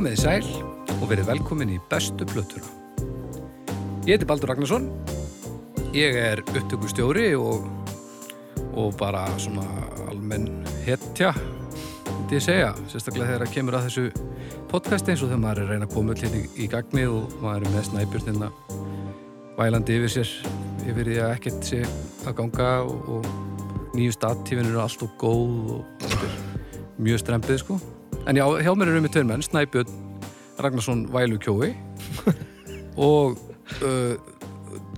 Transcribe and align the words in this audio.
Komið 0.00 0.14
í 0.16 0.20
sæl 0.22 0.46
og 0.94 1.10
verið 1.10 1.26
velkomin 1.28 1.72
í 1.74 1.80
bestu 1.90 2.24
plötuna. 2.24 2.70
Ég 4.08 4.14
heiti 4.14 4.24
Baldur 4.24 4.48
Ragnarsson, 4.48 4.86
ég 5.92 6.16
er 6.16 6.40
upptökustjóri 6.40 7.26
og, 7.36 7.66
og 8.80 8.96
bara 8.96 9.26
svona 9.36 9.66
almenn 10.06 10.64
hetja, 10.86 11.34
myndi 12.06 12.38
ég 12.38 12.46
segja, 12.46 12.72
sérstaklega 12.88 13.28
þegar 13.28 13.44
það 13.44 13.52
kemur 13.58 13.76
að 13.76 13.86
þessu 13.90 14.64
podcasti 14.72 15.12
eins 15.12 15.20
og 15.20 15.34
þegar 15.34 15.44
maður 15.44 15.60
er 15.60 15.68
að 15.68 15.76
reyna 15.76 15.90
að 15.90 15.94
koma 15.98 16.16
öll 16.16 16.24
hérna 16.24 16.42
í, 16.48 16.72
gagni 16.78 17.06
og 17.12 17.38
maður 17.44 17.68
er 17.68 17.76
með 17.76 17.88
snæbjörn 17.90 18.32
hérna 18.32 18.52
vælandi 19.60 20.00
yfir 20.00 20.16
sér, 20.16 20.34
yfir 20.88 21.12
því 21.12 21.22
að 21.26 21.36
ekkert 21.36 21.72
sé 21.74 21.84
að 22.24 22.38
ganga 22.40 22.74
og, 22.88 23.16
og 23.20 23.92
nýju 23.92 24.16
statífin 24.16 24.72
eru 24.72 24.80
allt 24.80 25.04
og 25.04 25.16
góð 25.20 25.74
og 25.76 26.04
þetta 26.08 26.26
er 26.32 26.44
mjög 27.04 27.26
strempið 27.28 27.66
sko. 27.68 27.82
En 28.28 28.36
já, 28.38 28.44
hjá 28.62 28.72
mér 28.76 28.90
eru 28.92 29.00
með 29.02 29.14
tveir 29.16 29.26
menn, 29.28 29.42
Snæbjörn 29.42 29.90
Ragnarsson 30.60 31.06
Vælu 31.10 31.38
Kjói 31.40 31.70
og 33.10 33.38
uh, 33.80 34.14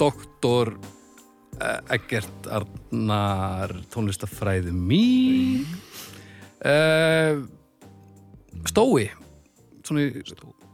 doktor 0.01 0.73
uh, 0.75 1.79
Eggert 1.95 2.49
Arnar 2.51 3.73
tónlistafræði 3.95 4.75
mín. 4.75 5.65
Uh, 6.63 7.45
Stói. 8.69 9.09
Svona, 9.87 10.05
í- 10.09 10.23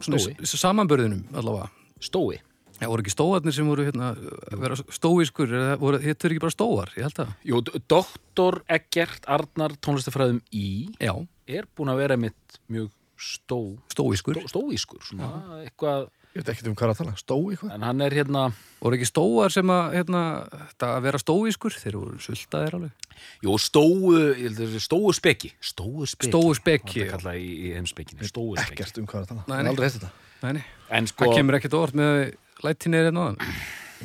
svona 0.04 0.20
í 0.44 0.50
samanbörðinum 0.50 1.22
allavega. 1.38 1.70
Stói? 2.04 2.40
Já, 2.78 2.86
voru 2.86 3.02
ekki 3.02 3.10
stóarnir 3.10 3.54
sem 3.56 3.66
voru 3.66 3.86
hérna 3.88 4.12
eða 4.52 5.78
voru, 5.80 5.98
héttur 5.98 6.30
ekki 6.30 6.42
bara 6.44 6.54
stóar, 6.54 6.92
ég 6.94 7.08
held 7.08 7.16
að. 7.24 7.32
Jú, 7.48 7.58
doktor 7.90 8.60
Eggert 8.70 9.24
Arnar 9.26 9.74
tónlistafræðum 9.82 10.38
í 10.54 10.66
Já, 11.02 11.10
er 11.48 11.66
búin 11.76 11.90
að 11.92 12.00
vera 12.04 12.16
mitt 12.20 12.60
mjög 12.68 12.90
stó, 13.18 13.58
stóískur. 13.92 14.38
stó, 14.38 14.52
stóískur 14.54 15.02
svona, 15.02 15.32
eitthvað, 15.64 16.08
Ég 16.36 16.44
veit 16.44 16.50
ekki 16.52 16.68
um 16.68 16.74
hvað 16.76 16.84
er 16.86 16.92
að 16.92 16.98
tala, 17.00 17.12
stói 17.18 17.54
eitthvað? 17.54 17.70
en 17.74 17.84
hann 17.88 18.02
er 18.04 18.14
hérna 18.14 18.42
Voru 18.78 18.94
ekki 18.98 19.06
stóar 19.08 19.50
sem 19.50 19.70
að, 19.74 19.94
hérna, 19.96 20.20
þetta 20.68 20.90
að 20.94 21.06
vera 21.08 21.20
stóískur, 21.22 21.74
þeir 21.82 21.96
voru 21.98 22.18
sultaðir 22.22 22.76
alveg. 22.78 23.06
Jú, 23.42 23.54
stóu, 23.58 24.12
ég 24.14 24.42
held 24.44 24.60
að 24.62 24.76
er 24.76 24.84
stóu 24.84 25.14
speki 25.16 25.50
Stóu 25.58 26.06
speki 26.06 26.30
Stóu 26.30 26.52
speki, 26.54 27.00
Það 27.00 27.06
er 27.08 27.12
kallað 27.16 27.40
í, 27.40 27.48
í 27.64 27.72
heimspekinu, 27.74 28.28
stóu 28.28 28.52
speki 28.54 28.76
Ekkert 28.76 29.00
um 29.02 29.08
hvað 29.08 29.18
er 29.18 29.24
að 29.24 29.32
tala. 29.32 29.44
Nei, 29.48 29.56
Nei, 29.56 29.62
nei. 29.64 29.70
aldrei 29.72 29.88
heitt 29.88 29.98
þetta. 29.98 30.12
Nei, 30.44 30.52
nei, 30.60 30.64
En 31.00 31.10
sko, 31.10 31.24
það 31.24 31.34
kemur 31.40 31.58
ekkert 31.58 31.78
orð 31.80 31.98
með 31.98 32.20
lætinir 32.68 33.08
hérna 33.08 33.24
á 33.24 33.26
hann. 33.32 33.58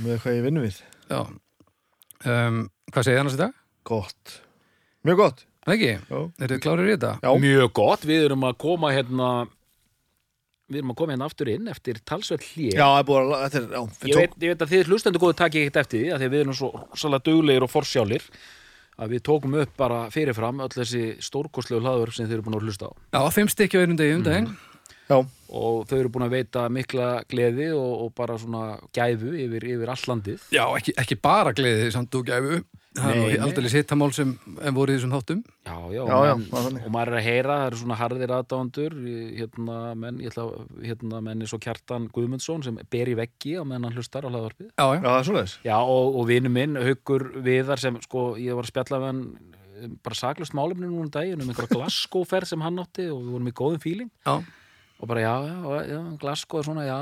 Með 0.07 0.17
hvað 0.23 0.39
ég 0.39 0.45
vinnu 0.47 0.63
við. 0.66 0.80
Já. 1.11 1.19
Um, 2.23 2.61
hvað 2.94 3.05
segir 3.09 3.19
annars 3.22 3.35
í 3.38 3.41
dag? 3.44 3.53
Gott. 3.85 4.38
Mjög 5.05 5.19
gott. 5.22 5.45
Það 5.64 5.75
ekki? 5.75 5.92
Er 6.44 6.53
þið 6.53 6.64
klárir 6.64 6.88
í 6.88 6.95
þetta? 6.95 7.11
Já. 7.23 7.30
mjög 7.44 7.69
gott 7.80 8.08
Við 8.08 8.25
erum 8.30 8.47
að 8.47 8.58
koma 8.64 8.89
hérna 8.94 9.30
Við 10.72 10.80
erum 10.80 10.92
að 10.94 11.00
koma 11.00 11.14
hérna 11.16 11.30
aftur 11.30 11.52
inn 11.53 11.69
eftir 11.72 12.02
talsveld 12.08 12.44
hlýr 12.53 12.75
Já, 12.80 12.88
er 13.00 13.14
að, 13.14 13.31
þetta 13.45 13.61
er, 13.61 13.69
já, 13.69 14.09
ég 14.09 14.19
veit, 14.19 14.36
ég 14.44 14.53
veit 14.53 14.66
að 14.66 14.73
þið 14.73 14.91
hlustendur 14.91 15.23
góðu 15.23 15.38
takið 15.44 15.64
ekkert 15.64 15.80
eftir 15.84 16.03
því 16.03 16.11
að 16.11 16.22
því 16.22 16.28
að 16.28 16.36
við 16.36 16.44
erum 16.44 16.59
svo 16.59 16.69
svolítið 17.00 17.30
duglegir 17.30 17.66
og 17.67 17.72
forsjálir 17.72 18.28
að 19.03 19.16
við 19.16 19.23
tókum 19.25 19.56
upp 19.58 19.73
bara 19.80 20.03
fyrirfram 20.14 20.61
öll 20.64 20.73
þessi 20.73 21.03
stórkostlegu 21.23 21.81
hlaður 21.81 22.14
sem 22.14 22.28
þið 22.28 22.38
eru 22.38 22.45
búin 22.45 22.59
að 22.59 22.67
hlusta 22.67 22.89
á 22.89 22.91
Já, 22.94 23.22
fimm 23.34 23.50
stykki 23.52 23.80
á 23.80 23.84
einum 23.84 23.97
degi 24.00 24.17
um 24.17 24.25
daginn. 24.25 24.52
Já, 25.09 25.17
og 25.19 25.80
þau 25.89 25.97
eru 25.97 26.11
búin 26.14 26.25
að 26.28 26.36
veita 26.38 26.67
mikla 26.72 27.08
gleði 27.30 27.72
og, 27.75 28.06
og 28.06 28.14
bara 28.16 28.38
svona 28.39 28.78
gæfu 28.95 29.34
yfir, 29.36 29.66
yfir 29.75 29.91
all 29.91 30.06
landið 30.11 30.45
Já, 30.53 30.64
ekki, 30.78 30.95
ekki 31.03 31.17
bara 31.19 31.56
gleðið 31.58 31.91
samt 31.95 32.16
og 32.19 32.30
gæfu. 32.30 32.62
Það 32.94 33.20
er 33.34 33.42
aldrei 33.42 33.70
hittamál 33.74 34.12
sem 34.14 34.31
en 34.62 34.76
voru 34.76 34.94
í 34.94 34.98
þessum 35.00 35.14
þáttum. 35.16 35.40
já, 35.66 35.78
já, 35.96 36.02
Já, 36.04 36.14
og, 36.14 36.26
já, 36.28 36.34
menn, 36.38 36.44
er 36.46 36.66
þannig. 36.68 36.84
og 36.86 36.92
maður 36.94 37.12
er 37.14 37.18
að 37.18 37.26
heyra 37.28 37.56
það 37.58 37.66
eru 37.70 37.80
svona 37.81 37.98
harðir 37.98 38.34
aðdándur 38.38 38.96
hérna 39.40 39.78
menn, 40.04 40.20
ég 40.22 40.30
ætla 40.34 40.44
að 40.46 40.84
hérna 40.90 41.22
menn 41.26 41.42
eins 41.42 41.54
og 41.58 41.64
Kjartan 41.66 42.06
Guðmundsson 42.14 42.64
sem 42.68 42.78
ber 42.94 43.09
í 43.09 43.16
veggi 43.18 43.56
á 43.58 43.64
meðan 43.66 43.88
hann 43.90 43.98
hlustar 43.98 44.28
á 44.28 44.30
hlaðvarpið 44.30 44.70
Já, 44.70 44.86
já. 44.86 45.00
já, 45.00 45.08
það 45.09 45.18
er 45.24 45.28
svoleiðis. 45.31 45.56
Já, 45.66 45.76
og, 45.81 46.20
og 46.22 46.28
vinnu 46.30 46.54
minn, 46.54 46.78
Haukur 46.86 47.28
Viðar 47.48 47.81
sem, 47.81 47.98
sko, 48.06 48.28
ég 48.38 48.54
var 48.59 48.68
að 48.68 48.74
spjalla 48.76 49.02
við 49.02 49.10
hann 49.10 49.24
um, 49.34 49.98
bara 50.06 50.20
saklust 50.22 50.54
málefni 50.54 50.86
núna 50.86 51.08
um 51.08 51.14
daginn 51.18 51.42
um 51.42 51.50
einhverja 51.50 51.74
Glasgow-ferð 51.80 52.54
sem 52.54 52.62
hann 52.68 52.78
átti 52.84 53.10
og 53.10 53.24
við 53.25 53.34
vorum 53.40 53.50
í 53.50 53.56
góðum 53.64 53.81
fíling 53.84 54.12
Já, 54.28 54.38
og 55.03 55.09
bara 55.12 55.24
já, 55.25 55.36
já, 55.44 55.84
já, 55.91 56.00
Glasgow 56.22 56.62
er 56.62 56.68
svona, 56.69 56.84
já, 56.88 57.00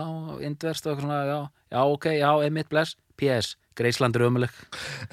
indverst 0.47 0.87
og 0.87 0.95
eitthvað 0.95 1.05
svona, 1.05 1.19
já, 1.29 1.39
já, 1.69 1.81
ok, 1.85 2.05
já, 2.17 2.31
emitt 2.47 2.69
bless, 2.71 2.95
PS, 3.21 3.57
Greisland 3.77 4.17
er 4.17 4.25
ömuleg 4.25 4.55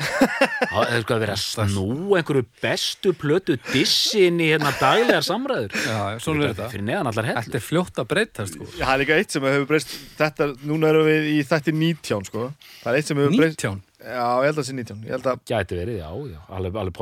það 0.73 0.95
er 0.97 1.03
sko 1.05 1.15
að 1.15 1.21
vera 1.23 1.35
snú 1.39 1.85
einhverju 2.17 2.47
bestu 2.63 3.13
plötu 3.17 3.59
dissin 3.69 4.41
í 4.41 4.49
hérna 4.51 4.73
daglegar 4.81 5.27
samræður. 5.27 5.77
Já, 5.85 5.99
svona 6.25 6.49
er 6.49 6.55
þetta. 6.55 6.71
fyrir 6.73 6.87
neðan 6.89 7.11
allar 7.13 7.29
hell 7.29 7.39
Þetta 7.45 7.61
er 7.61 7.67
fljótt 7.67 8.01
að 8.01 8.09
breytast, 8.15 8.57
sko. 8.57 8.71
Já, 8.73 8.85
það 8.87 8.95
er 8.95 9.03
líka 9.05 9.19
eitt 9.21 9.37
sem 9.37 9.47
hefur 9.51 9.69
breyst, 9.69 9.95
þetta, 10.19 10.49
núna 10.73 10.91
erum 10.95 11.07
við 11.07 11.29
í 11.35 11.39
þætti 11.53 11.77
19, 11.77 12.29
sko. 12.33 12.49
Það 12.81 12.91
er 12.91 13.01
eitt 13.03 13.13
sem 13.13 13.21
hefur 13.21 13.37
breyst, 13.37 13.61
19 13.69 13.85
já, 13.99 14.27
ég 14.41 14.47
held 14.47 14.55
að 14.55 14.61
það 14.63 14.69
sé 14.69 14.75
19. 14.79 15.05
Ég 15.05 15.13
held 15.17 15.27
að, 15.29 15.41
Gæti 15.49 15.79
verið, 15.79 15.97
já, 16.01 16.11
já, 16.33 16.41
alveg, 16.57 16.79
alveg 16.83 16.95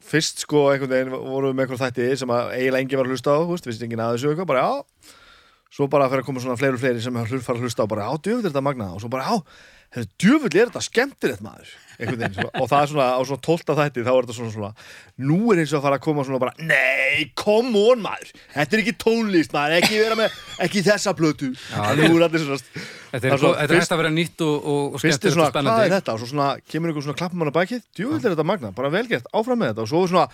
og 0.00 0.06
og 0.06 0.10
fyrst, 0.10 0.40
sko, 0.44 0.70
einhvern 0.72 0.90
veginn 0.90 1.10
vorum 1.12 1.50
við 1.50 1.56
með 1.56 1.66
einhver 1.66 1.80
þætti 1.80 2.16
sem 2.16 2.30
að 2.30 2.52
eiginlega 2.56 2.80
enginn 2.82 2.98
var 2.98 3.06
að 3.06 3.12
hlusta 3.14 3.30
á, 3.30 3.38
þú 3.40 3.50
veist, 3.52 3.66
vissi 3.68 3.84
enginn 3.84 4.00
að 4.00 4.14
þessu 4.16 4.30
eitthvað, 4.30 4.48
bara 4.50 4.64
já. 4.64 4.72
Svo 5.70 5.86
bara 5.86 6.08
fyrir 6.10 6.24
að 6.24 6.26
koma 6.26 6.40
svona 6.42 6.58
fleiri 6.58 6.74
og 6.74 6.80
fleiri 6.82 7.02
sem 7.04 7.14
fara 7.14 7.58
að 7.58 7.60
hlusta 7.62 7.84
á, 7.84 7.90
bara 7.90 8.08
já, 8.08 8.16
djöfull 8.24 8.40
er 8.40 8.50
þetta 8.50 8.62
magna, 8.64 8.88
og 8.96 9.00
svo 9.00 9.10
bara 9.12 9.28
já, 9.28 9.36
hefur 9.90 10.10
djöfull 10.22 10.52
er 10.54 10.68
þetta 10.70 10.82
skemmtilegt 10.86 11.40
maður, 11.42 11.70
veginn, 11.98 12.34
svona, 12.36 12.50
og 12.62 12.68
það 12.70 12.82
er 12.84 12.90
svona, 12.92 13.06
á 13.10 13.20
svona 13.26 13.42
tólta 13.44 13.74
þætti, 13.80 14.04
þá 14.06 14.10
er 14.12 14.26
þetta 14.28 14.36
svona 14.36 14.52
svona, 14.54 14.70
nú 15.26 15.38
er 15.50 15.62
eins 15.62 15.72
og 15.74 15.80
að 15.80 15.86
fara 15.88 15.98
að 15.98 16.04
koma 16.04 16.24
svona 16.28 16.40
bara, 16.44 16.54
nei, 16.62 17.26
come 17.38 17.82
on 17.90 18.04
maður, 18.04 18.30
þetta 18.54 18.78
er 18.78 18.82
ekki 18.84 18.94
tónlist 19.02 19.56
maður, 19.56 19.74
ekki 19.80 19.98
vera 19.98 20.18
með, 20.20 20.36
ekki 20.68 20.84
þessa 20.86 21.14
er 22.38 22.46
svona, 22.46 22.60
Þetta 23.10 23.26
er, 23.26 23.40
þetta 23.42 23.74
hægt 23.80 23.92
að 23.96 24.00
vera 24.04 24.12
nýtt 24.14 24.42
og, 24.46 24.68
og, 24.70 25.00
skemmtilegt 25.02 25.34
svona, 25.34 25.48
og 25.48 25.54
hvað 25.56 25.60
er 25.60 25.66
spennandi. 25.66 25.94
þetta, 25.96 26.14
og 26.14 26.22
svo 26.22 26.30
svona, 26.30 26.48
kemur 26.70 26.92
einhver 26.92 27.06
svona 27.08 27.18
klappum 27.18 27.42
hann 27.42 27.50
á 27.50 27.58
bakið, 27.58 27.82
djöfull 27.98 28.20
er 28.20 28.34
þetta 28.36 28.46
magna, 28.46 28.70
bara 28.76 28.92
velgert, 28.94 29.26
áfram 29.34 29.58
með 29.58 29.72
þetta, 29.72 29.82
og 29.88 29.90
svo 29.90 30.04
svona, 30.12 30.28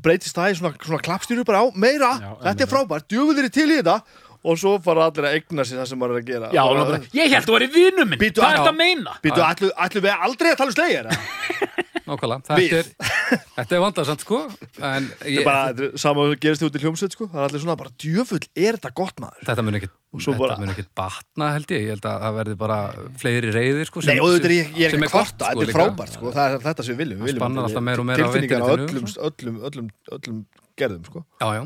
breytist 0.00 0.38
það 0.38 0.54
í 0.54 0.56
svona, 0.62 0.72
svona 0.86 1.02
klappstýru 1.04 1.44
bara 1.44 1.60
á, 1.60 1.66
meira, 1.76 2.14
Já, 2.22 2.30
þetta 2.46 2.64
er 2.64 2.70
frábært, 2.72 3.08
djöfull 3.12 3.42
er 3.42 3.50
til 3.52 3.68
í 3.68 3.76
þetta, 3.82 3.98
og 4.44 4.58
svo 4.58 4.76
fara 4.82 5.08
allir 5.10 5.24
að 5.28 5.36
egna 5.40 5.64
sér 5.66 5.80
það 5.82 5.88
sem 5.92 5.98
maður 5.98 6.16
er 6.18 6.22
að 6.22 6.28
gera. 6.32 6.50
Já, 6.54 6.62
Og 6.64 6.76
og 6.78 6.86
bara- 6.92 7.02
ég 7.18 7.30
held 7.34 7.46
þú 7.48 7.56
verið 7.58 7.72
vinnu 7.74 8.04
minn, 8.08 8.18
Bíddu, 8.20 8.40
hvað 8.42 8.50
er 8.52 8.56
já. 8.56 8.62
þetta 8.62 8.72
að 8.74 8.80
meina? 8.82 9.16
Býtu, 9.22 9.42
ætlum 9.48 9.72
ætlu 9.86 10.00
við 10.06 10.14
aldrei 10.28 10.50
að 10.52 10.56
tala 10.56 10.70
um 10.70 10.76
slegir? 10.78 11.04
Nákvæmlega. 12.08 12.56
Við. 12.56 12.70
Þetta 12.72 12.78
er, 12.80 13.42
þetta 13.58 13.74
er 13.76 13.80
vandarsamt, 13.84 14.22
sko. 14.24 14.36
En 14.80 15.08
ég, 15.28 15.42
bara, 15.44 15.64
þetta 15.74 15.84
er 15.90 15.98
sama 16.00 16.22
að 16.24 16.38
gerist 16.40 16.62
þið 16.62 16.68
út 16.70 16.78
í 16.78 16.80
hljómsveit, 16.80 17.12
sko. 17.18 17.26
Það 17.28 17.42
er 17.42 17.48
allir 17.50 17.60
svona, 17.60 17.76
bara 17.76 17.92
djöfull, 18.00 18.40
er 18.56 18.78
þetta 18.78 18.92
gott 18.96 19.20
maður? 19.20 19.42
þetta 19.44 19.64
mun 19.66 19.76
ekkit, 19.76 19.92
svo 20.16 20.32
þetta 20.32 20.40
bara- 20.40 20.56
mun 20.62 20.72
ekkit 20.72 20.88
batna, 20.96 21.50
held 21.52 21.68
ég. 21.76 21.82
Ég 21.84 21.92
held 21.92 22.08
að 22.08 22.24
það 22.24 22.38
verði 22.38 22.56
bara 22.64 22.78
fleiri 23.20 23.52
reyðir, 23.52 23.90
sko. 23.90 24.00
Nei, 24.08 24.16
og 24.24 24.32
þetta 24.38 24.48
er 24.48 24.54
ég, 24.56 24.70
ég 24.80 24.86
er 24.88 24.90
sem 24.96 25.04
ekki 25.04 25.12
gott, 25.18 25.34
kvarta, 25.36 25.44
sko, 25.44 25.52
þetta 25.52 25.60
er 25.60 25.68
líka. 25.68 25.78
frábært, 25.82 26.16
sko. 26.16 26.32
Það 26.38 26.54
er 26.56 26.64
þetta 26.64 26.86
sem 26.88 26.94
við 26.96 27.02
viljum. 27.04 27.18
Við 27.20 27.28
viljum 27.28 27.42
spannar 27.44 27.60
að- 27.60 27.68
alltaf 27.68 27.84
meira 27.90 28.00
og 28.00 28.06
meira 28.08 28.24
á 28.24 28.24
Tilfinningar 28.24 28.56
á 28.56 28.64
internetinu, 28.64 28.88
öllum, 28.88 29.08
sko. 29.12 29.20
öllum, 29.28 29.60
öllum, 29.68 29.90
öllum 30.16 30.38
gerðum, 30.80 31.04
sko. 31.12 31.24
Já, 31.44 31.48
já. 31.60 31.62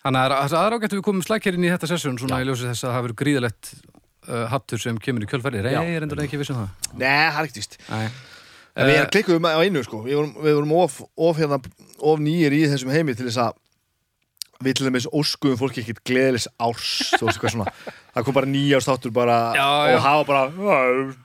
Þannig 0.00 0.34
að 0.34 0.50
það 0.54 0.66
er 0.66 0.76
ágætt 0.76 0.92
að 0.94 0.98
við 1.00 1.06
komum 1.10 1.24
slækir 1.26 1.56
inn 1.58 1.64
í 1.66 1.70
þetta 1.74 1.88
sessjón 1.90 2.18
svona 2.20 2.40
í 2.40 2.46
ljósi 2.48 2.68
þess 2.70 2.86
að 2.86 2.94
það 2.94 3.02
verður 3.06 3.18
gríðalegt 3.20 3.70
uh, 4.30 4.44
hattur 4.54 4.80
sem 4.80 4.98
kemur 5.02 5.26
í 5.26 5.30
Já. 5.76 5.80
ég 5.84 5.98
er 5.98 6.06
endur 6.06 6.22
ekki 6.24 6.40
vissum 6.40 6.56
það. 6.60 6.92
Nei, 6.94 7.08
það 7.10 7.40
er 7.40 7.48
ekkert 7.50 7.60
víst. 7.60 7.76
Nei. 7.90 8.06
En 8.80 8.86
við 8.86 8.94
Eh, 9.00 9.08
klikkuðum 9.12 9.48
á 9.50 9.60
einu 9.66 9.80
sko 9.82 9.98
Við 10.06 10.14
vorum, 10.16 10.30
við 10.46 10.54
vorum 10.56 10.72
of, 10.78 11.00
of, 11.18 11.36
hérna, 11.42 11.58
of 12.06 12.20
nýjir 12.22 12.54
í 12.54 12.60
þessum 12.70 12.92
heimi 12.94 13.16
til 13.18 13.26
þess 13.26 13.40
að 13.42 13.58
við 14.60 14.76
til 14.78 14.86
dæmis 14.86 15.08
óskuðum 15.16 15.58
fólki 15.58 15.82
ekkert 15.82 16.02
gleðilis 16.06 16.46
árs 16.60 16.90
þú 17.16 17.26
veist 17.26 17.40
hvað 17.42 17.54
svona 17.56 17.72
það 18.14 18.24
kom 18.26 18.34
bara 18.36 18.48
nýjárs 18.50 18.88
þáttur 18.90 19.12
bara 19.14 19.36
Já, 19.54 19.66
og 19.70 19.90
já. 19.94 19.98
hafa 20.04 20.24
bara 20.26 20.42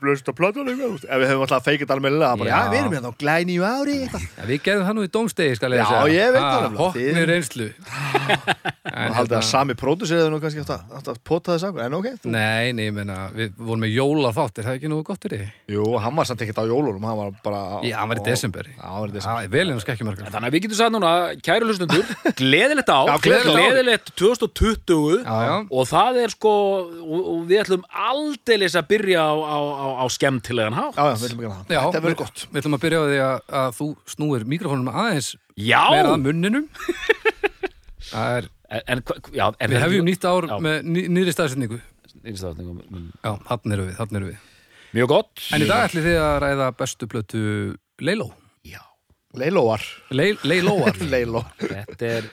blöst 0.01 0.27
að 0.29 0.35
plata 0.37 0.59
eitthvað 0.61 0.81
þú 0.85 0.91
veist. 0.95 1.05
ef 1.09 1.21
við 1.23 1.27
hefum 1.31 1.45
alltaf 1.45 1.65
feikit 1.65 1.93
almennilega 1.95 2.31
það 2.33 2.41
bara, 2.43 2.49
já. 2.49 2.55
Já. 2.55 2.71
við 2.73 2.79
erum 2.81 2.95
hérna 2.97 3.09
á 3.09 3.15
glæni 3.23 3.55
ári 3.65 3.95
eitthvað 4.05 4.25
Ja, 4.35 4.45
við 4.49 4.61
gerðum 4.67 4.85
það 4.89 4.95
nú 4.99 5.05
í 5.05 5.11
dómstegi, 5.15 5.55
skal 5.59 5.71
ég 5.75 5.81
Já, 5.81 5.85
segja. 5.89 6.13
ég 6.15 6.35
veit 6.35 6.45
það. 6.45 6.77
Hoppni 6.81 7.05
Þið- 7.15 7.29
reynslu. 7.31 7.67
En 8.95 9.09
og 9.11 9.15
haldið 9.17 9.37
að 9.39 9.45
sami 9.49 9.73
próduseriði 9.79 10.29
nú 10.31 10.39
kannski 10.43 10.61
átt 10.63 11.09
að, 11.09 11.19
pota 11.27 11.55
þess 11.55 11.65
að 11.69 11.79
en 11.85 11.95
ok, 11.97 12.07
þú 12.23 12.31
Nei, 12.35 12.71
nei, 12.77 12.85
ég 12.89 12.93
meina, 12.95 13.17
við 13.35 13.53
vorum 13.57 13.81
með 13.85 13.93
jóla 13.95 14.31
þátt, 14.35 14.59
er 14.61 14.67
það 14.69 14.77
ekki 14.79 14.91
nógu 14.91 15.05
gott 15.09 15.25
fyrir? 15.25 15.43
Jú, 15.71 15.85
hann 16.01 16.15
var 16.15 16.29
samt 16.29 16.43
ekkert 16.45 16.61
á 16.61 16.65
jólunum 16.69 17.03
hann 17.09 17.17
var 17.19 17.31
bara 17.45 17.61
Já, 17.85 17.97
hann 18.01 18.09
var 18.13 18.21
í 18.21 18.23
á- 18.23 18.27
desember. 18.29 18.69
Já, 18.69 18.83
hann 18.85 19.01
var 19.01 19.09
í 19.09 19.15
desember 19.17 20.21
Já. 20.21 20.29
Þannig 20.35 20.49
að 20.49 20.55
við 20.55 20.65
getum 20.65 20.79
sagt 20.79 20.95
núna, 20.95 21.11
kæru 21.45 21.69
hlustundur, 21.69 22.05
gleðilegt 26.75 26.83
á, 26.83 26.83
Já, 26.83 26.83
gleðilegt 26.83 26.83
ár. 26.83 26.83
gleðilegt 26.83 26.83
2020 26.83 26.83
Já, 26.83 26.83
já. 26.83 26.83
og 26.83 26.91
og, 27.05 27.27
og 27.31 27.45
við 27.49 27.61
ætlum 27.63 27.83
aldeilis 28.05 28.75
að 28.75 28.87
byrja 28.91 29.21
á, 29.25 29.33
á, 29.35 29.57
á, 29.65 29.87
á 30.01 30.05
skemmtilegan 30.11 30.77
hátt. 30.77 30.95
Já, 30.95 31.03
já, 31.05 31.15
við 31.15 31.25
viljum 31.25 31.41
ekki 31.41 31.55
það 31.55 31.75
Já, 31.75 31.81
Þetta 31.85 32.03
verður 32.05 32.19
gott 32.21 32.45
Við 32.51 32.61
ætlum 32.61 32.77
að 32.77 32.83
byrja 32.85 32.99
á 32.99 33.05
því 33.05 33.19
að, 33.25 33.37
að 33.61 33.69
þú 33.79 33.87
snúir 34.15 34.45
mikrofónum 34.55 34.91
aðeins 34.91 35.29
Já, 35.55 35.81
meira 35.91 36.13
að 36.15 36.23
munninum. 36.25 36.65
Það 38.11 38.37
er, 38.37 38.47
en, 38.85 39.01
já, 39.33 39.45
en 39.59 39.71
við 39.71 39.81
hefjum 39.81 40.05
nýtt 40.09 40.25
ár 40.29 40.45
Já. 40.49 40.55
með 40.61 40.81
ný, 40.85 40.99
nýri 41.15 41.31
staðsetningu. 41.33 41.79
nýtt. 42.25 43.13
Já, 43.23 43.31
hann 43.49 43.73
eru 43.75 43.85
við, 43.87 43.95
hann 43.97 44.19
eru 44.19 44.29
við. 44.29 44.37
Mjög 44.95 45.09
gott. 45.11 45.43
En 45.55 45.63
í 45.63 45.67
dag 45.69 45.87
ætlum 45.89 46.05
þið 46.05 46.17
að 46.21 46.35
ræða 46.43 46.67
bestu 46.79 47.07
plötu 47.11 47.41
Leiló. 48.03 48.29
Já, 48.67 48.81
Leilóar 49.39 49.83
Leil, 50.11 50.37
Leilóar. 50.43 50.95
Leiló 51.13 51.41
þetta 51.59 52.11
er, 52.19 52.29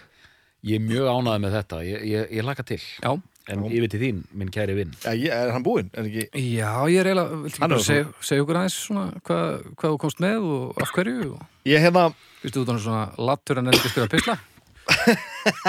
Ég 0.62 0.78
er 0.78 0.84
mjög 0.86 1.08
ánæði 1.10 1.42
með 1.42 1.56
þetta, 1.56 1.80
ég, 1.88 2.04
ég, 2.06 2.28
ég 2.38 2.46
laka 2.46 2.62
til 2.66 2.78
Já, 2.78 3.10
En 3.50 3.64
yfir 3.66 3.90
til 3.90 3.98
þín, 3.98 4.20
minn 4.38 4.52
kæri 4.54 4.76
vinn 4.76 4.92
Já, 5.02 5.10
ég, 5.18 5.32
er 5.34 5.50
hann 5.50 5.64
búinn? 5.66 5.88
Er 5.98 6.06
ekki? 6.06 6.28
Já 6.52 6.70
ég 6.92 7.00
er 7.02 7.10
eiginlega, 7.10 7.80
segja, 7.82 8.04
segja 8.22 8.44
okkur 8.44 8.60
aðeins 8.60 8.76
svona 8.84 9.06
hvað, 9.26 9.64
hvað 9.80 9.94
þú 9.96 9.98
komst 10.04 10.22
með 10.22 10.46
og 10.46 10.78
af 10.84 10.92
hverju 10.94 11.32
og 11.32 11.66
Ég 11.66 11.82
hérna, 11.82 12.04
viðstu 12.44 12.62
út 12.62 12.70
á 12.70 12.74
svona 12.78 13.02
lattur 13.18 13.58
en 13.58 13.70
er 13.72 13.78
ekki 13.78 13.90
að 13.90 13.94
spila 13.96 14.12
pisla 14.12 14.38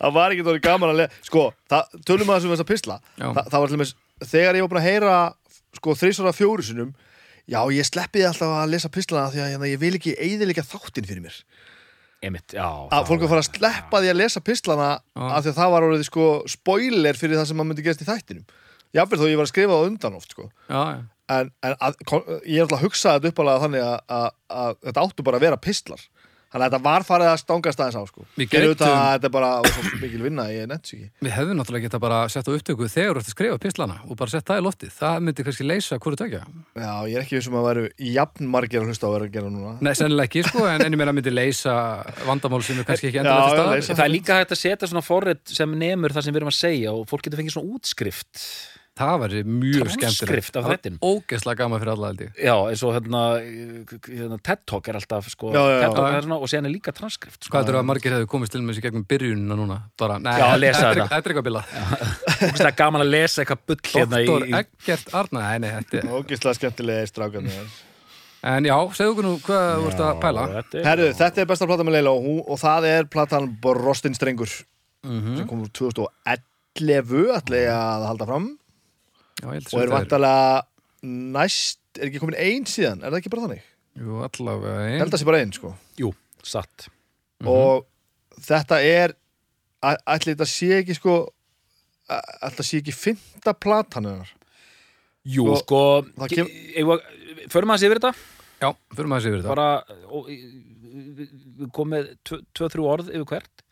það 0.00 0.14
var 0.16 0.32
ekki 0.34 0.44
þóri 0.46 0.62
gaman 0.64 0.92
að 0.92 0.98
lega 1.02 1.20
Sko, 1.28 1.44
það, 1.70 1.94
tölum 2.08 2.32
að 2.32 2.38
þessum 2.40 2.54
þess 2.54 2.64
að 2.64 2.70
pisla 2.72 2.96
Já. 3.20 3.26
Þa, 3.28 3.42
Það 3.42 3.58
var 3.58 3.70
til 3.72 3.76
dæmis, 3.78 3.94
þegar 4.32 4.58
ég 4.58 4.64
var 4.66 4.72
búin 4.72 4.82
að 4.82 4.88
heyra 4.88 5.14
sko 5.76 5.94
þrísvara 5.98 6.34
fjóru 6.36 6.66
sinum 6.66 6.92
Já, 7.50 7.60
ég 7.74 7.88
sleppi 7.88 8.22
alltaf 8.24 8.52
að 8.62 8.72
lesa 8.72 8.90
pislana 8.92 9.32
því 9.32 9.40
að 9.42 9.52
hérna, 9.54 9.70
ég 9.72 9.80
vil 9.82 9.96
ekki 9.98 10.12
eiðilega 10.16 10.64
þáttinn 10.66 11.08
fyrir 11.08 11.24
mér 11.24 11.38
Emitt, 12.22 12.54
já 12.54 12.66
að 12.66 13.08
fólk 13.08 13.24
að 13.24 13.32
fara 13.32 13.42
að 13.42 13.48
sleppa 13.48 14.00
því 14.02 14.10
að 14.12 14.20
lesa 14.20 14.42
pislana 14.46 14.90
af 15.18 15.40
því 15.42 15.50
að 15.52 15.56
það 15.56 15.72
var 15.74 15.86
orðið 15.88 16.04
sko 16.06 16.26
spoiler 16.50 17.18
fyrir 17.18 17.40
það 17.40 17.48
sem 17.50 17.58
maður 17.58 17.70
myndi 17.72 17.86
gerast 17.86 18.04
í 18.04 18.06
þættinum. 18.06 18.44
Jafnvel 18.94 19.18
þó 19.18 19.26
ég 19.26 19.40
var 19.40 19.48
að 19.48 19.50
skrifa 19.50 19.78
það 19.78 19.88
undan 19.88 20.18
oft 20.18 20.34
sko. 20.36 20.46
Já, 20.68 20.80
já, 20.92 21.00
en, 21.34 21.50
en 21.64 21.74
að, 21.80 21.98
ég 22.44 22.60
er 22.60 22.66
alltaf 22.66 22.78
að 22.78 22.84
hugsa 22.86 23.14
þetta 23.16 23.32
uppalega 23.32 23.64
þannig 23.64 23.84
að, 23.86 23.96
að, 24.18 24.28
að 24.62 24.78
þetta 24.86 25.04
áttu 25.06 25.26
bara 25.26 25.40
að 25.40 25.46
vera 25.48 25.60
pistlar 25.66 26.04
þannig 26.52 26.66
að 26.66 26.66
þetta 26.68 26.80
var 26.84 27.06
farið 27.08 27.30
að 27.32 27.38
stangast 27.42 27.80
aðeins 27.82 27.98
á 27.98 28.02
sko. 28.08 28.26
Við 28.36 28.56
að 28.60 28.76
þetta 28.84 29.28
er 29.28 29.32
bara 29.32 29.50
mikil 30.02 30.22
vinna 30.22 30.46
sér 30.52 30.74
ekki 30.76 30.98
Við 31.22 31.34
hefðum 31.36 31.58
náttúrulega 31.58 31.86
geta 31.88 32.00
bara 32.02 32.20
sett 32.32 32.48
á 32.48 32.52
upptöku 32.52 32.88
þegar 32.92 33.16
þú 33.16 33.22
ert 33.22 33.30
að 33.30 33.34
skrifa 33.36 33.60
pislana 33.62 33.96
og 34.06 34.18
bara 34.20 34.32
sett 34.34 34.46
það 34.48 34.60
í 34.60 34.66
loftið. 34.66 34.92
Það 34.98 35.16
myndi 35.26 35.46
kannski 35.46 35.66
leysa 35.66 35.98
hverju 36.02 36.20
tökja. 36.20 36.42
Já, 36.76 36.92
ég 37.08 37.16
er 37.16 37.24
ekki 37.24 37.38
vissum 37.38 37.56
að 37.60 37.68
væru 37.68 37.86
jafn 38.12 38.50
margir 38.52 38.82
að 38.82 38.92
hlusta 38.92 39.06
á 39.06 39.08
að 39.08 39.16
vera 39.16 39.28
að 39.30 39.36
gera 39.38 39.52
núna 39.52 39.72
Nei, 39.82 39.92
sennilega 39.98 40.28
ekki, 40.28 40.44
sko, 40.48 40.66
en 40.68 40.84
enn 40.86 40.96
ég 40.96 41.00
meina 41.00 41.16
myndi 41.16 41.32
leysa 41.32 41.76
vandamál 42.26 42.62
sem 42.66 42.78
er 42.82 42.88
kannski 42.88 43.10
ekki 43.10 43.22
já, 43.22 43.32
staðar. 43.32 43.72
leysa. 43.76 43.96
Það 43.96 44.06
er 44.06 44.14
líka 44.14 44.38
hægt 44.40 44.54
að 44.56 44.62
setja 44.62 44.90
svona 44.90 45.04
forrið 45.06 45.42
sem 45.56 45.78
nemur 45.82 46.14
það 46.14 46.28
sem 46.28 46.36
við 46.36 46.42
erum 46.42 46.52
að 46.52 46.58
segja 46.58 46.94
og 46.96 47.08
fólk 47.10 47.26
getur 47.26 47.42
fengið 47.42 47.56
svona 47.56 47.78
útskrift 47.78 48.46
Það 48.92 49.14
væri 49.22 49.38
mjög 49.48 49.88
skemmtilegt. 49.88 50.50
Transkript 50.52 50.56
Það 50.58 50.72
er. 50.86 50.96
Ógeðslega 51.00 51.56
gaman 51.62 51.80
fyrir 51.80 51.90
alla 51.94 52.08
held 52.10 52.18
ég. 52.26 52.32
Já, 52.44 52.52
eins 52.68 52.82
og 52.84 52.90
hérna, 52.92 53.20
hérna 54.04 54.36
TED 54.44 54.60
Talk 54.68 54.88
er 54.92 54.98
alltaf 54.98 55.30
sko, 55.32 55.52
Já, 55.54 55.62
já, 55.64 55.78
já. 55.80 55.86
Er 56.18 56.26
svona, 56.26 56.36
og 56.44 56.50
síðan 56.52 56.68
er 56.68 56.74
líka 56.74 56.92
transkrift 56.92 57.46
sko. 57.46 57.54
Hvað 57.56 57.70
er 57.72 57.78
að 57.80 57.86
margir 57.88 58.12
hefðu 58.12 58.28
komist 58.28 58.52
til 58.52 58.60
með 58.60 58.74
þessi 58.76 58.84
gegnum 58.84 59.06
byrjunina 59.08 59.56
núna? 59.56 59.78
Bara, 59.98 60.18
nei, 60.20 60.34
Já, 60.36 60.44
lesa 60.60 60.82
þetta 60.92 61.06
er- 61.06 61.14
er 61.16 61.22
eitthvað 61.22 61.46
bila. 61.48 61.62
Það 62.42 62.66
er 62.68 62.76
gaman 62.82 63.00
að 63.06 63.10
lesa 63.14 63.42
eitthvað 63.46 63.64
bull 63.66 63.80
hérna 63.94 64.20
í, 64.20 64.26
Doktor 64.28 64.46
í 64.46 64.52
Eggert 64.60 65.14
Arna, 65.22 65.40
nei, 65.48 65.58
nei, 65.64 65.72
þetta 65.78 66.02
er... 66.02 66.54
Skemmtilega 66.60 67.06
strákarnir 67.08 67.72
En 68.42 68.64
já, 68.66 68.74
segðu 68.92 69.12
okkur 69.14 69.24
nú 69.24 69.32
hvað 69.40 69.66
þú 69.78 69.88
ert 69.88 70.00
að 70.04 70.20
pæla. 70.20 70.44
þetta 70.58 70.78
er- 70.80 70.86
Herru, 70.90 71.08
þetta 71.16 71.40
er 71.40 71.46
besta 71.46 71.66
plata 71.70 71.84
með 71.86 71.96
Leila 71.96 72.10
og, 72.12 72.24
hún- 72.26 72.44
og 72.44 72.58
það 72.60 72.88
er 72.92 73.04
platan 73.08 73.48
Brostin 73.62 74.14
Strengur 74.18 74.50
Mhm. 75.06 75.36
sem 75.38 75.46
kom 75.48 75.62
úr 75.64 75.70
2011 75.72 77.30
ætla 77.38 77.56
ég 77.56 77.70
að 77.72 78.06
halda 78.10 78.26
fram 78.26 78.58
Já, 79.42 79.48
og 79.50 79.82
er 79.82 79.90
vantalega 79.90 80.62
næst, 81.02 81.80
er 81.98 82.08
ekki 82.08 82.20
komin 82.22 82.38
ein 82.38 82.66
síðan? 82.70 83.02
Er 83.02 83.10
það 83.10 83.18
ekki 83.22 83.32
bara 83.34 83.46
þannig? 83.48 83.62
Jú, 83.98 84.18
allavega 84.24 84.74
Ég 84.86 84.92
ein. 84.94 85.00
held 85.02 85.16
að 85.16 85.20
sé 85.22 85.26
bara 85.28 85.40
ein 85.42 85.52
sko. 85.56 85.72
Jú, 86.00 86.12
satt. 86.46 86.86
Og 87.42 87.82
þetta 88.46 88.78
er 88.86 89.16
ætli 89.82 90.32
þetta 90.36 90.46
sé 90.48 90.68
ekki 90.78 90.94
sko 90.96 91.16
ætli 92.12 92.52
þetta 92.52 92.64
sé 92.68 92.78
ekki 92.82 92.94
fymta 92.94 93.54
platan 93.58 94.06
hennar? 94.08 94.30
Jú, 95.26 95.44
Sko, 95.58 95.58
sko, 95.62 95.80
það 96.18 96.32
kem- 96.34 97.50
förum 97.52 97.70
aðeins 97.74 97.84
yfir 97.86 98.00
þetta? 98.00 98.14
Já, 98.62 98.70
maður 99.10 99.22
sér 99.22 99.34
yfir 99.34 99.42
þetta. 99.42 99.54
bara, 99.54 99.68
og, 100.06 100.26
við 100.30 101.70
komum 101.74 101.92
með 101.96 102.08
tvö, 102.26 102.38
tvö, 102.54 102.68
þrjú 102.74 102.88
orð 102.90 103.10
yfir 103.10 103.26
hvert. 103.32 103.62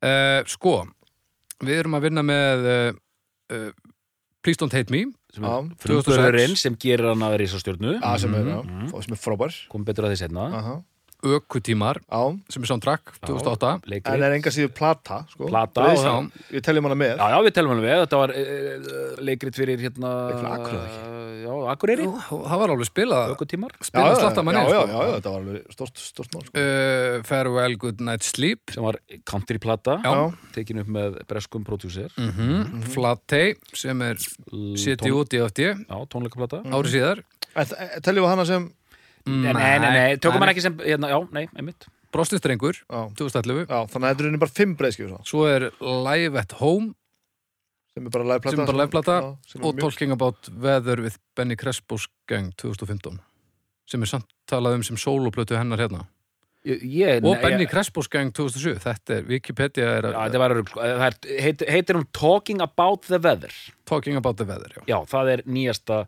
Uh, 0.00 0.40
sko, 0.48 0.74
við 1.60 1.80
erum 1.82 1.96
að 1.98 2.04
vinna 2.06 2.22
með 2.24 2.68
uh, 2.72 3.00
uh, 3.52 3.72
Please 4.42 4.56
Don't 4.56 4.72
Hate 4.72 4.90
Me 4.90 5.04
sem 5.34 5.44
er 5.44 5.66
frumburðurinn 5.78 6.56
sem 6.58 6.74
gerir 6.80 7.10
hann 7.12 7.22
að 7.22 7.36
svo 7.52 7.60
stjórnu. 7.60 7.98
Sem 8.18 8.34
er, 8.34 8.46
já, 8.48 8.62
Mhm. 8.64 8.88
sem 9.04 9.12
er 9.14 9.20
frábær. 9.20 9.52
Komum 9.68 9.84
betur 9.84 10.04
að 10.08 10.14
því 10.14 10.18
setna. 10.24 10.82
Ökutímar 11.22 11.98
á, 12.08 12.20
sem 12.48 12.62
er 12.62 12.66
soundtrack 12.70 13.12
2008 13.26 13.70
en 13.74 13.80
leikri 13.92 14.14
er 14.24 14.32
enga 14.36 14.50
síður 14.54 14.72
plata 14.74 15.18
sko. 15.30 15.46
Plata 15.50 15.84
Við- 15.84 15.98
og 15.98 16.04
það- 16.04 16.46
við 16.54 16.62
teljum 16.64 16.84
hana 16.88 16.94
með. 16.96 17.16
Já, 17.20 17.26
já, 17.34 17.38
við 17.44 17.54
telum 17.58 17.70
alveg 17.74 17.84
við, 17.90 18.00
þetta 18.04 18.20
var 18.22 18.30
uh, 18.30 19.24
leikrit 19.28 19.54
fyrir 19.60 19.78
hérna 19.84 20.12
Leikrit 20.30 20.40
fyrir 20.40 20.52
Akureyri, 20.56 21.18
Já, 21.40 21.52
Akureyri, 21.72 22.04
Jú, 22.04 22.14
það 22.30 22.58
var 22.62 22.68
alveg 22.74 22.88
spilað. 22.90 23.30
Ökutímar. 23.34 23.72
Spilað 23.80 24.16
slatta 24.20 24.42
manni 24.44 24.60
já, 24.60 24.68
já, 24.70 24.80
sko. 24.80 24.90
já, 24.90 25.00
já, 25.10 25.14
þetta 25.20 25.30
var 25.34 25.40
alveg 25.40 25.72
stort, 25.76 25.96
stort 25.98 26.34
mál 26.34 26.44
sko. 26.46 26.52
uh, 26.64 27.22
Farewell 27.30 27.76
Good 27.76 28.00
Night 28.00 28.22
Sleep. 28.22 28.70
Sem 28.74 28.82
var 28.84 28.98
countryplata 29.24 29.98
Já. 30.04 30.32
tekin 30.54 30.78
upp 30.82 30.88
með 30.88 31.16
breskum 31.28 31.64
prodúser 31.64 32.08
mm 32.16 32.30
-hmm. 32.36 32.82
Flatey 32.94 33.54
sem 33.74 34.02
er 34.02 34.16
setið 34.16 35.12
út 35.20 35.32
í 35.34 35.40
FD 35.48 35.60
Já, 35.88 35.96
tónleikaplata. 36.08 36.62
árið 36.64 36.92
síðar. 36.96 37.22
En 37.56 37.66
þ- 37.66 38.00
teljum 38.02 38.24
við 38.24 38.30
hana 38.30 38.44
sem 38.46 38.70
Nei, 39.30 39.52
nei, 39.54 39.78
nei, 39.78 39.90
nei, 39.96 40.16
tökum 40.22 40.40
hann 40.44 40.52
ekki 40.54 40.62
sem 40.64 40.76
hérna, 40.82 41.10
Já, 41.12 41.18
nei, 41.32 41.46
einmitt. 41.56 41.86
Brostistrengur 42.10 42.74
já, 42.74 43.00
2011 43.14 43.66
já, 43.70 43.80
þannig 43.92 44.08
að 44.08 44.16
þetta 44.18 44.30
er 44.34 44.40
bara 44.42 44.56
fimm 44.56 44.72
breyðskjöf 44.80 45.20
Svo 45.30 45.44
er 45.46 45.68
Live 45.80 46.40
at 46.40 46.52
Home 46.58 46.94
sem 47.94 48.06
er 48.06 48.10
bara 48.14 48.24
live 48.26 48.40
plata 48.42 48.54
sem 48.56 48.62
er 48.62 48.66
bara 48.70 48.78
live 48.80 48.90
plata 48.94 49.14
já, 49.20 49.28
sem 49.50 49.60
er 49.60 49.66
og 49.68 49.74
mjög- 49.76 49.80
Talking 49.86 50.12
About 50.16 50.48
Weather 50.62 51.00
with 51.02 51.18
Benny 51.36 51.56
Crespo's 51.58 52.08
Gang 52.30 52.50
2015 52.58 53.20
sem 53.90 54.02
er 54.02 54.10
samt 54.10 54.26
talað 54.50 54.76
um 54.78 54.82
sem 54.86 54.96
soloplötu 54.96 55.56
hennar 55.58 55.78
hérna. 55.82 56.04
Ég, 56.66 56.82
ég, 56.84 57.22
og 57.24 57.34
nei, 57.34 57.42
Benny 57.42 57.64
ég, 57.64 57.70
Crespo's 57.72 58.06
Gang 58.12 58.30
2007 58.36 58.78
þetta 58.84 59.16
er, 59.16 59.22
Wikipedia 59.30 59.86
er 59.98 60.06
Já, 60.10 60.12
að 60.12 60.26
þetta 60.28 60.38
var, 60.42 60.54
örugglega- 60.54 60.98
það 61.00 61.06
er, 61.06 61.40
heit, 61.46 61.64
heitir 61.78 61.98
hún 61.98 62.06
Talking 62.12 62.60
About 62.60 63.06
the 63.08 63.18
Weather. 63.18 63.50
Talking 63.86 64.16
About 64.20 64.36
the 64.36 64.44
Weather, 64.50 64.68
já, 64.76 64.82
Já, 64.90 64.98
það 65.10 65.32
er 65.36 65.42
nýjasta 65.46 66.06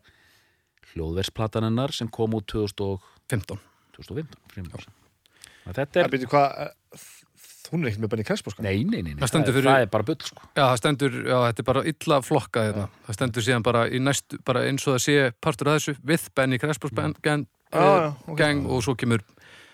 hljóðversplatan 0.92 1.64
hennar 1.66 1.92
sem 1.96 2.08
kom 2.08 2.34
út 2.36 2.46
2000 2.46 2.80
og- 2.84 3.00
15 3.32 3.58
2015 3.96 4.38
fremur. 4.52 4.86
Þetta 5.66 5.72
Það 5.72 5.98
er, 6.02 6.08
eh, 6.66 7.02
hún 7.72 7.84
er 7.86 7.90
ekkert 7.92 8.02
með 8.04 8.10
Benny 8.12 8.24
Crespo 8.28 8.50
sko. 8.52 8.62
nei, 8.64 8.82
nei, 8.84 9.00
nei, 9.02 9.12
nei 9.14 9.20
Það 9.22 9.30
stendur 9.32 9.52
það, 9.54 9.58
fyrir- 9.60 9.70
það 9.72 9.84
er 9.86 9.90
bara 9.94 10.06
bull 10.08 10.16
sko. 10.28 10.42
Já, 10.56 10.62
það 10.66 10.78
stendur, 10.82 11.12
já, 11.24 11.36
þetta 11.48 11.62
er 11.62 11.68
bara 11.70 11.82
illa 11.92 12.18
flokkað 12.26 12.66
hérna. 12.68 12.86
það 13.06 13.16
stendur 13.18 13.42
síðan 13.46 13.62
bara 13.62 13.84
í 13.88 13.98
næstu 14.02 14.40
bara 14.44 14.64
eins 14.68 14.86
og 14.88 14.96
það 14.96 15.04
sé 15.06 15.32
partur 15.40 15.68
af 15.72 15.78
þessu 15.80 15.96
with 16.04 16.28
Benny 16.34 16.58
Crespo's 16.58 16.92
Gang, 16.94 17.14
gang, 17.22 17.46
Já, 17.72 17.80
já, 17.80 18.14
ok. 18.28 18.36
gang 18.36 18.66
og 18.68 18.82
svo 18.84 18.94
kemur 18.96 19.22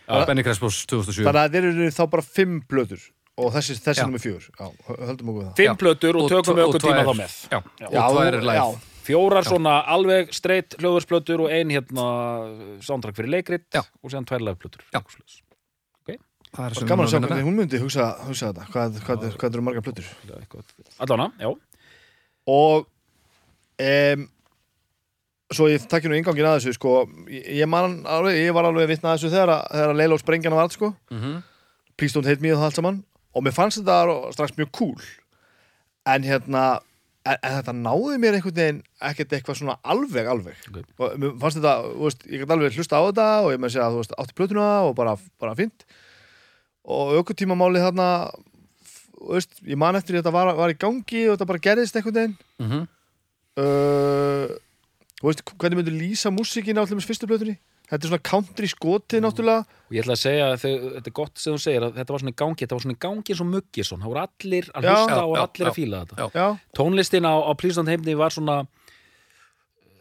Já. 0.09 0.25
Benny 0.27 0.43
Crespo's 0.43 0.85
2007 0.87 1.25
þannig 1.27 1.43
að 1.43 1.49
þetta 1.50 1.59
eru 1.59 1.88
þá 1.91 2.05
bara 2.11 2.23
fimm 2.23 2.61
blöður 2.69 3.03
og 3.38 3.53
þessi, 3.55 3.75
þessi 3.83 4.03
er 4.03 4.07
okkur 4.07 5.38
við 5.38 5.45
það 5.49 5.57
Fimm 5.59 5.73
Já. 5.73 5.75
plötur 5.83 6.15
og, 6.19 6.29
tökum 6.31 6.59
og 6.59 6.69
ökkur 6.69 6.81
tíma 6.87 7.03
þá 7.03 7.15
með 7.19 7.35
Já, 7.50 7.59
Já, 7.81 7.87
og 7.88 8.15
tvær 8.15 8.35
er 8.35 8.43
live 8.43 8.98
já. 9.09 9.15
Fjórar 9.15 9.45
svona 9.49 9.75
alveg 9.95 10.33
streitt 10.37 10.77
hljóðversplötur 10.79 11.41
og 11.47 11.53
ein 11.55 11.71
hérna 11.73 12.07
soundtrack 12.85 13.17
fyrir 13.17 13.33
leikrit 13.33 13.65
Já. 13.75 13.83
og 14.03 14.11
síðan 14.12 14.27
tvær 14.29 14.45
Já. 14.93 15.00
Svoleiðis. 15.03 15.43
Það 16.49 16.65
er 16.65 16.75
sem 16.79 16.88
gaman 16.88 17.05
að 17.05 17.11
sjá 17.12 17.19
hvernig 17.21 17.45
hún 17.45 17.57
myndi 17.59 17.79
hugsa, 17.83 18.05
hugsa 18.25 18.49
þetta 18.49 18.67
hvað, 18.73 18.95
hvað, 19.05 19.25
hvað, 19.25 19.35
hvað 19.41 19.57
eru 19.59 19.65
margar 19.67 19.85
plötur 19.85 20.07
er 20.33 20.47
Allána, 21.05 21.27
já 21.37 21.50
og 22.49 22.87
um, 23.85 24.23
svo 25.53 25.67
ég 25.69 25.85
takkir 25.93 26.09
nú 26.09 26.17
ingangin 26.17 26.49
að 26.49 26.57
þessu 26.62 26.73
sko, 26.79 26.95
ég, 27.29 27.67
man, 27.69 27.99
alveg, 28.09 28.38
ég 28.47 28.57
var 28.57 28.65
alveg 28.71 28.88
vitna 28.88 29.12
að 29.12 29.19
þessu 29.21 29.33
þegar, 29.35 29.53
að- 29.59 29.69
þegar 29.77 29.93
að 29.93 30.00
Leila 30.00 30.17
og 30.17 30.23
Sprengjana 30.25 30.57
var 30.62 30.73
sko 30.73 30.91
með. 31.11 31.19
Mhm. 31.21 31.37
Please 31.99 32.15
Don't 32.17 32.29
Hate 32.31 32.41
Me 32.41 32.53
og 32.55 32.61
það 32.62 32.65
allt 32.71 32.79
saman 32.81 32.99
og 33.37 33.45
mér 33.45 33.53
fannst 33.61 33.83
þetta 33.83 34.33
strax 34.33 34.57
mjög 34.57 34.73
cool 34.73 34.97
en 36.09 36.23
hérna 36.25 36.65
en, 37.29 37.39
en 37.45 37.55
þetta 37.59 37.75
náði 37.77 38.19
mér 38.23 38.37
einhvern 38.39 38.57
veginn 38.59 38.81
ekkert 39.11 39.33
eitthvað 39.37 39.59
svona 39.61 39.77
alveg 39.95 40.29
alveg 40.33 40.61
Ok. 40.71 40.79
og 41.05 41.17
mér 41.23 41.33
fannst 41.43 41.59
þetta, 41.61 41.75
þú 41.95 42.05
veist, 42.09 42.27
ég 42.29 42.43
gæti 42.45 42.55
alveg 42.57 42.77
hlusta 42.79 43.01
á 43.01 43.03
þetta 43.09 43.27
og 43.45 43.51
ég 43.55 43.63
með 43.65 43.75
segja 43.75 43.87
að 43.89 43.97
þú 43.97 44.03
veist, 44.03 44.15
átti 44.23 44.37
plötuna 44.39 44.69
og 44.89 44.95
bara, 44.99 45.17
bara 45.43 45.57
fínt 45.59 45.87
og 46.89 47.17
aukutímamálið 47.21 47.85
þarna 47.89 48.09
þú 49.19 49.33
veist, 49.35 49.59
ég 49.67 49.81
man 49.83 49.99
eftir 49.99 50.15
því 50.15 50.21
að 50.21 50.23
þetta 50.25 50.37
var, 50.39 50.53
var 50.63 50.73
í 50.73 50.79
gangi 50.81 51.25
og 51.29 51.35
þetta 51.37 51.51
bara 51.53 51.65
gerðist 51.69 51.99
einhvern 52.01 52.19
veginn 52.21 52.39
Mhm. 52.59 52.87
uh, 53.59 54.47
þú 55.19 55.27
veist, 55.31 55.43
hvernig 55.59 55.81
myndir 55.81 55.99
lýsa 55.99 56.31
músíkina 56.35 56.81
á 56.81 56.83
allir 56.87 56.99
með 57.01 57.09
fyrstu 57.11 57.29
plötunni 57.31 57.57
þetta 57.88 57.99
er 58.04 58.11
svona 58.12 58.25
country 58.30 58.68
skotið 58.71 59.23
náttúrulega 59.25 59.64
og 59.88 59.97
ég 59.97 60.02
ætla 60.04 60.16
að 60.16 60.23
segja 60.23 60.49
að 60.52 60.57
þau, 60.62 60.73
þetta 60.95 61.09
er 61.11 61.16
gott 61.18 61.40
sem 61.42 61.54
þú 61.57 61.62
segir 61.64 61.87
að 61.87 61.95
þetta 61.99 62.14
var 62.14 62.23
svona 62.25 62.35
í 62.35 62.38
gangi, 62.42 62.61
þetta 62.64 62.76
var 62.78 62.85
svona 62.85 62.97
í 62.99 63.02
gangi 63.04 63.33
eins 63.35 63.42
og 63.45 63.50
Muggisson 63.52 64.02
það 64.04 64.12
voru 64.12 64.25
allir 64.26 64.68
að 64.75 64.88
hlusta 64.88 65.16
Já, 65.18 65.23
og 65.25 65.37
já, 65.37 65.42
allir 65.47 65.64
já. 65.64 65.71
að 65.73 65.78
fíla 65.78 66.02
þetta 66.04 66.18
Já. 66.18 66.28
já, 66.42 66.49
tónlistin 66.78 67.28
á, 67.28 67.35
á 67.40 67.52
Pleasant 67.59 67.88
heimni 67.92 68.18
var 68.18 68.35
svona 68.37 68.59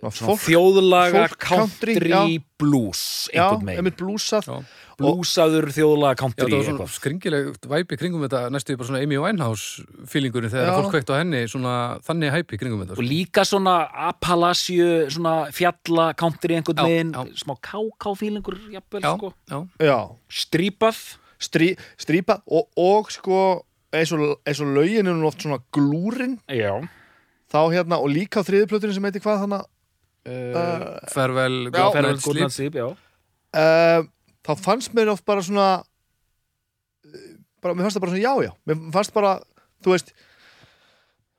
fólk, 0.01 0.41
þjóðlaga 0.45 1.23
fólk 1.27 1.39
country, 1.41 1.93
country, 1.97 2.11
já. 2.11 2.21
blues 2.61 3.01
já, 3.33 3.41
einhvern 3.47 3.65
megin, 3.65 3.79
einmitt 3.81 3.97
blúsað 3.97 4.45
Já. 4.47 4.57
blúsaður 4.97 5.67
þjóðlaga 5.73 6.13
Já, 6.15 6.19
country 6.21 6.47
það 6.47 6.55
var 6.55 6.65
svona 6.67 6.77
eitthvað. 6.77 6.95
skringilegt 6.97 7.67
væpi 7.71 7.97
kringum 8.01 8.23
þetta 8.25 8.41
næstu 8.53 8.77
bara 8.77 8.89
svona 8.89 9.01
Amy 9.05 9.19
Winehouse 9.21 9.85
feelingurinn 10.09 10.53
þegar 10.53 10.69
Já. 10.69 10.77
fólk 10.81 10.97
veikt 10.97 11.11
á 11.13 11.15
henni 11.19 11.41
svona 11.49 11.75
þannig 12.07 12.33
hæpi 12.37 12.59
kringum 12.61 12.81
þetta 12.83 12.95
og 12.95 13.01
sko. 13.01 13.07
líka 13.11 13.45
svona 13.45 13.75
Appalachio 14.09 14.89
svona 15.13 15.35
fjalla 15.53 16.07
country 16.17 16.57
einhvern 16.57 16.77
Já, 16.77 16.85
veginn 16.89 17.13
já. 17.13 17.23
smá 17.43 17.55
káká 17.61 18.13
Já, 18.17 19.13
sko 19.17 19.33
já, 19.49 19.59
já, 19.81 19.99
strípað 20.29 20.97
strí, 21.39 21.75
strípa 21.97 22.41
og, 22.49 22.69
og 22.77 23.11
sko 23.13 23.63
eins 23.93 24.11
og, 24.13 24.39
eins 24.45 24.61
og 24.61 24.71
lögin 24.73 25.07
er 25.07 25.13
nú 25.17 25.27
oft 25.29 25.41
svona 25.45 25.59
glúrin 25.73 26.39
Já, 26.49 26.81
þá 27.51 27.59
hérna 27.71 27.99
og 28.01 28.09
líka 28.11 28.41
á 28.41 28.47
þriðuplötunni 28.47 28.95
sem 28.97 29.05
heitir 29.07 29.23
hvað 29.23 29.45
þannig 29.45 29.65
uh, 30.27 30.85
Farvel, 31.13 31.57
Gúrnað 31.73 32.53
Sleep 32.53 32.77
uh, 32.83 34.05
þá 34.47 34.53
fannst 34.59 34.93
mér 34.97 35.11
oft 35.13 35.25
bara 35.27 35.43
svona 35.45 35.67
eh, 37.07 37.35
bara, 37.63 37.73
mér 37.75 37.87
fannst 37.87 37.97
það 37.99 38.05
bara 38.05 38.13
svona 38.15 38.23
já 38.25 38.47
já. 38.47 38.53
Mér 38.69 38.85
fannst 38.95 39.13
bara, 39.15 39.33
þú 39.83 39.95
veist 39.95 40.13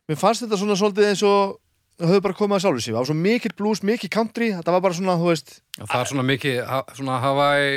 mér 0.08 0.20
fannst 0.20 0.44
þetta 0.44 0.60
svona 0.60 0.78
svolítið 0.80 1.10
eins 1.12 1.24
og 1.28 1.58
það 1.98 2.12
höfðu 2.12 2.24
bara 2.28 2.38
komið 2.38 2.58
að 2.58 2.64
sjálfur 2.64 2.84
sér. 2.84 2.94
Það 2.94 3.00
var 3.02 3.10
svo 3.10 3.18
mikill 3.18 3.56
blues, 3.58 3.82
mikill 3.86 4.12
country 4.14 4.50
þetta 4.54 4.74
var 4.74 4.84
bara 4.84 4.98
svona, 4.98 5.18
þú 5.20 5.30
veist 5.32 5.54
Það 5.78 6.00
er 6.00 6.10
svona 6.12 6.26
mikið, 6.28 6.58
ha, 6.68 6.80
svona 6.94 7.20
Hawaii 7.22 7.72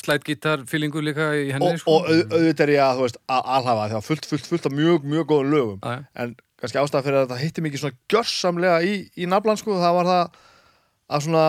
slætgítar 0.00 0.62
fílingu 0.70 1.02
líka 1.04 1.30
í 1.36 1.48
henni 1.52 1.72
og, 1.74 1.80
sko. 1.82 1.96
og 1.98 2.06
au- 2.08 2.28
auðvitað 2.38 2.62
er 2.68 2.72
ég 2.76 2.82
að, 2.84 3.00
þú 3.00 3.06
veist, 3.06 3.18
að 3.28 3.48
alhafa 3.56 3.86
það 3.90 3.96
var 3.98 4.06
fullt, 4.06 4.28
fullt, 4.30 4.46
fullt 4.52 4.68
af 4.70 4.76
mjög, 4.76 5.08
mjög 5.12 5.26
góðum 5.32 5.50
lögum. 5.54 5.80
En 6.14 6.36
kannski 6.60 6.78
ástæða 6.82 7.02
fyrir 7.06 7.18
að 7.20 7.26
þetta 7.30 7.40
hitti 7.44 7.64
mikið 7.64 7.82
svona 7.82 7.98
gjörsamlega 8.12 8.78
í, 8.84 8.94
í 9.16 9.26
naflan 9.30 9.58
sko, 9.60 9.78
það 9.80 9.96
var 9.98 10.08
það 10.10 10.38
að 11.10 11.24
svona 11.26 11.44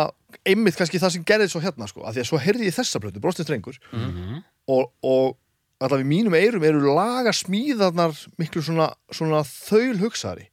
einmitt 0.48 0.78
kannski 0.80 1.00
það 1.02 1.14
sem 1.18 1.26
gerði 1.28 1.50
svo 1.52 1.62
hérna 1.62 1.88
sko, 1.92 2.06
að 2.08 2.16
því 2.18 2.24
að 2.24 2.30
svo 2.32 2.40
heyrði 2.42 2.70
ég 2.70 2.78
þessa 2.78 3.02
plötu, 3.04 3.22
brostið 3.24 3.46
strengur 3.50 3.78
Mhm. 3.92 4.40
og, 4.72 4.92
og 5.04 5.38
alltaf 5.82 6.00
í 6.02 6.08
mínum 6.08 6.34
eyrum 6.38 6.64
eru 6.64 6.82
laga 6.96 7.34
smíðarnar 7.34 8.14
miklu 8.40 8.62
svona, 8.64 8.92
svona 9.12 9.42
þaul 9.44 9.98
hugsaðari 10.04 10.48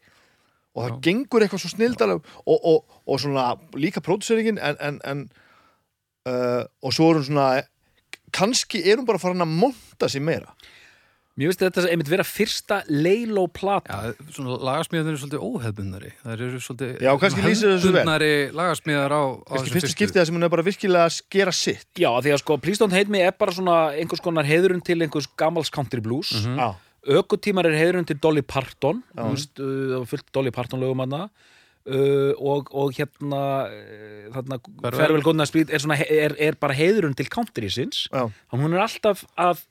og 0.75 0.85
það 0.85 0.93
Já. 0.95 1.01
gengur 1.09 1.43
eitthvað 1.45 1.63
svo 1.65 1.71
snildalega 1.73 2.37
og, 2.47 2.59
og, 2.73 2.99
og 3.07 3.21
svona 3.21 3.47
líka 3.77 4.01
pródúseringin 4.05 4.59
en, 4.63 4.77
en, 4.81 4.99
en 5.05 5.23
uh, 6.29 6.65
og 6.83 6.93
svo 6.97 7.11
er 7.13 7.19
hún 7.21 7.27
svona 7.29 7.49
kannski 8.35 8.83
er 8.85 8.99
hún 9.01 9.07
bara 9.09 9.19
farin 9.23 9.41
að 9.45 9.53
monta 9.63 10.09
sig 10.09 10.23
meira 10.25 10.53
Mér 11.39 11.53
finnst 11.53 11.61
þetta 11.63 11.85
einmitt 11.87 12.09
vera 12.11 12.25
fyrsta 12.27 12.81
Leilo-plata 12.91 13.95
Já, 13.95 14.15
svona 14.35 14.57
lagasmíðar 14.59 15.13
eru 15.13 15.21
svolítið 15.21 15.45
óhefbundari 15.47 16.11
Það 16.25 16.33
eru 16.35 16.63
svolítið 16.65 17.05
Já, 17.05 17.11
kannski 17.23 17.45
lýsir 17.45 17.71
þessu 17.71 17.93
vel. 17.93 18.01
hefðbundnari 18.01 18.31
lagasmíðar 18.59 19.15
á, 19.15 19.23
á 19.23 19.51
kannski 19.53 19.69
þessum 19.69 19.77
fyrsta 19.77 19.93
skiptið 19.93 20.19
það 20.19 20.27
sem 20.31 20.39
hún 20.39 20.47
er 20.49 20.53
bara 20.57 20.67
virkilega 20.67 21.05
að 21.07 21.15
skera 21.15 21.55
sitt. 21.55 21.87
Já, 21.95 22.11
því 22.25 22.35
að 22.35 22.43
sko 22.43 22.59
Please 22.65 22.83
Don't 22.83 22.97
Hate 22.99 23.15
Me 23.15 23.23
er 23.23 23.37
bara 23.39 23.55
svona 23.55 23.77
einhvers 23.95 24.25
konar 24.25 24.51
heiðurinn 24.51 24.83
til 24.83 24.99
einhvers 24.99 25.31
gamals 25.39 25.71
country 25.71 26.03
blues. 26.03 26.35
Mm. 26.43 26.59
Já, 26.59 26.69
Ökutímar 27.23 27.71
er 27.71 27.79
heiðurinn 27.79 28.09
til 28.09 28.19
Dolly 28.19 28.43
Parton 28.43 29.05
Þú 29.15 29.31
veist, 29.31 29.55
uh, 29.63 29.71
það 29.93 29.97
var 30.01 30.11
fullt 30.11 30.29
Dolly 30.35 30.51
Parton 30.59 30.83
lögum 30.83 31.07
hana 31.07 31.23
uh, 31.29 32.35
og, 32.35 32.75
og 32.75 32.99
hérna 32.99 33.43
uh, 33.71 34.29
þarna 34.35 34.59
Farewell. 34.91 35.23
Gonna 35.25 35.47
Speed 35.49 35.71
er, 35.71 35.87
svona, 35.87 36.03
er, 36.03 36.35
er 36.35 36.59
bara 36.59 36.77
heiðurinn 36.77 37.15
til 37.17 37.31
country 37.31 37.71
sinns 37.73 38.09
hún 38.11 38.75
er 38.75 38.83
alltaf 38.83 39.23
að 39.39 39.63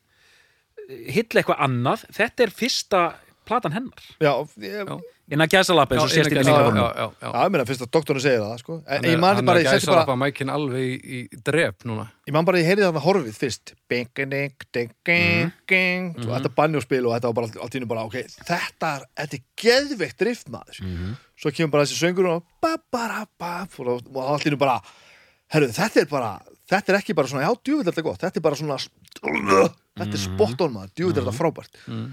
hitla 0.88 1.42
eitthvað 1.44 1.64
annað 1.68 2.06
þetta 2.16 2.44
er 2.48 2.52
fyrsta 2.64 3.06
platan 3.48 3.72
hennar 3.72 4.04
já, 4.20 4.32
ég, 4.60 4.88
Já. 4.88 4.98
inn 5.32 5.44
að 5.44 5.52
gæsa 5.54 5.76
lappa 5.76 5.96
eins 5.96 6.04
og 6.04 6.12
sést 6.12 6.32
innan 6.32 6.44
inn 6.44 6.50
í 6.50 6.56
mikrofonum 6.58 6.84
já, 7.00 7.30
ég 7.32 7.52
meina 7.54 7.66
fyrst 7.68 7.84
að 7.86 7.92
doktorinn 7.96 8.24
segir 8.24 8.42
það 8.44 8.58
sko. 8.60 8.76
en 8.88 9.08
ég 9.08 9.20
man 9.20 9.36
hann 9.40 9.48
bara, 9.48 9.60
er 9.62 9.68
ég 9.68 9.78
gæsa 9.80 9.96
bara 10.02 10.16
mækin 10.20 10.52
alveg 10.52 10.84
í, 10.88 11.20
í 11.32 11.40
drep 11.48 11.86
núna 11.88 12.06
ég 12.28 12.36
man 12.36 12.48
bara, 12.48 12.60
ég 12.60 12.68
heyrði 12.68 12.84
þarna 12.90 13.04
horfið 13.08 13.40
fyrst 13.40 13.74
Mhm. 16.12 16.24
svo 16.26 16.36
þetta 16.36 16.54
banjóspil 16.60 17.04
og 17.08 17.16
þetta 17.16 17.32
var 17.32 17.38
bara 17.40 17.48
allt 17.64 17.76
í 17.76 17.80
einu 17.80 17.88
bara, 17.88 18.04
ok, 18.08 18.18
þetta 18.52 18.92
er, 18.98 19.08
þetta 19.24 19.40
er 19.40 19.44
geðveikt 19.64 20.18
drift 20.24 20.52
maður 20.52 20.82
Mhm. 20.84 21.16
svo 21.40 21.52
kemur 21.56 21.72
bara 21.72 21.84
þessi 21.88 22.00
söngur 22.04 22.28
og 22.36 22.44
ba, 22.62 22.76
ba, 22.92 23.26
ba, 23.40 23.66
og 23.80 24.04
allt 24.28 24.44
í 24.44 24.52
einu 24.52 24.58
bara 24.60 24.82
herru, 25.56 25.68
þetta 25.72 26.02
er 26.04 26.06
bara, 26.12 26.42
þetta 26.68 26.94
er 26.94 27.00
ekki 27.00 27.16
bara 27.18 27.32
svona 27.32 27.46
já, 27.48 27.52
djúvill 27.64 27.86
er 27.86 27.92
þetta 27.92 28.06
gott, 28.06 28.22
þetta 28.24 28.40
er 28.42 28.46
bara 28.48 28.60
svona 28.60 28.78
þetta 28.78 30.12
er 30.12 30.24
spot 30.24 30.66
on 30.66 30.74
maður, 30.76 30.94
djúvill 30.98 31.16
er 31.18 31.24
þetta 31.28 31.38
frábært. 31.38 31.80
Mhm. 31.88 32.08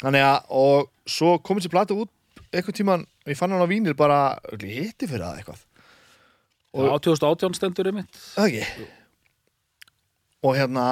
þannig 0.00 0.24
að, 0.24 0.38
og 0.48 0.90
svo 1.10 1.34
kom 1.44 1.58
þessi 1.60 1.72
plata 1.72 1.96
út 1.96 2.10
einhvern 2.50 2.76
tíman, 2.76 3.02
ég 3.26 3.38
fann 3.38 3.52
hann 3.54 3.62
á 3.62 3.68
vínil 3.70 3.94
bara, 3.98 4.38
ég 4.58 4.90
hitti 4.90 5.06
fyrir 5.10 5.26
það 5.26 5.42
eitthvað. 5.42 5.66
Á 6.70 6.94
2018 7.02 7.56
stendur 7.58 7.88
einmitt 7.90 8.18
Það 8.36 8.46
ekki. 8.46 8.84
Og 10.46 10.54
hérna 10.54 10.84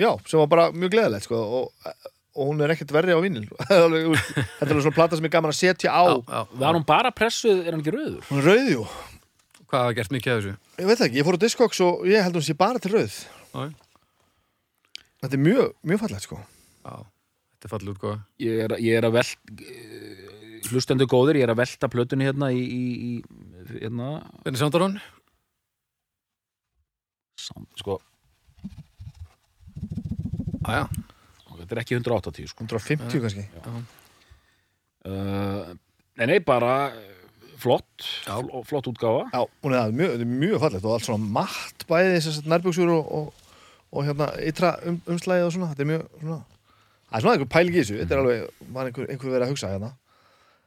Já, 0.00 0.08
sem 0.26 0.40
var 0.40 0.48
bara 0.50 0.70
mjög 0.74 0.90
gleðilegt 0.96 1.28
sko, 1.28 1.38
og, 1.38 1.98
og 2.34 2.48
hún 2.48 2.62
er 2.64 2.72
ekkert 2.74 2.90
verri 2.96 3.14
á 3.14 3.20
vinnil 3.22 3.44
Þetta 3.68 4.70
er 4.70 4.80
svona 4.80 4.96
plata 4.96 5.18
sem 5.18 5.28
er 5.28 5.34
gaman 5.36 5.52
að 5.52 5.60
setja 5.60 5.92
á. 5.94 6.02
Já, 6.08 6.16
já. 6.32 6.40
var 6.64 6.78
hún 6.78 6.86
bara 6.88 7.12
pressuð, 7.14 7.60
er 7.62 7.76
hann 7.76 7.84
ekki 7.84 7.94
rauður? 7.94 8.24
Hún 8.30 8.40
er 8.40 8.48
rauð, 8.50 8.70
jú 8.72 8.86
Hvað 9.74 9.88
hafa 9.88 9.94
gert 9.98 10.12
mikið 10.14 10.30
af 10.30 10.36
þessu? 10.38 10.50
Ég 10.78 10.86
veit 10.86 10.98
það 11.00 11.06
ekki, 11.08 11.18
ég 11.18 11.26
fór 11.26 11.34
á 11.34 11.42
Discogs 11.42 11.80
og 11.82 12.04
ég 12.06 12.22
held 12.22 12.36
hún 12.38 12.44
sé 12.46 12.54
bara 12.54 12.78
til 12.82 12.92
rauð. 12.94 13.14
Já, 13.50 13.62
Þetta 15.24 15.34
er 15.34 15.40
mjög, 15.42 15.72
mjög 15.90 16.00
fallegt 16.04 16.26
sko. 16.28 16.36
Já, 16.84 16.94
þetta 17.56 17.66
er 17.66 17.72
fallið 17.72 17.90
út 17.94 18.00
góða 18.04 18.18
Ég 18.44 18.60
er, 18.66 18.74
ég 18.84 18.98
er 19.00 19.06
að 19.08 19.16
vel 19.16 19.24
hlustendur 20.68 21.08
góðir, 21.10 21.40
ég 21.40 21.46
er 21.48 21.52
að 21.54 21.58
velta 21.64 21.88
plötunni 21.90 22.28
hérna 22.28 22.50
í, 22.54 22.60
í, 22.62 22.84
í 23.08 23.78
hérna, 23.80 24.10
Hvernig 24.44 24.60
sándar 24.62 24.84
hún? 24.86 24.94
sam, 27.44 27.66
sko, 27.76 27.98
já, 30.64 30.84
þetta 31.58 31.74
er 31.74 31.80
ekki 31.82 31.98
180 31.98 32.46
sko. 32.52 32.64
150 32.68 33.24
kannski. 33.24 33.48
Uh, 35.04 35.74
Nei, 36.14 36.28
nei, 36.30 36.38
bara 36.46 36.92
eh, 36.94 37.13
flott, 37.64 38.08
fl 38.26 38.64
flott 38.68 38.90
útgáfa. 38.92 39.24
Já, 39.32 39.42
hún 39.64 39.76
er, 39.76 39.94
mjög, 39.96 40.16
er 40.20 40.30
mjög 40.30 40.62
fallegt 40.62 40.86
og 40.86 40.96
allt 40.96 41.08
svona 41.08 41.32
matt 41.38 41.86
bæði 41.88 42.14
þess 42.18 42.42
að 42.42 42.50
nærbuxur 42.52 42.92
og, 42.94 43.12
og, 43.18 43.50
og 43.94 44.06
hérna 44.08 44.30
ytra 44.44 44.76
um, 44.84 45.00
umslæðið 45.14 45.48
og 45.48 45.54
svona 45.56 45.72
Þetta 45.72 45.86
er 45.86 45.90
mjög 45.92 46.06
svona 46.20 46.40
Það 47.08 47.18
er 47.18 47.24
svona 47.24 47.34
einhver 47.36 47.52
pæling 47.54 47.74
í 47.74 47.78
þessu, 47.78 47.98
þetta 48.00 48.14
er 48.14 48.20
alveg, 48.22 48.62
var 48.74 48.88
einhver, 48.88 49.10
einhver 49.12 49.30
verið 49.30 49.44
að 49.44 49.52
hugsa 49.52 49.68
hérna. 49.70 49.90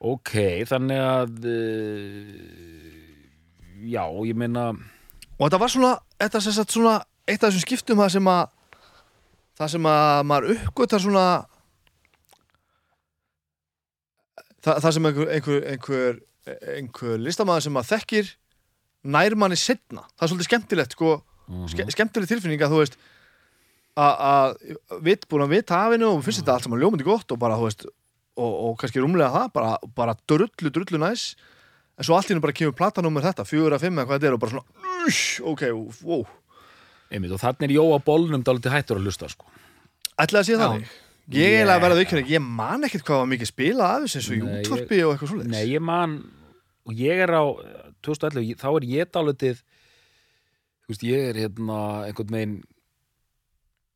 Ok, 0.07 0.33
þannig 0.69 1.01
að 1.03 1.47
uh, 1.51 2.27
já, 3.83 4.03
ég 4.29 4.37
meina 4.37 4.69
og 5.37 5.43
þetta 5.45 5.59
var 5.61 5.73
svona, 5.73 5.91
þetta 6.21 6.41
sem 6.41 6.55
sagt 6.55 6.73
svona 6.73 6.95
eitt 7.27 7.43
af 7.43 7.51
þessum 7.51 7.65
skiptum 7.65 8.01
það 8.01 8.13
sem 8.15 8.29
að 8.31 8.45
það 9.57 9.71
sem 9.73 9.89
að 9.91 10.23
maður 10.29 10.53
uppgötar 10.55 11.03
svona 11.03 11.25
það, 14.63 14.79
það 14.85 14.95
sem 14.97 15.09
einhver, 15.09 15.31
einhver, 15.35 15.67
einhver, 15.73 16.19
einhver 16.77 17.17
listamaður 17.21 17.65
sem 17.67 17.73
maður 17.75 17.91
þekkir 17.97 18.31
nær 19.07 19.35
manni 19.39 19.57
setna, 19.59 20.03
það 20.17 20.25
er 20.25 20.31
svolítið 20.33 20.49
skemmtilegt 20.49 20.95
sko, 20.97 21.11
ske, 21.71 21.85
skemmtileg 21.95 22.27
tilfinning 22.31 22.61
að 22.65 22.73
þú 22.73 22.81
veist 22.81 22.97
að- 23.97 24.17
að 24.29 25.01
við 25.05 25.27
búin 25.29 25.45
að 25.45 25.53
vita 25.55 25.75
af 25.85 25.93
hennu 25.95 26.09
og 26.11 26.23
finnst 26.25 26.41
þetta 26.43 26.53
allt 26.57 26.63
saman 26.67 26.79
ljómandi 26.81 27.05
gott 27.07 27.31
og 27.31 27.39
bara 27.39 27.55
þú 27.57 27.67
veist 27.69 27.85
og, 28.37 28.51
og 28.67 28.73
kannski 28.81 29.01
rúmlega 29.01 29.31
það, 29.33 29.47
bara, 29.53 29.77
bara 29.95 30.13
drullu, 30.29 30.69
drullu 30.69 30.99
næs 31.01 31.35
en 31.97 32.05
svo 32.05 32.13
allt 32.17 32.29
í 32.29 32.35
hennu 32.35 32.43
bara 32.43 32.53
kemur 32.53 32.75
platanúmer 32.77 33.25
þetta, 33.25 33.45
fjögur 33.49 33.73
að 33.73 33.87
fimm 33.87 33.97
eða 33.97 34.05
hvað 34.11 34.19
þetta 34.19 34.27
er 34.29 34.35
og 34.37 34.41
bara 34.43 34.51
svona, 34.53 34.91
ush, 35.07 35.41
ok, 35.41 35.63
wow 36.05 36.27
einmitt, 37.09 37.31
og 37.33 37.39
þannig 37.41 37.69
er 37.71 37.75
Jóa 37.79 37.97
Bólnum 38.03 38.43
dálítið 38.43 38.73
hættur 38.75 38.99
að 38.99 39.07
hlusta 39.07 39.29
sko. 39.31 39.45
ætlaði 40.19 40.43
að 40.43 40.47
sé 40.49 40.53
Já. 40.57 40.61
þannig 40.65 40.87
ég 41.27 41.43
Yeah. 41.43 41.59
eiginlega 41.59 41.81
verða 41.83 42.03
aukjörn 42.03 42.27
ég 42.31 42.41
man 42.41 42.83
ekkert 42.87 43.03
hvað 43.03 43.17
var 43.19 43.27
mikið 43.31 43.49
spilað 43.49 43.89
af 43.95 44.03
þessu 44.03 44.17
eins 44.19 44.27
og 44.29 44.35
í 44.37 44.61
útvarpi 44.61 44.99
og 45.03 45.09
eitthvað 45.15 45.31
svoleiðis 45.31 45.51
Nei, 45.51 45.65
ég 45.73 45.81
man 45.83 46.13
og 46.87 46.95
ég 46.95 47.19
er 47.25 47.33
á 47.35 47.43
eh, 47.43 47.91
2011, 48.07 48.47
ég- 48.53 48.61
þá 48.61 48.69
er 48.79 48.87
ég 48.87 49.11
dálítið 49.13 49.61
þú 50.87 50.93
veist, 50.93 51.03
ég 51.03 51.29
er 51.33 51.41
hérna 51.45 51.79
einhvern 52.07 52.31
veginn 52.37 52.57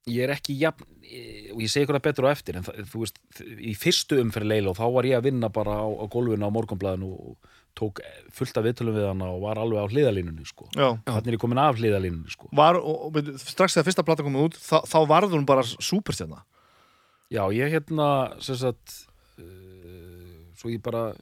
ég 0.10 0.24
er 0.26 0.34
ekki 0.34 0.56
jafn 0.60 0.88
eh, 1.06 1.52
og 1.54 1.62
ég 1.62 1.70
segi 1.72 1.88
það 1.90 2.02
betur 2.08 2.28
á 2.28 2.34
eftir 2.34 2.58
en 2.60 2.66
það, 2.68 2.80
þú 2.92 3.04
veist, 3.04 3.20
í 3.62 3.74
fyrstu 3.78 4.18
umferð 4.24 4.50
leila 4.50 4.72
og 4.74 4.80
þá 4.80 4.86
var 4.98 5.08
ég 5.10 5.20
að 5.20 5.28
vinna 5.30 5.50
bara 5.54 5.76
á, 5.78 5.88
á 5.88 6.06
gólfinu 6.12 6.48
á 6.50 6.56
morgunblæðinu 6.56 7.12
og 7.14 7.52
tók 7.78 8.02
fullt 8.36 8.58
af 8.60 8.66
viðtölum 8.66 8.98
við 8.98 9.06
hana 9.08 9.30
og 9.32 9.46
var 9.46 9.62
alveg 9.62 9.80
á 9.80 9.88
hliðalínunni 9.94 10.44
sko. 10.44 10.66
Þannig 11.08 11.30
er 11.32 11.38
ég 11.38 11.40
komin 11.40 11.62
af 11.62 11.78
hliðalínunni 11.80 12.34
sko. 12.34 12.50
Var, 12.60 12.76
og, 12.82 13.06
og, 13.08 13.30
strax 13.40 13.78
þegar 13.78 13.88
fyrsta 13.88 14.04
plata 14.10 14.26
komið 14.28 14.50
út 14.50 14.58
þá, 14.60 14.82
þá 14.92 14.98
varð 15.08 15.38
hún 15.38 15.46
bara 15.48 15.64
superstjarna 15.64 16.42
Já, 17.32 17.46
ég 17.56 17.72
hérna 17.72 18.10
sem 18.44 18.58
sagt 18.60 18.98
uh, 19.40 20.42
svo 20.60 20.68
ég 20.74 20.82
bara 20.84 21.14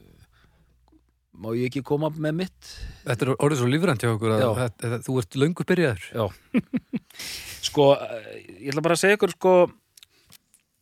má 1.39 1.51
ég 1.55 1.69
ekki 1.69 1.81
koma 1.88 2.10
með 2.12 2.34
mitt? 2.43 2.72
Þetta 3.08 3.25
er 3.25 3.31
orðið 3.39 3.62
svo 3.62 3.69
lífrænt 3.72 4.03
hjá 4.03 4.12
okkur 4.13 4.34
að 4.36 4.43
þetta, 4.60 5.00
þú 5.08 5.17
ert 5.22 5.38
löngu 5.43 5.65
byrjaður. 5.69 6.08
Já. 6.12 6.25
Sko, 7.69 7.86
eh, 7.96 8.41
ég 8.65 8.72
ætla 8.74 8.84
bara 8.86 8.96
að 8.98 9.01
segja 9.03 9.17
ykkur 9.19 9.34
sko 9.36 9.53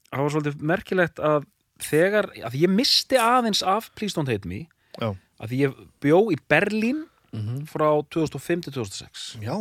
það 0.07 0.23
var 0.23 0.33
svolítið 0.33 0.65
merkilegt 0.71 1.21
að 1.23 1.45
þegar, 1.87 2.29
að 2.47 2.57
ég 2.61 2.71
misti 2.73 3.19
aðeins 3.21 3.61
af 3.65 3.89
Please 3.97 4.15
Don't 4.17 4.29
Hate 4.31 4.47
Me 4.49 4.63
Já. 4.97 5.11
að 5.41 5.51
því 5.51 5.59
ég 5.65 5.77
bjó 6.03 6.19
í 6.33 6.39
Berlín 6.49 7.05
Mhm. 7.35 7.65
frá 7.67 7.89
2005 8.07 8.61
til 8.63 8.71
2006 8.77 9.23
Já, 9.43 9.57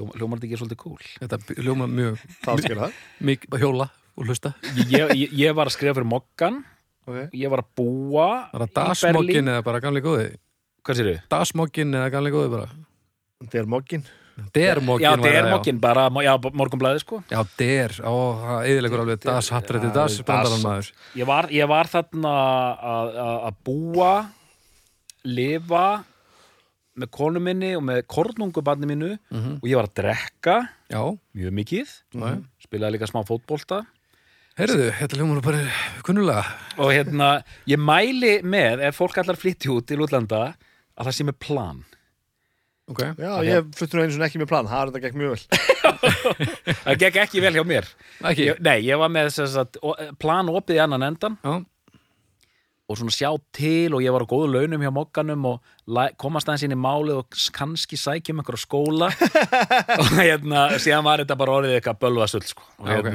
hljómar 0.00 0.40
þetta 0.40 0.46
ekki 0.48 0.58
svolítið 0.62 0.78
cool 0.80 1.02
Þetta 1.20 1.56
hljóma 1.60 1.86
mjög 1.86 2.22
að 2.48 3.60
hjóla 3.60 3.90
og 4.16 4.24
hlusta. 4.26 4.54
Ég, 4.88 5.12
ég, 5.16 5.28
ég 5.36 5.54
var 5.54 5.68
að 5.68 5.76
skrifa 5.76 5.94
fyrir 5.98 6.08
Moggan 6.08 6.62
okay. 7.06 7.28
ég 7.32 7.52
var 7.52 7.64
að 7.64 7.70
búa 7.78 8.28
Var 8.52 8.66
það 8.66 8.74
dasmokkin 8.80 9.52
eða 9.54 9.66
bara 9.66 9.82
gamli 9.84 10.02
góði? 10.04 10.32
Hvað 10.82 10.98
sér 10.98 11.12
þau? 11.12 11.28
Dasmokkin 11.36 11.94
eða 12.00 12.10
gamli 12.14 12.34
góði 12.34 12.52
bara? 12.56 12.68
Er 13.52 13.66
moggin 13.70 14.04
dermokkin 14.52 15.04
Já, 15.04 15.16
dermokkin 15.20 15.80
bara, 15.80 16.06
já, 16.24 16.32
morgunblæði 16.56 17.02
sko 17.02 17.20
Já, 17.30 17.40
der, 17.58 17.94
ó, 18.00 18.14
það 18.42 18.68
eðilegur 18.70 19.02
alveg 19.04 19.24
das, 19.24 19.50
hattrætti 19.52 19.90
das, 19.94 20.20
brandarann 20.26 20.64
maður 20.64 20.92
Ég 21.18 21.28
var, 21.28 21.48
ég 21.52 21.68
var 21.70 21.90
þarna 21.92 22.32
að- 22.92 23.18
að 23.26 23.36
að 23.48 23.58
búa 23.68 24.12
lifa 25.24 25.86
með 26.98 27.10
konu 27.10 27.40
minni 27.40 27.74
og 27.76 27.84
með 27.88 28.02
kornungubarni 28.10 28.88
mínu 28.88 29.12
og 29.32 29.68
ég 29.68 29.76
var 29.78 29.88
að 29.88 29.96
drekka 30.00 30.56
Já, 30.92 31.02
mjög 31.36 31.52
mikið 31.60 31.88
Já. 32.12 32.42
spilaði 32.66 32.96
líka 32.96 33.08
smá 33.08 33.22
fótbolta 33.24 33.84
heyrðu, 34.60 34.90
þetta 34.98 35.18
ljómar 35.20 35.38
nú 35.38 35.44
bara 35.44 35.62
kunnulega. 36.06 36.44
Og 36.82 36.92
hérna, 36.94 37.30
ég 37.70 37.80
mæli 37.80 38.34
með 38.44 38.84
ef 38.88 38.98
fólk 39.00 39.18
allar 39.22 39.38
flytti 39.40 39.70
út 39.72 39.88
til 39.88 40.00
útlanda 40.04 40.42
að 40.52 41.08
það 41.08 41.16
sé 41.18 41.26
með 41.28 41.38
plan. 41.42 41.82
Ok, 42.92 43.00
Já, 43.16 43.30
ég 43.46 43.68
fluttur 43.78 44.00
nú 44.00 44.04
einu 44.04 44.12
svona 44.16 44.26
ekki 44.28 44.40
með 44.42 44.48
plan, 44.50 44.66
það 44.68 44.80
er 44.82 44.90
þetta 44.90 45.02
gekk 45.04 45.18
mjög 45.20 45.34
vel. 45.34 45.42
Það 46.82 46.96
gekk 46.98 47.18
ekki 47.22 47.42
vel 47.44 47.52
hjá 47.54 47.62
mér. 47.66 47.86
Ekki? 48.26 48.46
Ég, 48.50 48.58
nei, 48.66 48.78
ég 48.84 48.98
var 49.00 49.12
með 49.14 49.28
sem 49.36 49.46
sagt, 49.50 49.78
plan 50.20 50.50
opið 50.50 50.80
í 50.80 50.82
annan 50.82 51.06
endan 51.06 51.38
Já, 51.46 51.54
og 52.90 52.98
svona 52.98 53.14
sjá 53.14 53.30
til 53.54 53.94
og 53.94 54.02
ég 54.04 54.12
var 54.12 54.26
á 54.26 54.28
góðu 54.28 54.50
launum 54.52 54.82
hjá 54.82 54.90
mokkanum 54.92 55.46
og 55.48 55.70
komast 56.20 56.50
aðeins 56.50 56.66
inn 56.66 56.74
í 56.74 56.80
málið 56.82 57.22
og 57.22 57.38
kannski 57.56 57.96
sækjum 57.96 58.42
einhver 58.42 58.58
á 58.58 58.60
skóla. 58.60 59.08
Og 60.02 60.10
hérna, 60.18 60.66
síðan 60.82 61.06
var 61.06 61.22
þetta 61.22 61.38
bara 61.40 61.54
orðið 61.60 61.78
eitthvað 61.78 62.02
bölvasull 62.02 62.44
sko. 62.50 62.66
og 62.82 62.90
Já, 62.90 62.98
ok. 62.98 63.08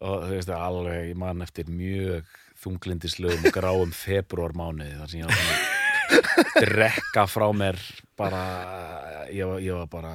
Og 0.00 0.26
þú 0.28 0.34
veist 0.36 0.52
alveg, 0.54 1.08
ég 1.12 1.16
man 1.18 1.42
eftir 1.42 1.66
mjög 1.70 2.28
þunglindislögum 2.62 3.48
og 3.48 3.54
gráum 3.54 3.92
februarmánuði 3.94 4.96
þar 5.00 5.10
sem 5.10 5.20
ég 5.20 5.26
var 5.26 5.40
svona 5.42 6.62
drekka 6.66 7.24
frá 7.30 7.48
mér 7.54 7.78
bara 8.18 8.42
ég 9.32 9.46
var, 9.46 9.58
ég 9.62 9.74
var 9.82 9.90
bara 9.92 10.12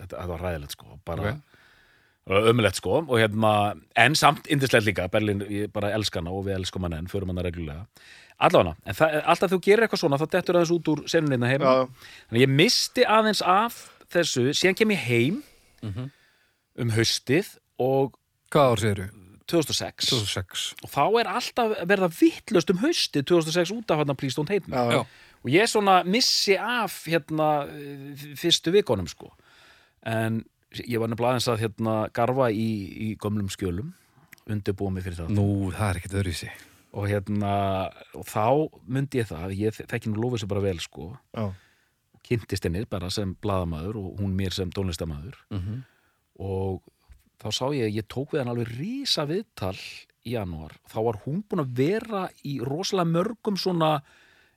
þetta, 0.00 0.26
var 0.32 0.44
ræðilegt 0.46 0.76
sko 0.76 0.98
bara 1.06 1.36
Ok. 2.30 2.46
ömulegt 2.50 2.76
sko 2.78 2.98
og 3.00 3.16
hérna, 3.18 3.74
en 3.96 4.14
samt 4.14 4.46
indislegt 4.52 4.84
líka 4.86 5.08
Berlín, 5.10 5.40
ég 5.50 5.70
bara 5.72 5.88
elska 5.96 6.20
hana 6.20 6.30
og 6.36 6.44
við 6.46 6.58
elskum 6.60 6.84
hana 6.86 6.98
en 7.00 7.08
förum 7.10 7.32
hana 7.32 7.42
reglulega 7.42 7.86
allavega, 8.40 8.76
en 8.86 9.22
alltaf 9.24 9.50
þú 9.52 9.58
gerir 9.64 9.86
eitthvað 9.86 10.02
svona 10.04 10.18
þá 10.20 10.26
dettur 10.36 10.58
aðeins 10.60 10.74
út 10.76 10.90
úr 10.92 11.02
senunina 11.10 11.48
heim 11.50 11.64
Já, 11.64 11.88
þannig 12.28 12.44
ég 12.44 12.52
misti 12.60 13.06
aðeins 13.08 13.42
af 13.42 13.80
þessu 14.12 14.50
síðan 14.54 14.78
kem 14.78 14.94
ég 14.94 15.02
heim 15.08 15.40
um 16.76 16.92
haustið 16.94 17.56
og 17.80 18.14
hvað 18.52 18.70
ár 18.76 18.84
séru? 18.84 19.08
2006 19.50 20.10
2006 20.10 20.64
og 20.84 20.90
þá 20.94 21.02
er 21.20 21.30
alltaf 21.34 21.74
verða 21.90 22.08
vittlust 22.20 22.70
um 22.72 22.80
haustið 22.84 23.26
2006 23.32 23.72
út 23.76 23.90
af 23.94 24.02
hann 24.04 24.16
Please 24.16 24.38
Don't 24.38 24.48
Hate 24.52 24.68
Me. 24.70 24.76
Já, 24.76 25.00
Já. 25.00 25.00
og 25.44 25.50
ég 25.50 25.68
svona 25.70 26.00
missi 26.04 26.56
af 26.56 27.02
hérna 27.06 27.50
fyrstu 28.40 28.72
vikonum 28.74 29.06
sko. 29.10 29.30
En 30.06 30.44
ég 30.78 30.98
var 31.02 31.08
nefnilega 31.10 31.34
aðeins 31.36 31.48
að 31.50 31.62
hérna 31.64 31.94
garfa 32.16 32.50
í, 32.54 32.68
í 33.10 33.16
gömlum 33.20 33.48
skjölum 33.52 33.92
undirbúa 34.50 34.90
mig 34.90 35.04
fyrir 35.04 35.18
það. 35.20 35.32
Nú, 35.36 35.46
það 35.74 35.88
er 35.90 35.98
ekkert 36.00 36.14
öðruvísi. 36.20 36.50
Og 36.98 37.04
hérna 37.06 37.50
og 38.18 38.24
þá 38.26 38.46
myndi 38.90 39.20
ég 39.20 39.28
það, 39.30 39.52
ég 39.54 39.74
þe- 39.76 39.86
þekki 39.92 40.10
nú 40.10 40.22
lofið 40.24 40.42
sér 40.42 40.48
bara 40.50 40.60
vel 40.64 40.78
sko. 40.82 41.10
Já, 41.36 41.44
kynntist 42.26 42.64
henni 42.66 42.82
bara 42.90 43.10
sem 43.10 43.36
blaðamaður 43.42 43.96
og 44.00 44.18
hún 44.20 44.34
mér 44.38 44.52
sem 44.54 44.70
tónlistamæður 44.70 45.36
Mhm. 45.50 45.82
og 46.38 46.82
þá 47.40 47.48
sá 47.56 47.64
ég, 47.76 47.94
ég 47.96 48.06
tók 48.10 48.32
við 48.34 48.42
hann 48.42 48.52
alveg 48.52 48.72
rísa 48.78 49.24
viðtal 49.28 49.76
í 50.28 50.34
janúar, 50.36 50.74
þá 50.90 50.98
var 51.06 51.20
hún 51.24 51.40
búin 51.48 51.62
að 51.64 51.70
vera 51.80 52.26
í 52.44 52.58
rosalega 52.60 53.08
mörgum 53.14 53.56
svona 53.56 53.94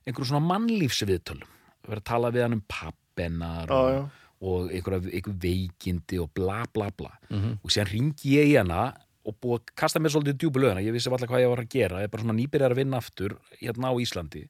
einhverjum 0.04 0.28
svona 0.34 0.48
mannlífsviðtölum 0.50 1.48
vera 1.88 2.00
að 2.02 2.08
tala 2.10 2.30
við 2.34 2.42
hann 2.44 2.56
um 2.58 2.64
pappennar 2.68 3.68
já. 3.72 3.78
og, 3.78 4.20
og 4.44 4.70
einhverja, 4.76 5.08
einhver 5.16 5.38
veikindi 5.40 6.20
og 6.20 6.30
bla 6.36 6.64
bla 6.72 6.90
bla 6.96 7.12
Mhm. 7.30 7.58
og 7.64 7.70
síðan 7.72 7.90
ringi 7.92 8.34
ég 8.36 8.52
í 8.52 8.56
hana 8.60 8.92
og 9.24 9.36
búið 9.40 9.56
að 9.60 9.70
kasta 9.80 10.00
mér 10.04 10.12
svolítið 10.12 10.36
djúbu 10.42 10.60
lögina, 10.60 10.82
ég 10.84 10.92
vissi 10.92 11.08
alltaf 11.08 11.30
hvað 11.30 11.40
ég 11.44 11.48
var 11.52 11.62
að 11.62 11.68
gera. 11.72 12.00
Ég 12.02 12.08
er 12.08 12.12
bara 12.12 12.22
svona 12.24 12.36
nýbyrjar 12.36 12.74
að 12.74 12.80
vinna 12.82 12.98
aftur 13.00 13.36
hérna 13.60 13.88
á 13.88 13.94
Íslandi. 14.04 14.42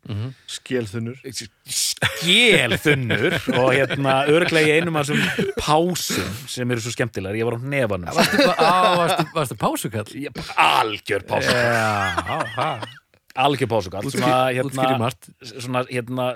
Skélþunnur 0.51 1.21
skélþunnur 1.75 3.37
og 3.61 3.69
hérna 3.75 4.17
örglega 4.33 4.73
í 4.73 4.75
einum 4.81 4.99
af 4.99 5.07
þessum 5.09 5.55
pásum 5.63 6.35
sem 6.51 6.71
eru 6.75 6.83
svo 6.85 6.93
skemmtilegar, 6.95 7.39
ég 7.39 7.47
var 7.49 7.57
á 7.57 7.61
nefanum 7.63 8.11
Varstu, 9.35 9.57
pásukall? 9.61 10.11
Ég- 10.19 10.43
algjör 10.57 11.23
pásukall 11.29 12.85
algjör 13.35 13.67
pásukall 13.71 14.07
að 14.07 14.53
hérna, 14.59 15.09
svona, 15.43 15.81
hérna, 15.91 16.27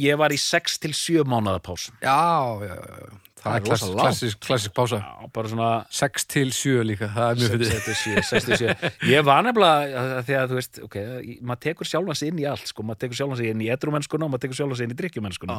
ég 0.00 0.16
var 0.20 0.32
í 0.32 0.38
6 0.40 0.78
til 0.80 0.94
7 0.96 1.24
mánaða 1.28 1.60
pásum. 1.60 1.92
Já, 2.00 2.56
já, 2.64 2.76
já 2.76 3.18
Það 3.42 3.56
er 3.56 3.58
er 3.58 3.64
klass, 3.66 3.82
klassisk, 3.90 4.38
klassisk 4.46 4.74
pása. 4.76 4.98
Já, 5.02 5.30
bara 5.34 5.50
svona 5.50 5.70
6 5.90 6.26
til 6.30 6.52
7 6.54 6.84
líka, 6.86 7.08
það 7.10 7.30
er 7.32 7.40
mjög 7.40 7.50
6 7.50 7.72
fyrir 7.72 7.82
til 7.86 7.96
7, 7.98 8.22
6 8.28 8.46
til 8.46 8.60
7 8.60 8.90
ég 9.10 9.24
var 9.26 9.42
nefnilega, 9.46 10.20
því 10.28 10.36
að 10.38 10.52
þú 10.52 10.58
veist 10.60 10.80
ok, 10.86 10.96
maður 11.40 11.62
tekur 11.66 11.90
sjálfan 11.90 12.20
sig 12.20 12.30
inn 12.30 12.38
í 12.38 12.46
allt 12.52 12.70
sko, 12.70 12.86
maður 12.86 13.00
tekur 13.02 13.18
sjálfan 13.18 13.40
sig 13.40 13.50
inn 13.50 13.64
í 13.64 13.70
edrumennskuna 13.74 14.28
og 14.28 14.34
maður 14.34 14.44
tekur 14.46 14.60
sjálfan 14.60 14.78
sig 14.78 14.86
inn 14.88 14.94
í 14.94 14.98
drikkjumennskuna 15.00 15.58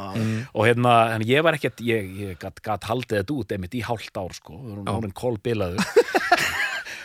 og 0.54 0.62
hérna, 0.64 0.94
en 1.18 1.26
ég 1.28 1.44
var 1.44 1.58
ekkert 1.58 1.84
ég, 1.84 2.08
ég 2.24 2.40
gat 2.40 2.88
haldið 2.88 3.20
þetta 3.20 3.36
út 3.36 3.52
einmitt 3.58 3.76
í 3.76 3.84
hálft 3.84 4.16
ár 4.16 4.32
sko, 4.32 4.56
Já. 4.64 4.80
orðin 4.96 5.16
kolbilaður. 5.16 5.84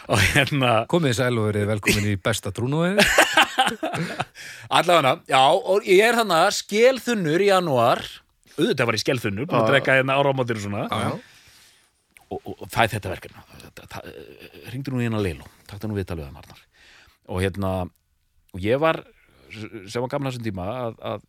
Og 0.09 0.17
hérna 0.33 0.87
Komið 0.89 1.11
sæl 1.19 1.35
og 1.37 1.51
verið 1.51 1.67
velkomin 1.69 2.07
í 2.09 2.15
besta 2.17 2.49
trúnóið. 2.49 2.97
Allavega, 4.79 5.19
já, 5.29 5.41
og 5.53 5.85
ég 5.85 6.01
er 6.07 6.17
þannig 6.17 6.47
að 6.47 6.55
skelþunnur 6.57 7.43
í 7.45 7.49
janúar 7.51 8.01
auðvitað 8.59 8.89
var 8.89 8.97
ég 8.97 9.03
skelþunnur, 9.03 9.47
búin 9.49 9.59
að 9.61 9.65
Já. 9.67 9.71
drekka 9.73 9.95
hérna 9.99 10.17
áramótir 10.19 10.59
og 10.59 10.65
svona. 10.65 10.83
Já, 10.91 11.11
og, 12.29 12.37
og, 12.43 12.53
og 12.59 12.67
fæð 12.69 12.95
þetta 12.97 13.13
verkefna 13.15 13.43
ringdu 14.73 14.93
nú 14.93 15.01
hérna 15.01 15.21
Lilo 15.23 15.47
takta 15.69 15.89
nú 15.89 15.95
viðtalið 15.97 16.27
að 16.27 16.35
Marnar 16.35 16.61
og 17.29 17.41
hérna, 17.43 17.71
og 18.53 18.63
ég 18.63 18.79
var 18.81 19.01
sem 19.49 20.01
var 20.03 20.11
gamla 20.11 20.31
þessum 20.31 20.45
tíma 20.45 20.65
að, 20.85 20.97
að 21.01 21.27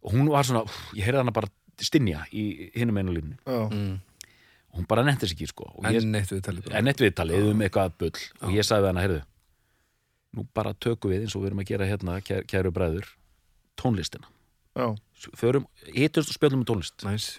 og 0.00 0.14
hún 0.16 0.30
var 0.32 0.46
svona, 0.48 0.64
ég 0.96 1.06
heyrði 1.06 1.22
hana 1.22 1.34
bara 1.36 1.50
stinja 1.80 2.24
í 2.34 2.44
hinum 2.76 2.98
einu 3.00 3.14
línu 3.16 3.36
Já, 3.44 3.60
mm. 3.70 3.98
og 4.72 4.80
hún 4.80 4.88
bara 4.90 5.04
nefndi 5.06 5.28
sig 5.28 5.36
ekki 5.38 5.50
sko. 5.50 5.66
Og 5.76 5.86
ég, 5.88 6.00
Enn 6.02 6.16
eitt 6.18 6.32
við 6.32 6.42
talið 6.46 6.70
en 6.78 6.90
eitt 6.90 7.02
viðtalið 7.04 7.50
um 7.50 7.62
eitthvað 7.66 7.94
bull. 8.00 8.24
Og 8.46 8.54
ég 8.56 8.66
sagði 8.66 8.86
við 8.86 8.90
hana, 8.92 9.04
heyrðu 9.06 9.20
nú 10.38 10.44
bara 10.54 10.72
tökum 10.78 11.10
við 11.12 11.24
eins 11.26 11.34
og 11.34 11.42
við 11.42 11.50
erum 11.50 11.62
að 11.64 11.70
gera 11.72 11.88
hérna 11.90 12.18
kæ- 12.22 12.44
kæru 12.48 12.70
bræður, 12.74 13.08
tónlistina. 13.80 14.28
Já, 14.78 14.86
förum, 15.36 15.66
hittust 15.94 16.32
og 16.32 16.36
spjöldum 16.36 16.62
um 16.62 16.68
tónlist. 16.68 16.96
Næs 17.06 17.38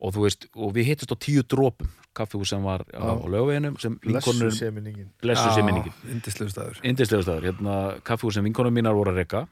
og 0.00 0.14
þú 0.16 0.24
veist, 0.24 0.46
og 0.56 0.72
við 0.76 0.90
hittust 0.90 1.12
á 1.12 1.16
tíu 1.20 1.42
drópum 1.44 1.90
kaffihús 2.16 2.50
sem 2.50 2.62
var 2.64 2.82
á, 2.90 3.14
á 3.14 3.14
lögaveginum 3.30 3.76
sem 3.78 3.96
blessu 4.00 4.32
vinkonur, 4.32 4.54
sé 4.56 4.70
minningin. 4.74 5.10
Blessu 5.22 5.46
sér 5.54 5.66
minningin. 5.66 5.94
Indislegu 6.10 6.50
staður. 6.50 6.80
Staður, 7.22 7.46
hérna 7.46 7.76
kaffihús 8.06 8.38
sem 8.38 8.46
vinkonum 8.46 8.74
mínar 8.74 8.96
voru 8.96 9.12
að 9.12 9.20
reka. 9.22 9.44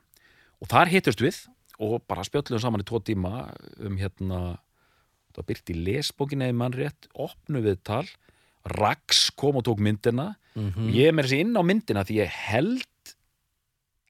Og 0.59 0.71
þar 0.71 0.91
hittust 0.91 1.23
við 1.23 1.45
og 1.79 2.01
bara 2.11 2.27
spjöldum 2.27 2.59
saman 2.59 2.83
í 2.83 2.89
tvo 2.89 2.99
tíma 3.05 3.47
um 3.85 4.01
hérna 4.01 4.41
það 5.31 5.39
var 5.39 5.49
byrt 5.53 5.71
í 5.71 5.79
lesbókinni 5.87 6.49
eða 6.49 6.59
mann 6.65 6.75
rétt. 6.75 7.11
Opnu 7.15 7.63
við 7.63 7.79
tal. 7.87 8.05
Rax 8.79 9.29
kom 9.39 9.61
og 9.61 9.69
tók 9.69 9.79
myndina. 9.85 10.33
Og 10.59 10.91
ég 10.91 11.13
er 11.13 11.15
með 11.15 11.29
þessi 11.29 11.43
inn 11.45 11.55
á 11.55 11.63
myndina 11.63 12.03
því 12.09 12.19
ég 12.25 12.39
held 12.49 13.15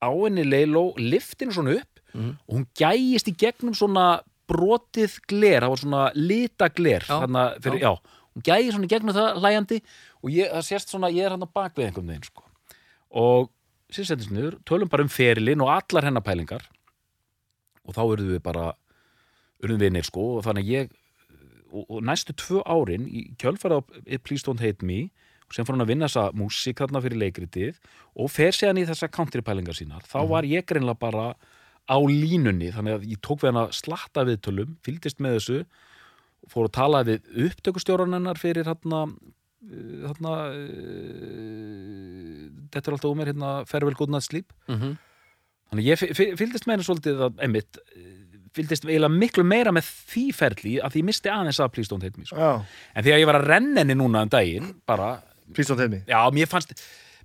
á 0.00 0.08
henni 0.08 0.46
Leiló 0.46 0.94
liftinu 0.96 1.52
svona 1.52 1.76
upp 1.82 1.97
Mhm. 2.14 2.36
og 2.48 2.54
hún 2.56 2.66
gægist 2.78 3.28
í 3.28 3.36
gegnum 3.36 3.74
svona 3.74 4.20
brotið 4.48 5.18
gler, 5.28 5.60
það 5.60 5.68
var 5.74 5.82
svona 5.82 6.04
lita 6.14 6.68
gler 6.72 7.04
Já, 7.04 7.20
þarna 7.20 7.42
fyrir, 7.60 7.80
já. 7.84 7.92
hún 8.34 8.42
gægist 8.46 8.74
svona 8.76 8.88
í 8.88 8.92
gegnum 8.94 9.14
það 9.14 9.40
hlæjandi 9.42 9.80
og 10.22 10.30
ég, 10.30 10.50
það 10.54 10.64
sést 10.70 10.88
svona, 10.94 11.10
ég 11.12 11.26
er 11.26 11.30
hann 11.36 11.44
á 11.44 11.48
bakvið 11.52 11.86
einhvern 11.90 12.06
veginn 12.08 12.24
sko. 12.24 12.42
og 13.10 13.50
sér 13.92 14.04
setjast 14.08 14.30
niður, 14.32 14.58
tölum 14.64 14.88
bara 14.88 15.02
um 15.02 15.08
ferilinn 15.08 15.60
og 15.64 15.68
allar 15.72 16.04
hennar 16.08 16.24
pælingar 16.24 16.64
og 17.84 17.94
þá 17.96 18.02
urðum 18.04 18.32
við 18.36 18.42
bara 18.44 18.72
urðum 19.64 19.80
við 19.80 19.92
neir 19.92 20.08
sko 20.08 20.24
og 20.38 20.44
þannig 20.44 20.64
að 20.64 20.72
ég 20.74 20.90
og, 21.72 21.84
og 21.88 22.02
næstu 22.08 22.32
tvö 22.36 22.62
árin 22.64 23.06
í 23.08 23.28
kjölfara 23.40 23.80
á 23.80 23.82
Please 24.24 24.44
Don't 24.46 24.60
Hate 24.64 24.84
Me 24.84 25.10
og 25.48 25.54
sem 25.56 25.64
fór 25.64 25.76
hann 25.76 25.84
að 25.84 25.92
vinna 25.92 26.08
þessa 26.08 26.32
músík 26.36 26.80
þarna 26.82 27.00
fyrir 27.04 27.20
leikritið 27.22 27.78
og 28.16 28.30
fer 28.32 28.52
séðan 28.56 28.82
í 28.82 28.86
þessa 28.88 29.08
countrypælingar 29.12 29.76
sínar 29.76 30.04
þá 30.08 30.18
var 30.28 30.48
ég 30.48 30.66
greinlega 30.68 31.00
bara 31.00 31.26
á 31.88 31.96
línunni 32.04 32.68
þannig 32.74 32.98
að 32.98 33.06
ég 33.14 33.20
tók 33.24 33.40
við 33.42 33.50
hann 33.52 33.62
að 33.64 33.72
slatta 33.78 34.24
viðtölum 34.28 34.76
fylgdist 34.84 35.18
með 35.24 35.38
þessu 35.38 35.58
fór 36.52 36.68
að 36.68 36.76
tala 36.78 37.02
við 37.08 37.20
upptökustjóran 37.48 38.14
hennar 38.16 38.38
fyrir 38.40 38.68
hérna 38.68 39.06
hérna 39.68 40.34
uh, 41.28 42.48
þetta 42.72 42.84
er 42.90 42.96
alltaf 42.96 43.10
um 43.12 43.18
mér 43.20 43.30
hérna 43.32 43.52
Good 43.98 44.12
Night 44.14 44.26
Sleep 44.28 44.52
Mhm. 44.68 44.96
Þannig 45.68 45.84
ég 45.84 45.98
fy- 46.00 46.14
fy- 46.16 46.32
fylgdist 46.40 46.64
með 46.64 46.72
henni 46.78 46.84
svolítið 46.86 47.18
að, 47.26 47.34
einmitt, 47.44 47.76
eh, 47.92 48.04
fylgdist 48.56 48.86
eiginlega 48.88 49.12
miklu 49.12 49.42
meira 49.44 49.70
með 49.70 49.84
því 50.08 50.22
ferli 50.32 50.78
að 50.80 50.94
því 50.94 51.00
ég 51.02 51.04
misti 51.04 51.28
aðeins 51.28 51.58
að 51.60 51.74
Hate 52.02 52.16
Me 52.16 52.24
sko. 52.24 52.36
En 52.96 53.04
því 53.04 53.12
að 53.12 53.20
ég 53.20 53.26
var 53.28 53.36
að 53.42 53.46
renna 53.50 53.80
henni 53.82 53.94
núna 53.94 54.22
um 54.22 54.28
daginn 54.32 54.70
bara, 54.86 55.22
hate 55.78 55.90
me 55.90 56.00
já, 56.08 56.30
mér 56.32 56.48
fannst 56.48 56.72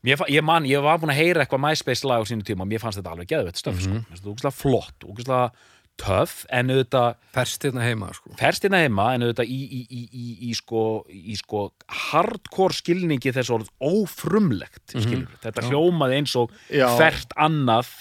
mér, 0.04 0.24
ég, 0.30 0.44
man, 0.46 0.66
ég 0.70 0.82
var 0.84 1.00
búin 1.02 1.14
að 1.14 1.22
heyra 1.22 1.44
eitthvað 1.46 1.64
MySpace 1.68 2.08
lag 2.10 2.24
á 2.24 2.30
sínu 2.30 2.44
tíma 2.48 2.66
og 2.66 2.72
mér 2.74 2.82
fannst 2.84 3.00
þetta 3.02 3.14
alveg 3.16 3.30
geðvett 3.32 3.62
stöf, 3.62 3.80
sko. 3.82 3.94
mér 3.94 4.04
finnst 4.10 4.24
þetta 4.24 4.34
úkislega 4.34 4.58
flott 4.62 5.08
úkislega 5.08 5.46
töff 6.02 6.40
en 6.50 6.72
auðvitað 6.74 7.20
Ferst 7.36 7.64
hérna 7.68 7.84
heima, 7.86 8.08
sko. 8.18 8.32
ferst 8.40 8.64
hérna 8.66 8.80
heima 8.82 9.12
en 9.14 9.28
auðvitað 9.28 9.52
í, 9.54 9.60
í, 9.62 9.82
í, 9.94 10.02
í, 10.10 10.24
í, 10.50 10.54
sko, 10.58 10.82
í 11.14 11.36
sko 11.38 11.68
hardcore 12.10 12.74
skilningi 12.74 13.34
þess 13.36 13.52
orð 13.54 13.70
ófrumlegt 13.78 14.96
skilur. 14.96 15.30
þetta 15.44 15.68
hljómaði 15.70 16.18
eins 16.18 16.34
og 16.42 16.50
Já. 16.74 16.88
hvert 16.98 17.36
annað 17.38 17.92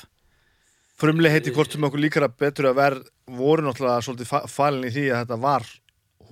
frumlega 1.03 1.37
heiti 1.37 1.53
hvort 1.55 1.75
sem 1.75 1.85
okkur 1.85 2.01
líkara 2.01 2.31
betur 2.33 2.71
að 2.71 2.79
verð 2.81 3.07
voru 3.33 3.65
náttúrulega 3.67 4.05
svolítið 4.07 4.31
fa- 4.31 4.47
falin 4.51 4.89
í 4.89 4.93
því 4.95 5.05
að 5.13 5.23
þetta 5.27 5.39
var 5.45 5.69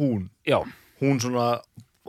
hún 0.01 0.27
já, 0.49 0.59
hún 1.03 1.21
svona 1.21 1.47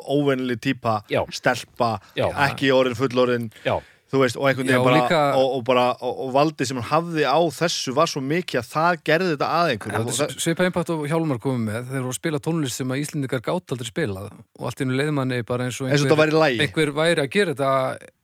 óvennileg 0.08 0.60
típa 0.64 1.02
Já. 1.12 1.24
stelpa, 1.32 2.00
Já. 2.18 2.28
ekki 2.50 2.72
orðin 2.76 2.96
fullorðin. 3.00 3.50
Já, 3.66 3.80
þú 4.12 4.20
veist, 4.24 4.36
og 4.38 4.48
einhvern 4.50 4.68
veginn 4.68 4.84
bara 4.84 5.02
líka- 5.02 5.36
og, 5.40 5.54
og 5.58 5.64
bara, 5.64 5.86
og, 6.04 6.20
og 6.28 6.32
valdi 6.36 6.66
sem 6.68 6.78
hann 6.82 6.90
hafði 6.92 7.24
á 7.24 7.40
þessu 7.56 7.94
var 7.96 8.08
svo 8.12 8.22
mikið 8.22 8.60
að 8.60 8.72
það 8.74 9.04
gerði 9.08 9.30
þetta 9.36 9.52
að 9.56 9.76
það, 10.12 10.34
Svipa 10.38 10.66
impact 10.68 10.90
og 10.92 11.06
Hjálmar 11.08 11.40
komið 11.40 11.62
með. 11.70 11.86
Þeir 11.92 12.02
voru 12.02 12.12
að 12.16 12.20
spila 12.20 12.40
tónlist 12.44 12.76
sem 12.82 12.92
að 12.92 13.04
Íslendingar 13.06 13.42
gátt 13.46 13.72
aldrei 13.72 13.88
spilað. 13.88 14.32
Og 14.60 14.66
allt 14.68 14.82
einu 14.84 14.98
leiðmanni 15.00 15.44
bara 15.48 15.70
eins 15.70 15.80
og 15.80 15.88
eins 15.88 16.02
og 16.04 16.10
þetta 16.10 16.20
væri 16.26 16.42
lægi 16.42 16.66
einhver 16.68 16.92
væri 17.00 17.24
að 17.24 17.32
gera 17.38 17.56
þetta 17.56 17.72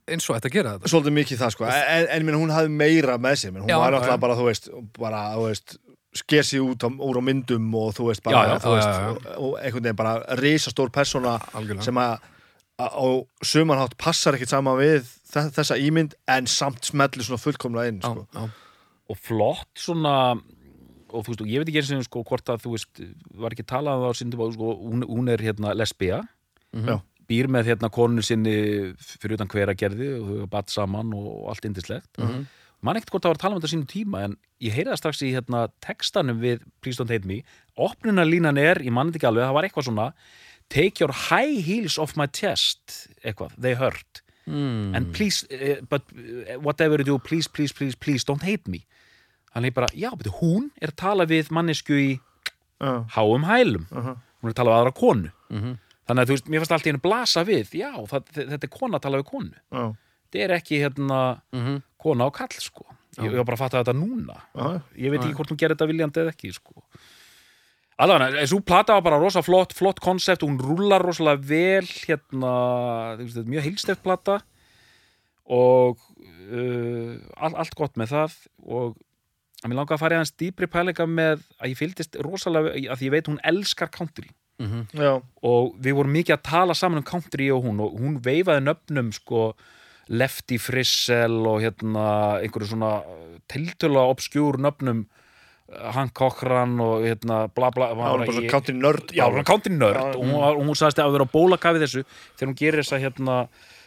eins 0.08 0.30
og 0.30 0.38
ætti 0.38 0.48
að 0.52 0.56
gera 0.60 0.76
þetta. 0.76 0.92
Svolítið 0.92 1.16
mikið 1.18 1.40
það 1.42 1.52
sko, 1.56 1.66
en, 1.68 2.06
en 2.16 2.26
minn, 2.28 2.38
hún 2.40 2.54
hafði 2.56 2.72
meira 2.72 3.18
með 3.20 3.40
sér, 3.42 3.52
menn. 3.56 3.63
Hún 3.66 3.72
Já, 3.72 3.80
var 3.82 3.98
já. 4.00 4.18
bara, 4.24 4.36
þú 4.40 4.46
veist, 4.48 4.70
bara, 5.00 5.24
þú 5.36 5.48
veist 5.50 5.78
skesi 6.15 6.60
út 6.63 6.84
á, 6.84 6.89
úr 6.89 7.20
á 7.20 7.24
myndum 7.24 7.67
og 7.76 7.93
þú 7.98 8.08
veist, 8.10 8.24
bara, 8.24 8.38
Já, 8.38 8.54
já, 8.54 8.60
þú 8.63 8.74
veist 8.76 8.88
já. 8.88 9.08
Og, 9.10 9.17
og 9.43 9.60
einhvern 9.60 9.84
veginn 9.84 9.96
bara 10.00 10.13
risastór 10.39 10.89
persóna 10.89 11.38
Algjörlega. 11.54 11.84
sem 11.84 11.96
að 11.96 12.20
á 12.78 13.08
sumanhátt 13.43 13.98
passar 13.98 14.38
ekkit 14.38 14.50
saman 14.54 14.78
við 14.78 15.02
þe- 15.34 15.52
þessa 15.56 15.78
ímynd 15.82 16.13
en 16.28 16.46
samt 16.48 16.86
smellir 16.86 17.26
svona 17.26 17.41
fullkomlega 17.41 17.88
inn 17.89 18.02
sko. 18.02 18.28
já. 18.34 18.50
og 19.10 19.17
flott 19.17 19.67
svona 19.76 20.39
og 21.08 21.24
þú 21.24 21.32
veist, 21.32 21.41
og 21.41 21.48
ég 21.48 21.60
veit 21.62 21.70
ekki 21.72 21.82
eins 21.82 21.91
og 21.98 22.04
sko 22.08 22.24
hvort 22.28 22.50
að 22.52 22.63
þú 22.65 22.74
veist, 22.76 23.02
var 23.34 23.52
ekki 23.56 23.65
talað 23.65 23.98
um 23.98 24.32
það 24.32 24.43
á 24.43 24.54
sko, 24.54 24.74
hún, 24.84 25.04
hún 25.08 25.30
er 25.32 25.39
hérna 25.39 25.74
lesbía 25.74 26.24
Já. 26.76 27.00
býr 27.28 27.48
með 27.48 27.72
hérna 27.72 27.89
konu 27.89 28.22
sinni 28.22 28.93
fyrir 29.00 29.38
utan 29.38 29.48
hver 29.48 29.72
að 29.72 29.80
gerði 29.80 30.10
og 30.20 30.28
þau 30.28 30.36
hafa 30.38 30.50
batt 30.52 30.70
saman 30.70 31.13
og 31.15 31.50
allt 31.50 31.65
indislegt 31.65 32.10
mm 32.17 32.28
-hmm. 32.28 32.46
Man 32.82 32.96
ekkert 33.00 33.10
hvort 33.16 33.24
það 33.26 33.32
var 33.34 33.38
að 33.38 33.44
tala 33.46 33.56
um 33.56 33.62
þetta 33.62 33.72
sínum 33.74 33.88
tíma 33.92 34.24
en 34.28 34.36
ég 34.62 34.74
heyrði 34.76 34.92
það 34.94 35.00
strax 35.02 35.22
í 35.26 35.32
hérna 35.34 35.62
textanum 35.82 36.40
við 36.42 36.62
Please 36.82 37.00
Don't 37.02 37.10
Hate 37.13 37.26
Me 37.28 37.42
opnunarlínan 37.78 38.58
er, 38.62 38.82
ég 38.86 38.92
man 38.94 39.10
þetta 39.12 39.18
ekki 39.22 39.30
alveg, 39.32 39.48
það 39.48 39.58
var 39.58 39.68
eitthvað 39.70 39.88
svona 39.90 40.08
Take 40.70 41.00
your 41.00 41.13
high 41.30 41.62
heels 41.63 41.96
off 41.98 42.18
my 42.20 42.28
chest 42.28 43.08
eitthvað, 43.24 43.54
they 43.60 43.74
hurt 43.76 44.24
Mm. 44.48 44.96
and 44.96 45.10
please, 45.12 45.44
uh, 45.52 45.82
but 45.90 46.04
uh, 46.16 46.56
whatever 46.63 46.96
you 47.00 47.04
do, 47.04 47.18
please, 47.20 47.50
please, 47.50 47.74
please, 47.76 47.96
please 48.00 48.24
don't 48.24 48.44
hate 48.48 48.63
me 48.72 48.86
þannig 49.54 49.74
bara, 49.76 49.90
já, 49.92 50.08
betur, 50.16 50.38
hún 50.40 50.70
er 50.80 50.94
að 50.94 50.96
tala 51.02 51.26
við 51.28 51.50
mannesku 51.52 51.92
í 52.00 52.13
Já. 52.80 53.04
háum 53.12 53.44
hælum 53.44 53.84
Uh-huh. 53.92 54.16
hún 54.40 54.48
er 54.48 54.54
að 54.54 54.56
tala 54.62 54.72
við 54.72 54.78
aðra 54.80 54.94
konu 54.96 55.32
Mhm. 55.52 55.74
þannig 56.08 56.22
að 56.24 56.28
þú 56.30 56.32
veist, 56.38 56.48
mér 56.48 56.60
fannst 56.63 56.72
allt 56.78 56.88
í 56.88 56.92
hennu 56.94 57.04
blasa 57.04 57.44
við 57.44 57.76
já, 57.76 57.92
það, 58.08 58.24
þetta 58.54 58.63
er 58.63 58.74
kona 58.80 58.98
að 58.98 59.02
tala 59.02 59.18
við 59.20 59.28
konu 59.34 59.52
þetta 60.32 60.40
er 60.46 60.56
ekki 60.62 60.80
hérna 60.80 61.42
Mhm. 61.52 61.84
Kona 62.08 62.28
á 62.28 62.32
kall, 62.39 62.58
sko 62.63 62.88
ég, 63.20 63.32
var 63.36 63.46
bara 63.48 63.58
að 63.60 63.63
fatta 63.65 63.84
þetta 63.84 63.96
núna 64.00 64.39
Já. 64.56 64.67
ég 65.04 65.12
veit 65.13 65.22
ekki 65.26 65.38
hvort 65.39 65.52
hún 65.54 65.60
gerir 65.62 65.76
þetta 65.78 65.91
viljandi 65.91 66.24
eða 66.24 66.34
ekki, 66.36 66.52
sko 66.58 66.84
allavega, 67.98 68.43
þessu 68.43 68.60
plata 68.65 68.93
var 68.98 69.06
bara 69.08 69.17
rosa 69.22 69.41
flott, 69.46 69.74
flott 69.74 70.00
konsept, 70.04 70.43
hún 70.46 70.60
rúlar 70.62 71.02
rosalega 71.02 71.41
vel 71.50 71.88
hérna, 71.89 72.52
þú 73.17 73.24
veist, 73.26 73.34
þetta 73.39 73.46
er 73.48 73.52
mjög 73.56 73.65
heilsteft 73.67 74.04
plata 74.06 74.36
og 75.48 75.98
uh, 76.52 77.13
all, 77.39 77.56
allt 77.56 77.76
gott 77.80 77.96
með 78.00 78.12
það 78.13 78.36
og 78.67 78.98
að 79.63 79.72
mér 79.72 79.80
langar 79.80 79.96
að 79.98 80.02
fara 80.04 80.17
í 80.17 80.22
hans 80.22 80.34
dýpri 80.38 80.67
pælinga 80.70 81.08
með 81.10 81.41
að 81.58 81.72
ég 81.72 81.80
fylgdist 81.80 82.17
rosalega 82.22 82.76
að 82.93 83.06
ég 83.08 83.13
veit 83.15 83.32
hún 83.32 83.41
elskar 83.48 83.89
country 83.93 84.30
Mhm. 84.58 84.88
Já. 84.98 85.22
og 85.46 85.76
við 85.86 85.93
vorum 85.93 86.15
mikið 86.17 86.34
að 86.34 86.46
tala 86.48 86.74
saman 86.74 86.98
um 86.98 87.04
country 87.06 87.52
og 87.54 87.62
hún 87.62 87.78
og 87.80 87.91
hún 88.02 88.15
veifaði 88.26 88.63
nöfnum 88.65 89.12
sko 89.13 89.41
Lefty 90.10 90.58
Frissell 90.62 91.39
og 91.50 91.62
hérna 91.63 92.08
einhverju 92.41 92.70
svona 92.74 92.91
tiltöla 93.52 94.06
obskjúr 94.12 94.58
nöfnum 94.63 95.02
uh, 95.06 95.89
Hank 95.96 96.13
Cochran 96.15 96.78
og 96.84 97.04
hérna 97.08 97.41
bla 97.56 97.70
bla 97.76 97.89
Það 97.96 98.48
country 98.52 98.76
nörd 98.78 99.12
Já, 99.15 99.26
hún 99.32 99.43
country 99.48 99.74
nörd 99.76 100.00
Já, 100.00 100.06
og 100.15 100.22
hún, 100.24 100.36
var- 100.39 100.60
hún 100.62 100.76
sagðist 100.80 101.02
að 101.04 101.15
vera 101.17 101.28
á 101.28 101.34
bólakafi 101.34 101.84
þessu 101.84 102.04
þegar 102.38 102.52
hún 102.52 102.60
gerir 102.62 102.82
þessa 102.84 103.02
hérna 103.04 103.38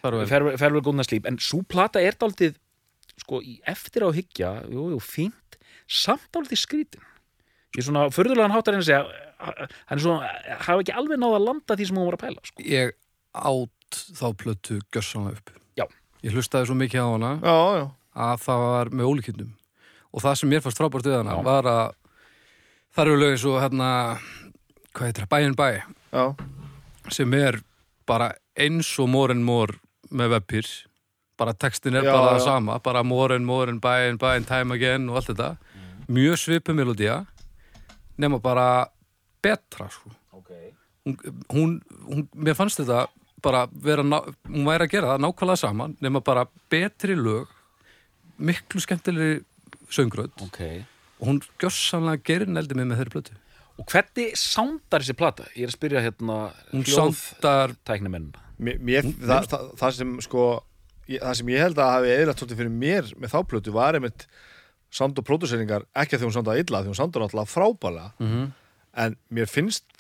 fervel 0.01 0.81
góðna 0.85 1.05
slíp 1.05 1.27
en 1.29 1.37
svo 1.41 1.63
plata 1.69 2.01
er 2.01 2.17
daldið 2.21 2.57
sko 3.21 3.41
í 3.45 3.59
eftir 3.69 4.05
á 4.05 4.09
hyggja 4.17 4.51
jú, 4.73 4.91
jú, 4.95 5.01
fínt, 5.05 5.59
samt 5.89 6.25
daldið 6.33 6.61
skrítin 6.63 7.05
ég 7.77 7.83
er 7.83 7.87
svona 7.87 8.07
förðulegan 8.13 8.55
háttar 8.55 8.75
en 8.79 8.81
að 8.81 8.89
segja 8.89 9.03
hann 9.41 9.97
er 9.99 10.03
svona, 10.05 10.31
hafa 10.65 10.81
ekki 10.83 10.95
alveg 10.97 11.21
náða 11.21 11.37
að 11.41 11.45
landa 11.49 11.77
því 11.77 11.89
sem 11.91 12.01
hún 12.01 12.09
var 12.11 12.17
að 12.19 12.23
pæla 12.27 12.43
sko. 12.49 12.65
Ég 12.65 12.91
átt 13.41 14.01
þá 14.19 14.25
plötu 14.41 14.79
gjörsanlega 14.93 15.39
upp. 15.39 15.53
Ég 16.21 16.37
hlustaði 16.37 16.69
svo 16.69 16.77
mikið 16.77 17.01
á 17.01 17.09
hana 17.09 17.33
Já, 17.41 17.57
já. 17.79 17.87
að 18.27 18.45
það 18.45 18.67
var 18.67 18.93
með 18.93 19.11
ólíkindum 19.11 19.55
og 20.11 20.25
það 20.25 20.39
sem 20.41 20.53
mér 20.53 20.63
fannst 20.65 20.81
frábært 20.81 21.09
við 21.09 21.19
hana 21.21 21.39
Já. 21.39 21.43
var 21.47 21.71
að 21.71 21.97
það 22.91 23.05
eru 23.07 23.19
lögin 23.21 23.43
svo 23.45 23.57
hérna 23.63 23.91
hvað 24.91 25.07
heitir 25.07 25.27
það, 25.27 25.33
bæinn 25.35 25.57
bæ 25.57 25.69
Já. 26.11 26.25
sem 27.15 27.35
er 27.39 27.61
bara 28.11 28.33
eins 28.59 28.91
og 28.99 29.11
more 29.11 29.35
and 29.35 29.47
more 29.47 29.79
með 30.11 30.35
webpir 30.35 30.71
bara 31.41 31.55
textin 31.57 31.97
er 31.97 32.05
Já, 32.05 32.13
bara 32.13 32.37
það 32.37 32.47
sama 32.49 32.79
bara 32.85 33.05
more 33.07 33.37
and 33.39 33.47
more 33.47 33.71
and 33.71 33.81
bæinn 33.81 34.19
bæinn 34.21 34.49
time 34.49 34.75
again 34.77 35.09
og 35.09 35.21
allt 35.21 35.31
þetta 35.33 35.55
mjög 36.11 36.41
svipu 36.43 36.75
melodía 36.75 37.23
nema 38.21 38.41
bara 38.43 38.91
betra 39.43 39.89
sko. 39.89 40.11
okay. 40.33 40.75
hún, 41.05 41.17
hún, 41.49 41.81
hún, 42.05 42.29
mér 42.35 42.59
fannst 42.59 42.83
þetta 42.83 43.07
bara 43.43 43.67
vera, 43.73 44.05
hún 44.05 44.67
væri 44.69 44.87
að 44.87 44.95
gera 44.95 45.13
það 45.13 45.25
nákvæmlega 45.25 45.63
saman 45.63 45.97
nema 46.01 46.23
bara 46.25 46.47
betri 46.73 47.17
lög 47.19 47.49
miklu 48.41 48.81
skemmtilegri 48.81 49.45
söngröð 49.91 50.31
Okay. 50.47 50.85
og 51.21 51.29
hún 51.29 51.41
gjörsamlega 51.61 52.25
gerir 52.25 52.51
neldi 52.51 52.75
mig 52.79 52.89
með 52.89 53.03
þeirri 53.03 53.15
blötu 53.17 53.39
og 53.81 53.87
hvernig 53.89 54.37
sándar 54.37 55.05
þessi 55.05 55.17
plata? 55.17 55.49
ég 55.57 55.67
er 55.67 55.73
að 55.73 55.79
spyrja 55.79 56.05
hérna 56.05 56.39
hún 56.73 56.87
sándar 56.89 57.77
tæknimenn 57.85 58.33
Mér, 58.61 58.77
mér, 58.85 59.07
það, 59.17 59.47
það, 59.49 59.69
það 59.81 59.95
sem 59.97 60.17
sko 60.21 60.43
ég, 61.09 61.21
það 61.23 61.37
sem 61.39 61.51
ég 61.55 61.63
held 61.65 61.79
að 61.81 61.93
hafi 61.95 62.11
eðlert 62.13 62.43
svolítið 62.43 62.59
fyrir 62.61 62.75
mér 62.83 63.13
með 63.17 63.33
þá 63.33 63.39
plötu 63.49 63.73
var 63.73 63.97
einmitt 63.97 64.27
sound 64.91 65.19
og 65.21 65.27
próduseringar, 65.27 65.87
ekki 65.95 66.17
að 66.17 66.21
því 66.21 66.29
hún 66.29 66.35
soundaði 66.35 66.65
illa 66.65 66.83
því 66.83 66.91
hún 66.91 66.99
soundaði 66.99 67.25
náttúrulega 67.25 67.53
frábælega 67.55 68.11
mm 68.19 68.29
-hmm. 68.31 68.51
en 69.05 69.17
mér 69.31 69.49
finnst 69.49 70.00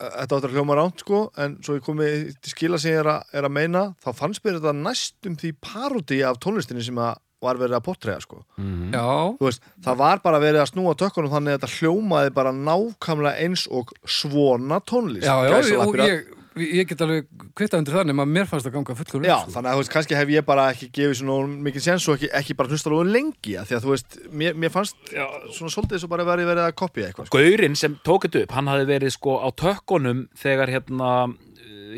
þetta 0.00 0.38
áttur 0.38 0.50
að 0.50 0.56
hljóma 0.58 0.76
ránt 0.76 1.04
sko 1.04 1.20
en 1.40 1.58
svo 1.64 1.78
ég 1.78 1.84
komið 1.86 2.32
til 2.44 2.52
skila 2.52 2.80
sem 2.80 2.92
ég 2.92 3.02
er 3.04 3.12
að, 3.14 3.30
er 3.32 3.48
að 3.48 3.54
meina 3.56 3.84
þá 4.04 4.10
fannst 4.18 4.44
mér 4.44 4.58
þetta 4.58 4.74
næstum 4.76 5.38
því 5.40 5.52
parodi 5.64 6.20
af 6.26 6.40
tónlistinni 6.42 6.84
sem 6.84 7.00
að 7.00 7.16
var 7.44 7.58
verið 7.60 7.76
að 7.76 7.84
portræða 7.84 8.22
sko. 8.24 8.38
Mm 8.56 8.94
já, 8.96 9.04
Þú 9.36 9.48
veist, 9.48 9.66
það 9.84 9.98
var 10.00 10.22
bara 10.24 10.40
verið 10.42 10.62
að 10.62 10.70
snúa 10.70 10.94
tökkunum 10.98 11.32
þannig 11.34 11.52
að 11.52 11.58
þetta 11.58 11.76
hljómaði 11.76 12.32
bara 12.38 12.52
nákvæmlega 12.56 13.44
eins 13.44 13.66
og 13.68 13.92
svona 14.08 14.80
tónlist. 14.88 15.26
Já, 15.26 15.36
já, 15.44 15.80
og 15.84 16.00
ég, 16.00 16.30
ég 16.56 16.86
get 16.88 17.02
alveg 17.04 17.26
kvittað 17.58 17.78
undir 17.82 17.94
það 17.98 18.06
nema 18.10 18.24
mér 18.28 18.46
fannst 18.48 18.66
það 18.68 18.74
ganga 18.78 18.94
fullur 18.96 19.26
Já, 19.28 19.36
þannig 19.52 19.68
að 19.70 19.74
þú 19.76 19.80
veist, 19.82 19.92
kannski 19.92 20.16
hef 20.16 20.30
ég 20.32 20.46
bara 20.48 20.68
ekki 20.72 20.88
gefið 20.96 21.16
svona 21.20 21.58
mikið 21.66 21.84
séns 21.86 22.06
og 22.08 22.16
ekki, 22.16 22.30
ekki 22.40 22.56
bara 22.56 22.72
hlusta 22.72 22.90
alveg 22.92 23.12
lengi 23.12 23.56
að 23.60 23.66
því 23.70 23.76
að 23.76 23.84
þú 23.86 23.92
veist, 23.92 24.16
mér, 24.42 24.56
mér 24.64 24.72
fannst 24.72 25.12
Já. 25.12 25.26
svona 25.52 25.74
svolítið 25.74 26.00
svo 26.04 26.08
bara 26.14 26.24
verið 26.28 26.48
verið 26.52 26.64
að 26.68 26.76
kopja 26.80 27.08
eitthvað 27.10 27.28
sko. 27.28 27.36
Gaurinn 27.42 27.76
sem 27.76 27.98
tók 28.08 28.24
þetta 28.28 28.44
upp, 28.46 28.54
hann 28.56 28.70
hafði 28.72 28.88
verið 28.94 29.14
sko 29.18 29.36
á 29.42 29.48
tökkunum 29.52 30.24
þegar 30.40 30.72
hérna 30.76 31.10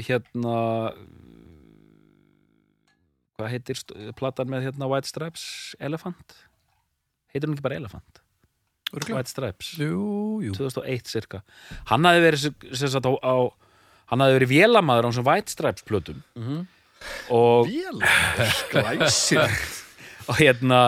hérna 0.08 0.56
hvað 3.38 3.52
heitir 3.54 3.80
platan 4.18 4.50
með 4.50 4.66
hérna 4.68 4.88
White 4.90 5.08
Stripes? 5.10 5.44
Elephant? 5.78 6.34
Heitir 7.32 7.46
hún 7.50 7.54
ekki 7.56 7.64
bara 7.68 7.78
Elephant. 7.78 8.22
White 9.12 9.28
Stripes. 9.30 9.74
Jú, 9.78 10.40
jú. 10.42 10.54
2001 10.56 11.10
cirka. 11.12 11.42
Hann 11.90 12.06
hafði 12.08 12.22
verið 12.24 12.42
sem- 12.46 12.74
sem 12.74 12.88
sagt 12.88 13.06
á, 13.06 13.12
á 13.20 13.36
hann 14.10 14.24
hafði 14.24 14.38
verið 14.38 14.52
vélamaður 14.54 15.08
á 15.08 15.10
þessum 15.10 15.28
White 15.28 15.54
Stripes 15.54 15.86
plötum. 15.88 16.22
Mhm. 16.38 16.66
og, 17.30 17.68
Vél, 17.70 18.00
sklæsir 18.58 19.52
og 20.28 20.38
hérna 20.40 20.80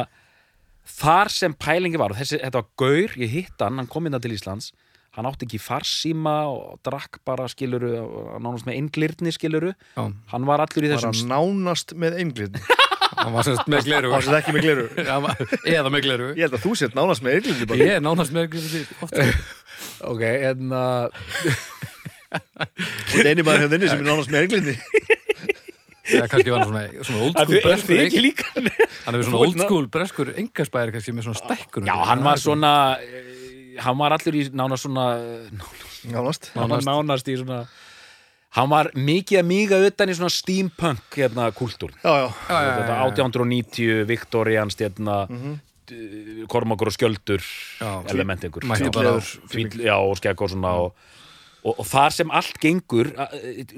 þar 1.01 1.31
sem 1.33 1.55
pælingi 1.55 2.01
var 2.01 2.13
og 2.13 2.19
þessi, 2.19 2.41
þetta 2.43 2.61
var 2.63 2.71
gaur, 2.83 3.15
ég 3.21 3.31
hitt 3.31 3.63
hann, 3.63 3.79
hann 3.79 3.91
kom 3.91 4.09
inn 4.09 4.19
til 4.21 4.35
Íslands. 4.35 4.73
Hann 5.17 5.27
átti 5.27 5.47
ekki 5.47 5.59
farsíma 5.59 6.35
og 6.51 6.79
drakk 6.87 7.19
bara 7.27 7.49
skiluru, 7.51 7.89
nánast 8.39 8.67
með 8.69 8.77
einglirni 8.79 9.33
skiluru, 9.35 9.73
Já, 9.97 10.05
hann 10.31 10.47
var 10.47 10.63
allur 10.63 10.87
í 10.87 10.93
þessum 10.93 11.27
nánast 11.31 11.97
með 11.99 12.21
einglirni 12.23 12.63
hann 13.21 13.35
var 13.35 13.47
semst 13.49 13.67
með 13.71 13.89
gleru 13.89 14.13
Það 14.15 14.29
er 14.31 14.39
ekki 14.39 14.55
með 14.55 14.67
gliru 14.69 14.85
eða 15.75 15.91
með 15.91 16.05
gleru 16.07 16.29
Ég 16.39 16.45
held 16.47 16.55
að 16.61 16.63
þú 16.63 16.77
sért 16.79 16.95
nánast 16.95 17.27
með 17.27 17.41
einglirni 17.41 17.67
bara. 17.73 17.83
Ég 17.83 17.97
er 17.97 18.05
nánast 18.07 18.37
með 18.37 18.53
gleru 18.55 18.85
oft. 19.03 19.19
Ok, 20.07 20.23
hérna 23.11 23.27
Og 23.27 23.33
eini 23.35 23.45
maður 23.47 23.65
hefðinni 23.67 23.91
sem 23.91 24.01
er 24.03 24.09
nánast 24.11 24.31
með 24.33 24.47
einglirni 24.47 24.77
eða 26.11 26.27
kannski 26.33 26.51
var 26.51 26.65
hann 26.65 26.71
svona, 26.71 27.05
svona 27.07 27.21
old 27.27 27.37
school 27.39 27.57
er 27.57 27.65
breskur 27.67 27.99
hann 29.05 29.15
er 29.15 29.27
svona 29.27 29.43
old 29.45 29.61
school 29.63 29.87
breskur 29.99 30.33
engarspæðir 30.43 30.95
kannski 30.97 31.15
með 31.15 31.29
svona 31.29 31.43
stækkun 31.45 31.87
Já, 31.91 31.95
hann 32.11 32.25
var 32.27 32.41
svona 32.43 32.73
eh, 32.99 33.79
hann 33.85 34.01
var 34.01 34.17
allur 34.17 34.41
í 34.41 34.43
nánast 34.51 34.89
svona 34.89 35.07
Nánast. 36.11 36.51
hann 36.57 36.71
var 36.73 36.83
nánast 36.89 37.29
í 37.31 37.37
svona 37.39 37.61
hann 38.59 38.67
var 38.73 38.89
mikið 38.99 39.39
að 39.39 39.47
míga 39.47 39.79
utan 39.87 40.11
í 40.11 40.15
svona 40.19 40.33
steampunk 40.35 41.15
hérna 41.15 41.45
kultúr. 41.55 41.93
Já, 42.03 42.11
já, 42.11 42.25
Já, 42.27 42.57
já, 42.57 42.63
já, 42.67 42.73
þetta 42.81 42.97
já. 42.97 43.03
1890 43.07 44.07
Viktorians 44.11 44.75
hérna 44.81 45.19
Kormakur 46.51 46.91
og 46.91 46.95
skjöldur 46.97 47.43
Já, 47.79 47.93
element 48.11 48.43
einhver. 48.47 48.67
Mætti 48.67 48.89
Já. 48.89 48.93
bara- 48.97 49.15
Fíll- 49.55 49.81
já 49.87 49.95
og 50.03 50.17
skegg 50.19 50.43
og 50.43 50.51
svona 50.51 50.73
og, 50.83 50.93
og, 51.65 51.75
og 51.77 51.87
þar 51.89 52.15
sem 52.17 52.33
allt 52.35 52.59
gengur 52.63 53.11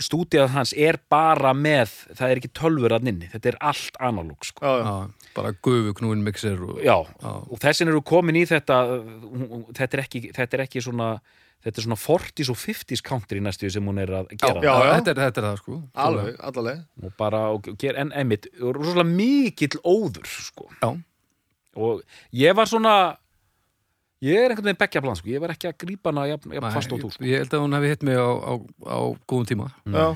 stúdíað 0.03 0.53
hans 0.55 0.73
er 0.79 0.99
bara 1.11 1.53
með 1.57 1.92
það 2.14 2.27
er 2.29 2.40
ekki 2.40 2.53
tölfur 2.59 2.95
að 2.97 3.07
nynni 3.09 3.31
þetta 3.33 3.53
er 3.53 3.61
allt 3.73 4.01
analóg 4.01 4.49
sko. 4.49 4.64
já, 4.64 4.73
já. 4.79 4.88
Já, 4.92 5.31
bara 5.37 5.55
gufu 5.64 5.95
knúin 5.99 6.25
mixer 6.25 6.61
og, 6.62 6.83
já, 6.85 6.97
og 6.99 7.62
þessin 7.62 7.90
eru 7.92 8.03
komin 8.05 8.38
í 8.38 8.45
þetta 8.49 8.83
þetta 9.79 9.97
er 9.99 10.05
ekki, 10.05 10.27
þetta 10.37 10.59
er 10.59 10.64
ekki 10.66 10.85
svona 10.85 11.14
þetta 11.62 11.79
er 11.79 11.87
svona 11.87 11.99
40s 12.03 12.51
og 12.53 12.59
50s 12.59 13.03
country 13.07 13.40
næstu 13.42 13.71
sem 13.71 13.87
hún 13.87 14.01
er 14.03 14.11
að 14.23 14.33
gera 14.35 14.62
Já, 14.62 14.73
já. 14.73 14.92
Þetta, 14.99 15.14
er, 15.14 15.21
þetta 15.27 15.42
er 15.42 15.47
það 15.47 15.59
sko 15.62 15.79
Alveg, 16.07 16.37
allaveg 16.51 17.07
og 17.07 17.16
bara, 17.18 17.42
og 17.55 17.73
ger, 17.79 17.99
en 18.03 18.12
einmitt 18.18 18.49
rosalega 18.61 19.07
mikill 19.09 19.79
óður 19.87 20.27
sko. 20.27 20.68
Já, 20.83 20.90
og 21.79 22.03
ég 22.37 22.57
var 22.59 22.68
svona 22.68 22.97
ég 24.22 24.38
er 24.38 24.52
einhvern 24.52 24.68
veginn 24.70 24.80
bekkja 24.82 25.02
plan 25.04 25.18
sko. 25.18 25.28
ég 25.32 25.42
var 25.42 25.52
ekki 25.54 25.70
að 25.70 25.78
grípa 25.82 26.12
hana 26.12 26.26
jafn, 26.30 26.52
jafn 26.54 26.66
Nei, 26.68 26.74
fast 26.76 26.92
og 26.94 27.00
þú 27.02 27.11
sko. 27.14 27.24
ég 27.26 27.42
held 27.42 27.56
að 27.58 27.64
hún 27.64 27.76
hefði 27.78 27.92
hitt 27.92 28.02
mig 28.08 28.16
á, 28.22 28.28
á, 28.30 28.52
á 28.87 28.98
góðum 29.26 29.48
tíma. 29.50 29.70
Já. 29.87 30.06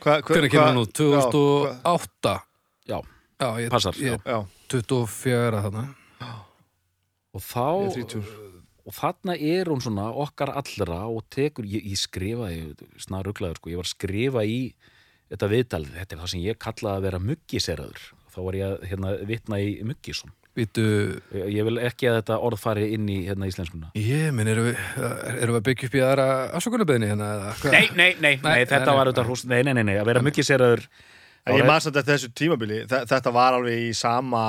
Hva, 0.00 0.12
hva, 0.20 0.28
Hvernig 0.30 0.50
kemur 0.54 0.70
hún 0.70 0.78
nú? 0.80 0.84
Já, 0.86 1.20
hva- 1.20 1.32
2008 1.34 2.36
já, 2.88 2.98
Já, 3.40 3.48
ég, 3.60 3.70
Passar, 3.72 3.94
ég, 4.00 4.20
Já, 4.24 4.38
24 4.68 5.62
þarna. 5.64 5.84
Og 7.30 7.40
þá 7.44 7.66
ég 7.84 7.98
er 8.00 8.06
30 8.10 8.50
og 8.90 8.94
þarna 8.96 9.34
er 9.38 9.68
hún 9.70 9.82
svona 9.84 10.08
okkar 10.18 10.50
allra 10.56 11.02
og 11.06 11.22
tekur, 11.30 11.66
ég, 11.68 11.84
ég 11.92 11.98
skrifaði 12.00 12.74
snar 12.98 13.22
ruglaður 13.28 13.60
sko, 13.60 13.70
ég 13.70 13.78
var 13.78 13.86
að 13.86 13.92
skrifa 13.92 14.42
í 14.48 14.56
þetta 15.30 15.48
viðtalið, 15.52 15.92
þetta 16.00 16.16
er 16.16 16.22
það 16.24 16.30
sem 16.32 16.42
ég 16.42 16.58
kallaði 16.58 16.96
að 16.96 17.04
vera 17.06 17.20
muggiseraður, 17.22 18.00
þá 18.34 18.38
var 18.46 18.58
ég 18.58 18.64
að 18.66 18.86
hérna, 18.90 19.12
vitna 19.30 19.60
í 19.62 19.68
muggisum 19.86 20.32
Vítu, 20.60 20.86
ég, 21.34 21.46
ég 21.56 21.64
vil 21.70 21.78
ekki 21.88 22.10
að 22.10 22.18
þetta 22.20 22.40
orð 22.50 22.60
fari 22.62 22.88
inn 22.96 23.06
í 23.08 23.20
hérna 23.28 23.48
íslenskuna 23.50 23.92
ég 23.98 24.30
minn, 24.36 24.50
erum 24.52 24.70
við, 24.70 24.82
erum 25.40 25.54
við 25.56 25.60
að 25.62 25.68
byggja 25.70 25.88
upp 25.90 25.96
í 25.96 26.04
aðra 26.08 26.26
afsökunarbeðni 26.60 27.08
hérna? 27.14 27.30
eða 27.38 27.54
hvað? 27.62 27.72
nei, 27.78 27.86
nei, 27.96 28.10
nei, 28.20 28.34
nei, 28.34 28.50
Nei, 28.50 28.66
þetta 28.66 28.84
nei, 28.84 28.92
var 28.92 29.00
nei. 29.00 29.08
auðvitað 29.10 29.30
hrúst, 29.30 29.48
nei, 29.50 29.62
nei, 29.64 29.72
nei, 29.80 29.86
nei, 29.92 29.96
að 30.02 30.10
vera 30.12 30.22
muggiseraður 30.28 30.84
En 31.48 31.56
ég 31.56 31.64
maður 31.64 31.80
samt 31.86 31.96
eftir 31.96 32.12
þessu 32.18 32.28
tímabili 32.36 32.78
þe- 32.84 32.98
Þetta 33.08 33.30
var 33.32 33.54
alveg 33.56 33.78
í 33.86 33.92
sama 33.96 34.40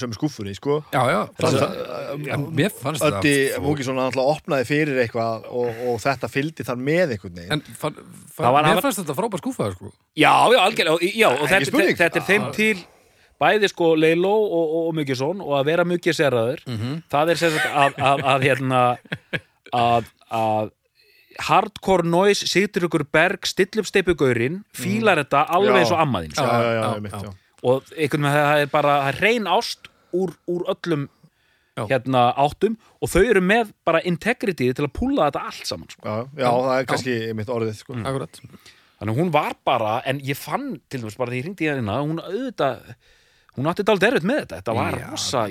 sömu 0.00 0.16
skúffunni, 0.16 0.54
sko 0.56 0.78
Já, 0.94 1.02
já, 1.12 1.18
Það- 1.36 1.56
það, 1.60 2.22
en 2.32 2.46
mér 2.56 2.72
fannst 2.72 3.04
það 3.04 3.18
Öddi 3.18 3.34
Múkisson 3.66 4.00
alltaf 4.00 4.30
opnaði 4.32 4.64
fyrir 4.70 5.02
eitthvað 5.04 5.44
og, 5.52 5.82
og 5.92 6.00
þetta 6.00 6.30
fylgdi 6.32 6.64
þar 6.64 6.80
með 6.88 7.12
einhvern 7.18 7.36
veginn 7.36 7.52
En 7.58 7.62
fann, 7.76 8.00
Það 8.00 8.38
fann, 8.40 8.56
var- 8.56 8.68
mér 8.70 8.80
fannst 8.86 9.02
þetta 9.02 9.18
frábær 9.20 9.42
skúfaður 9.44 9.76
sko 9.76 9.92
Já, 10.16 10.32
já, 10.56 10.58
algjörlega, 10.64 11.12
já, 11.20 11.28
og 11.36 11.52
þetta 11.52 12.22
er 12.22 12.26
þeim 12.32 12.48
til 12.56 12.74
bæði 13.42 13.70
sko 13.72 13.92
Leiló 13.98 14.32
og, 14.32 14.52
og, 14.62 14.76
og 14.88 14.94
Muggisson 15.00 15.42
og 15.44 15.56
að 15.60 15.66
vera 15.72 15.86
Muggiseraður 15.88 16.62
það 17.12 17.34
er 17.34 17.42
sem 17.42 17.56
sagt 17.56 17.74
að, 17.84 17.98
að, 18.12 18.24
að 18.34 18.46
hérna 18.48 18.82
að, 19.72 20.08
að 20.30 20.70
hardcore 21.42 22.04
noise 22.06 22.46
situr 22.48 22.86
ykkur 22.88 23.06
berg 23.12 23.46
still 23.48 23.80
upp 23.82 23.88
steipugaurin, 23.88 24.60
fílar 24.76 25.22
þetta 25.22 25.46
alveg 25.56 25.78
Já. 25.78 25.80
eins 25.82 25.94
og 25.94 26.02
ammaðinn 26.04 26.34
Já, 26.36 26.42
sko. 26.42 26.52
já, 26.52 26.60
já, 26.60 26.82
já, 26.82 27.08
já. 27.08 27.22
já. 27.24 27.32
og 27.62 27.92
einhvern 27.96 28.28
veginn 28.28 28.36
það 28.36 28.62
er 28.66 28.70
bara 28.74 28.94
það 29.00 29.10
er 29.12 29.20
reyn 29.26 29.50
ást 29.56 29.90
úr, 30.12 30.34
úr 30.52 30.66
öllum 30.74 31.08
Já. 31.72 31.86
hérna 31.88 32.26
áttum 32.36 32.74
og 33.00 33.08
þau 33.08 33.22
eru 33.24 33.40
með 33.48 33.70
bara 33.88 34.02
integrity 34.04 34.68
til 34.76 34.84
að 34.84 34.92
púla 34.92 35.30
þetta 35.30 35.44
allt 35.48 35.70
saman 35.70 35.88
sko. 35.88 36.02
Já, 36.04 36.16
já, 36.36 36.48
það 36.52 36.74
er 36.76 36.88
kannski 36.90 37.14
einmitt 37.30 37.52
orðið, 37.54 37.78
sko 37.80 37.96
Akkurat 38.02 38.40
þannig 39.02 39.16
að 39.16 39.18
hún 39.22 39.32
var 39.34 39.56
bara, 39.66 39.94
en 40.06 40.20
ég 40.22 40.36
fann 40.38 40.74
til 40.92 41.00
dæmis 41.00 41.16
bara 41.18 41.32
því 41.32 41.40
ég 41.40 41.46
hringdi 41.48 41.64
í 41.64 41.70
hérna, 41.72 41.96
hún 42.04 42.20
auðvitað 42.20 42.92
hún 43.56 43.70
átti 43.70 43.86
dálítið 43.86 44.08
erfitt 44.10 44.28
með 44.28 44.38
þetta. 44.42 44.60
Þetta 44.60 44.76
var 44.78 44.98
rosa, 45.10 45.46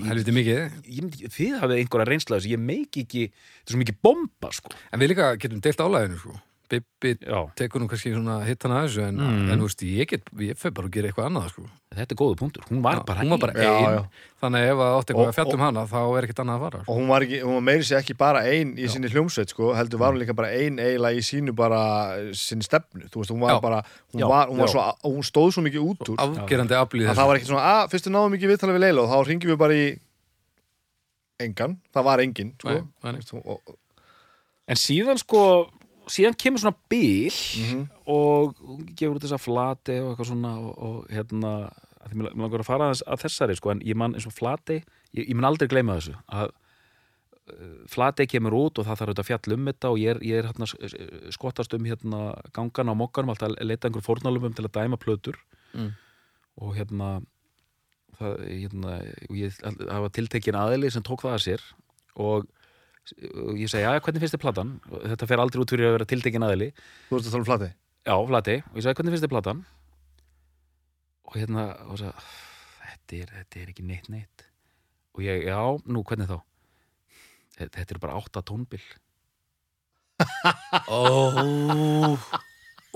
þið 1.38 1.58
hafið 1.62 1.76
einhverja 1.80 2.10
reynsla 2.10 2.40
þessu, 2.40 2.54
ég 2.54 2.64
meik 2.70 3.02
ekki 3.04 3.28
þetta 3.32 3.68
er 3.68 3.76
svo 3.76 3.82
mikið 3.84 4.00
bomba 4.08 4.54
sko. 4.56 4.74
En 4.92 5.04
við 5.04 5.14
líka 5.14 5.34
getum 5.42 5.62
deilt 5.64 5.86
álæðinu 5.86 6.22
sko 6.22 6.40
Bibbi 6.72 7.12
Já. 7.20 7.40
tekur 7.60 7.82
nú 7.84 7.88
kannski 7.92 8.14
svona 8.14 8.38
hittan 8.48 8.72
að 8.72 8.86
þessu 8.86 9.04
en, 9.04 9.20
en 9.52 9.60
þú 9.60 9.68
veist, 9.68 9.82
ég 9.84 10.10
get, 10.12 10.30
ég 10.40 10.60
fer 10.60 10.72
bara 10.76 10.88
að 10.88 10.94
gera 10.96 11.10
eitthvað 11.10 11.28
annað 11.28 11.50
sko. 11.52 11.64
Þetta 11.92 12.16
er 12.16 12.20
góðu 12.22 12.38
punktur, 12.40 12.66
hún 12.70 12.80
var 12.86 13.02
Já, 13.02 13.04
bara 13.10 13.24
hún 13.26 13.34
var 13.34 13.42
bara 13.42 13.56
ein. 13.58 13.66
Já, 13.68 13.96
já. 13.98 14.28
þannig 14.44 14.62
að 14.64 14.70
ef 14.72 14.78
það 14.82 14.94
átti 15.00 15.14
eitthvað 15.14 15.32
að 15.32 15.36
fjalla 15.38 15.56
um 15.58 15.64
hana 15.66 15.84
þá 15.92 15.98
er 16.02 16.28
ekkert 16.28 16.42
annað 16.44 16.56
að 16.56 16.64
fara. 16.66 16.82
Sko. 16.84 16.92
Og 16.94 17.02
hún 17.02 17.10
var, 17.12 17.26
ekki, 17.28 17.40
hún 17.44 17.58
var 17.58 17.66
meiri 17.68 17.88
sér 17.90 18.00
ekki 18.00 18.16
bara 18.22 18.44
ein 18.52 18.72
í 18.80 18.92
sinni 18.94 19.12
hljómsveit, 19.12 19.52
sko 19.52 19.74
Heldur 19.76 20.02
var 20.02 20.16
hún 20.16 20.22
líka 20.24 20.38
bara 20.38 20.54
ein 20.56 20.80
eiginlega 20.80 21.20
í 21.20 21.26
sínu 21.28 21.56
bara 21.58 21.82
sinni 22.38 22.68
stefnu. 22.68 23.10
Þú 23.12 23.24
veist, 23.24 23.34
hún 23.36 23.44
var 23.44 23.58
Já. 23.58 23.60
bara 23.68 23.82
Hún, 24.14 24.24
Já, 24.24 24.28
var, 24.32 24.48
hún, 24.48 24.64
var 24.64 24.72
svo, 24.72 24.86
hún 25.08 25.28
stóð 25.28 25.52
svo 25.58 25.66
mikið 25.68 25.84
út 25.92 26.14
úr. 26.14 26.24
Afgerandi 26.24 26.76
að 26.80 27.12
það 27.12 27.28
var 27.28 27.42
ekki 27.42 27.52
svona, 27.52 27.68
að 27.82 27.92
fyrst 27.92 28.08
við 28.08 28.16
náðum 28.16 28.40
ekki 28.40 28.50
viðtalið 28.52 28.78
við 28.80 28.84
Leila 28.86 29.04
og 29.06 29.12
þá 29.12 29.30
ringjum 29.30 29.52
við 29.54 29.60
bara 29.62 29.78
í 29.78 29.86
engan, 31.42 31.78
það 31.94 32.08
var 32.08 32.24
engin 32.24 32.52
sko. 32.60 33.60
En 34.72 34.80
síðan 34.80 35.20
sko 35.20 35.44
síðan 36.08 36.38
kemur 36.38 36.60
svona 36.60 36.76
bíl 36.90 37.32
Mhm. 37.62 37.90
og 38.08 38.56
hún 38.58 38.86
gefur 38.96 39.16
út 39.20 39.24
þessa 39.26 39.40
flati 39.40 40.00
og 40.02 40.16
eitthvað 40.18 40.32
svona 40.32 40.58
og, 40.60 40.78
og 40.78 41.08
hérna 41.10 41.72
því 42.10 42.16
mér 42.18 42.34
langar 42.36 42.60
að 42.60 42.66
fara 42.66 42.90
að 42.92 43.22
þessari 43.22 43.56
sko 43.56 43.72
en 43.72 43.80
ég 43.86 43.96
man 43.96 44.14
eins 44.16 44.26
og 44.26 44.34
flati, 44.34 44.84
ég, 45.14 45.30
ég 45.30 45.36
mun 45.36 45.46
aldrei 45.46 45.68
gleyma 45.68 46.00
þessu 46.00 46.16
að 46.32 46.52
Flatey 47.92 48.28
kemur 48.30 48.54
út 48.56 48.80
og 48.80 48.86
það 48.86 49.00
þarf 49.00 49.10
auðvitað 49.10 49.24
að 49.24 49.28
fjalla 49.28 49.56
um 49.58 49.66
þetta 49.68 49.90
og 49.92 49.98
ég 50.00 50.10
er, 50.14 50.20
ég 50.24 50.38
er 50.40 50.46
hérna, 50.48 50.68
s- 50.70 51.36
skottast 51.36 51.74
um 51.76 51.84
hérna, 51.84 52.20
gangana 52.54 52.94
á 52.94 52.96
mokkanum 52.96 53.34
alltaf 53.34 53.50
að 53.52 53.66
leita 53.68 53.90
einhver 53.90 54.06
fórnalumum 54.06 54.54
til 54.56 54.66
að 54.68 54.72
dæma 54.78 54.98
plötur 55.02 55.36
Mm. 55.74 55.92
og 56.62 56.76
hérna 56.76 57.24
það, 58.20 58.34
hérna, 58.48 58.94
og 59.30 59.36
ég 59.36 59.60
var 59.88 60.10
tiltekin 60.10 60.56
aðili 60.56 60.92
sem 60.92 61.02
tók 61.04 61.22
það 61.26 61.34
að 61.36 61.44
sér 61.48 61.62
og, 62.16 62.48
og 63.12 63.60
ég 63.60 63.70
segi, 63.72 63.84
já, 63.84 64.00
hvernig 64.00 64.24
finnst 64.24 64.36
þið 64.38 64.44
platan? 64.44 64.74
Þetta 64.92 65.28
fer 65.30 65.44
aldrei 65.44 65.62
út 65.64 65.74
fyrir 65.74 65.90
að 65.90 65.96
vera 65.98 66.10
tiltekin 66.10 66.46
aðili 66.48 66.70
þú 66.74 67.18
veist 67.18 67.28
að 67.28 67.34
tala 67.34 67.44
um 67.44 67.50
flati 67.50 67.72
Já, 68.02 68.16
Flatey, 68.26 68.64
og 68.66 68.80
ég 68.80 68.86
sagði, 68.86 68.98
hvernig 68.98 69.14
finnst 69.14 69.26
þið 69.28 69.32
platan? 69.36 69.60
Og 71.30 71.36
hérna, 71.38 71.66
og 71.86 72.00
sagði, 72.02 72.24
þetta 72.88 73.20
er, 73.20 73.34
þetta 73.36 73.60
er 73.62 73.68
ekki 73.76 73.86
neitt 73.86 74.08
neitt. 74.10 74.46
Og 75.14 75.22
ég, 75.22 75.44
já, 75.46 75.60
nú, 75.86 76.02
hvernig 76.10 76.32
þá? 76.32 76.40
Þetta 77.60 77.86
er 77.86 78.00
bara 78.02 78.16
átta 78.18 78.42
tónbil. 78.42 78.82
oh. 80.98 82.18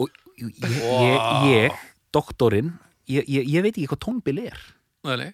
Og 0.01 0.17
ég, 0.41 0.57
ég, 0.65 1.29
ég 1.51 1.85
doktorinn, 2.15 2.73
ég, 3.05 3.29
ég, 3.29 3.45
ég 3.45 3.61
veit 3.61 3.75
ekki 3.75 3.91
hvað 3.93 4.03
tónbil 4.07 4.41
er. 4.47 4.57
nei, 5.05 5.17
nei. 5.21 5.31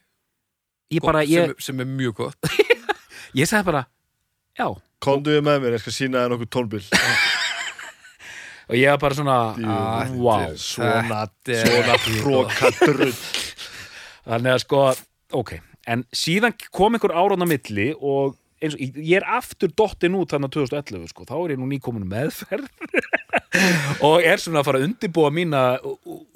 Bara, 1.00 1.24
sem, 1.24 1.54
sem 1.63 1.80
er 1.80 1.88
mjög 1.88 2.17
gott 2.17 2.48
ég 3.39 3.48
sagði 3.48 3.70
bara, 3.70 3.86
já. 4.60 4.68
komduðu 5.04 5.42
með 5.46 5.62
mér, 5.64 5.78
ég 5.78 5.84
skal 5.86 5.96
sína 5.96 6.24
þér 6.26 6.36
nokkuð 6.36 6.52
tónbil 6.58 6.84
Og 8.72 8.78
ég 8.80 8.88
var 8.94 9.00
bara 9.02 9.16
svona, 9.18 9.38
Ah, 9.68 10.12
wow. 10.16 10.54
svona, 10.56 11.26
svona 11.44 11.98
frókadrull 12.06 13.12
Þannig 14.30 14.54
að 14.54 14.62
sko, 14.64 14.84
ok 15.42 15.58
En 15.92 16.06
síðan 16.16 16.54
kom 16.72 16.96
einhver 16.96 17.12
áraðna 17.18 17.48
milli 17.50 17.90
og 17.98 18.38
eins 18.62 18.76
og, 18.78 18.84
ég 19.02 19.18
er 19.18 19.26
aftur 19.34 19.72
dottin 19.74 20.14
út 20.20 20.30
þannig 20.36 20.52
2011 20.54 21.10
sko, 21.10 21.26
þá 21.26 21.34
er 21.42 21.54
ég 21.56 21.60
nú 21.60 21.66
nýkomin 21.72 22.06
meðferð 22.06 22.68
og 24.08 24.22
er 24.22 24.38
svona 24.40 24.62
að 24.62 24.68
fara 24.70 24.80
að 24.80 24.86
undirbúa 24.92 25.32
mína 25.34 25.62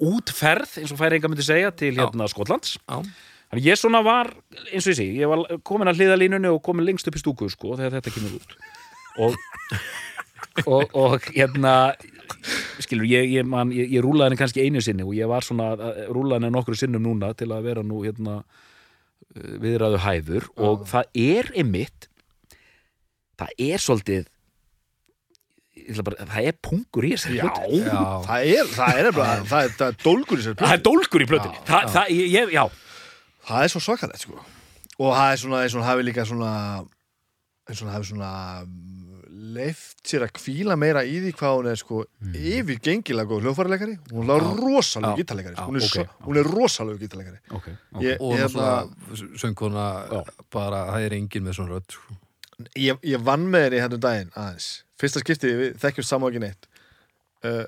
útferð 0.02 0.74
eins 0.82 0.90
og 0.92 0.98
færi 0.98 1.20
enga 1.20 1.30
myndi 1.30 1.46
segja 1.46 1.70
til 1.78 1.94
hérna 1.96 2.26
Skotlands 2.28 2.74
Já. 2.82 2.98
Þannig 3.46 3.66
ég 3.70 3.78
svona 3.78 4.00
var, 4.02 4.32
eins 4.72 4.86
og 4.88 4.92
ég 4.92 4.98
sé 4.98 5.04
ég 5.20 5.30
var 5.30 5.44
komin 5.66 5.88
að 5.90 6.00
hliðalínunni 6.00 6.50
og 6.50 6.62
komin 6.66 6.86
lengst 6.88 7.06
upp 7.08 7.16
í 7.18 7.22
stúku 7.22 7.46
sko, 7.52 7.76
þegar 7.78 7.98
þetta 8.00 8.14
kemur 8.16 8.36
út. 8.40 8.56
Og, 9.22 9.36
og, 10.66 10.96
og 10.98 11.28
hérna 11.36 11.74
skilur, 12.82 13.06
ég, 13.08 13.30
ég, 13.38 13.46
man, 13.48 13.70
ég, 13.74 13.88
ég 13.96 14.02
rúlaði 14.04 14.30
henni 14.32 14.40
kannski 14.40 14.64
einu 14.66 14.82
sinni 14.84 15.06
og 15.06 15.14
ég 15.16 15.30
var 15.30 15.46
svona 15.46 15.70
að- 15.76 15.84
að 15.86 16.00
rúlaði 16.16 16.40
henni 16.42 16.50
nokkru 16.56 16.76
sinnum 16.78 17.04
núna 17.06 17.30
til 17.38 17.48
að 17.54 17.64
vera 17.70 17.82
nú 17.86 18.02
hérna 18.04 18.40
uh, 18.42 19.52
viðræðu 19.62 20.02
hæfur. 20.04 20.48
Og 20.58 20.84
það 20.90 21.10
er 21.22 21.52
einmitt 21.62 22.10
það 23.40 23.54
er 23.70 23.82
svolítið 23.84 24.26
bara, 26.02 26.24
það 26.26 26.46
er 26.50 26.56
pungur 26.64 27.04
í 27.06 27.12
þessari 27.14 27.40
plötu. 27.44 27.80
það 28.26 28.50
er 28.56 28.70
það 28.74 29.00
er, 29.02 29.10
bara, 29.16 29.34
það 29.46 29.66
er, 29.68 29.74
það 29.78 29.90
er 29.92 29.98
dólgur 30.02 30.40
í 30.40 30.44
sér 30.46 30.56
það 30.60 30.72
er 30.76 30.82
dólgur 30.90 31.24
í 31.24 31.28
plötunni. 31.30 31.58
Já, 31.60 31.66
það, 31.68 31.82
já. 31.82 31.92
það, 31.96 32.12
ég, 32.16 32.30
ég, 32.32 32.54
já, 32.56 32.64
það 33.46 33.64
er 33.66 33.72
svo 33.74 33.80
svakalegt 33.84 34.24
sko. 34.26 34.40
Og 34.96 35.12
það 35.12 35.32
er 35.32 35.40
svona 35.42 35.62
eins 35.64 35.74
og 35.76 35.82
hann 35.84 35.90
hafi 35.92 36.06
líka 36.08 36.24
svona 36.28 36.52
eins 37.66 37.80
og 37.82 37.86
hann 37.88 37.96
hafi 37.96 38.08
svona 38.10 38.30
mm, 38.64 39.24
leift 39.56 40.00
sér 40.08 40.24
að 40.26 40.32
kvíla 40.38 40.76
meira 40.80 41.02
í 41.04 41.16
því 41.24 41.32
hvað 41.38 41.56
hún 41.58 41.68
er 41.70 41.80
sko 41.80 41.98
yfirgengilega 42.32 43.28
góð 43.30 43.44
hljóðfærileikari 43.46 43.96
hún 44.12 44.30
er 44.32 44.46
rosalegu 44.60 45.12
Já. 45.12 45.18
gítarleikari 45.20 45.56
Já, 45.58 45.64
hún, 45.66 45.76
er 45.80 45.84
ok, 45.86 45.90
svo- 45.92 46.04
já. 46.06 46.26
hún 46.26 46.40
er 46.40 46.48
rosalegu 46.50 46.98
gítarleikari. 47.02 47.40
Ok, 47.50 47.66
ok. 47.92 48.02
ég, 48.06 48.20
og 48.20 48.38
náttúrulega 48.40 49.36
söngkona 49.42 49.86
bara, 50.54 50.80
það 50.94 51.06
er 51.10 51.16
engin 51.18 51.44
með 51.46 51.58
svona 51.58 51.74
rödd 51.76 51.96
sko. 51.98 52.18
ég, 52.80 52.98
ég 53.04 53.24
vann 53.26 53.46
með 53.52 53.66
henni 53.68 53.82
hérna 53.84 53.98
um 53.98 54.04
daginn 54.06 54.30
aðeins. 54.34 54.68
Fyrsta 54.96 55.20
skipti, 55.20 55.50
við 55.60 55.74
þekkjumst 55.82 56.08
saman 56.08 56.30
ekki 56.32 56.40
neitt. 56.46 56.68
Uh, 57.44 57.64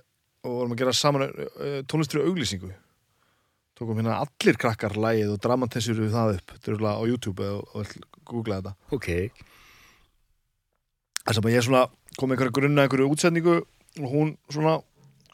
og 0.47 0.55
vorum 0.63 0.73
að 0.73 0.79
gera 0.81 0.95
saman 0.97 1.27
uh, 1.29 1.81
tónlistur 1.91 2.23
og 2.23 2.31
auglýsingu 2.31 2.71
tókum 3.79 3.99
hérna 4.01 4.17
allir 4.25 4.59
krakkar 4.59 4.97
lægið 4.99 5.33
og 5.37 5.41
dramatessur 5.45 6.01
við 6.03 6.13
það 6.17 6.35
upp, 6.39 6.55
örugglega 6.67 6.99
á 6.99 7.03
YouTube 7.07 7.49
og, 7.55 7.77
og 7.79 7.93
googla 8.29 8.59
þetta. 8.61 8.75
Ok, 8.97 9.09
þess 11.25 11.41
að 11.43 11.51
ég 11.55 11.67
svona 11.67 11.85
kom 12.19 12.33
einhverja 12.35 12.55
grunna 12.59 12.85
einhverju 12.87 13.11
útsetningu 13.15 13.57
og 14.03 14.09
hún 14.13 14.33
svona 14.51 14.79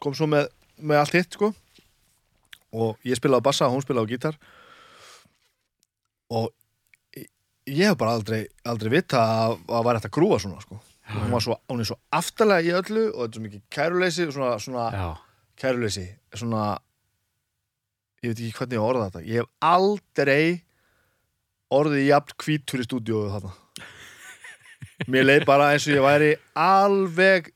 kom 0.03 0.13
svo 0.17 0.27
með, 0.29 0.49
með 0.77 1.01
allt 1.01 1.15
hitt 1.17 1.37
sko. 1.37 1.51
Og 2.75 2.99
ég 3.07 3.15
spilaði 3.17 3.45
bassa 3.47 3.69
og 3.69 3.77
hún 3.77 3.83
spilaði 3.85 4.11
gítar. 4.15 4.35
Og 6.35 6.49
ég- 7.15 7.29
hef 7.87 7.97
bara 7.97 8.15
aldrei, 8.17 8.41
aldrei 8.67 8.91
vita 8.91 9.21
að 9.21 9.57
að 9.69 9.85
væri 9.87 9.99
hægt 10.01 10.09
að 10.09 10.15
grúa 10.19 10.39
svona 10.41 10.61
sko. 10.61 10.79
Og 11.05 11.21
hún, 11.21 11.31
var 11.31 11.41
svo, 11.45 11.55
hún 11.69 11.79
er 11.79 11.85
svo 11.85 11.97
aftalega 12.11 12.65
í 12.65 12.73
öllu 12.73 13.03
og 13.13 13.19
þetta 13.21 13.29
er 13.29 13.37
svo 13.37 13.43
mikið 13.45 13.61
kæruleysi 13.69 14.25
svona, 14.33 14.55
svona 14.59 14.85
já. 14.91 15.07
kæruleysi 15.61 16.05
svona 16.33 16.63
ég 18.25 18.33
veit 18.33 18.41
ekki 18.45 18.57
hvernig 18.59 18.77
ég 18.79 18.85
orða 18.89 19.07
þetta. 19.09 19.23
Ég 19.29 19.41
hef 19.41 19.51
aldrei 19.69 20.45
orðið 21.75 22.05
jafn 22.09 22.37
hvítur 22.45 22.83
í 22.83 22.87
stúdíóðu 22.87 23.33
þarna. 23.35 23.53
Mér 25.11 25.27
leið 25.29 25.45
bara 25.49 25.71
eins 25.73 25.85
og 25.89 25.95
ég 25.97 26.05
væri 26.05 26.31
alveg 26.59 27.51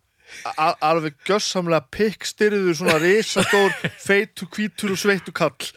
al 0.61 0.75
alveg 0.85 1.15
gjössamlega 1.25 1.87
pikkstyrður 1.93 2.75
svona 2.77 2.99
risastór 3.01 3.71
feitur, 3.97 4.49
hvítur 4.53 4.93
og 4.93 4.99
sveittur 5.01 5.33
kall 5.33 5.71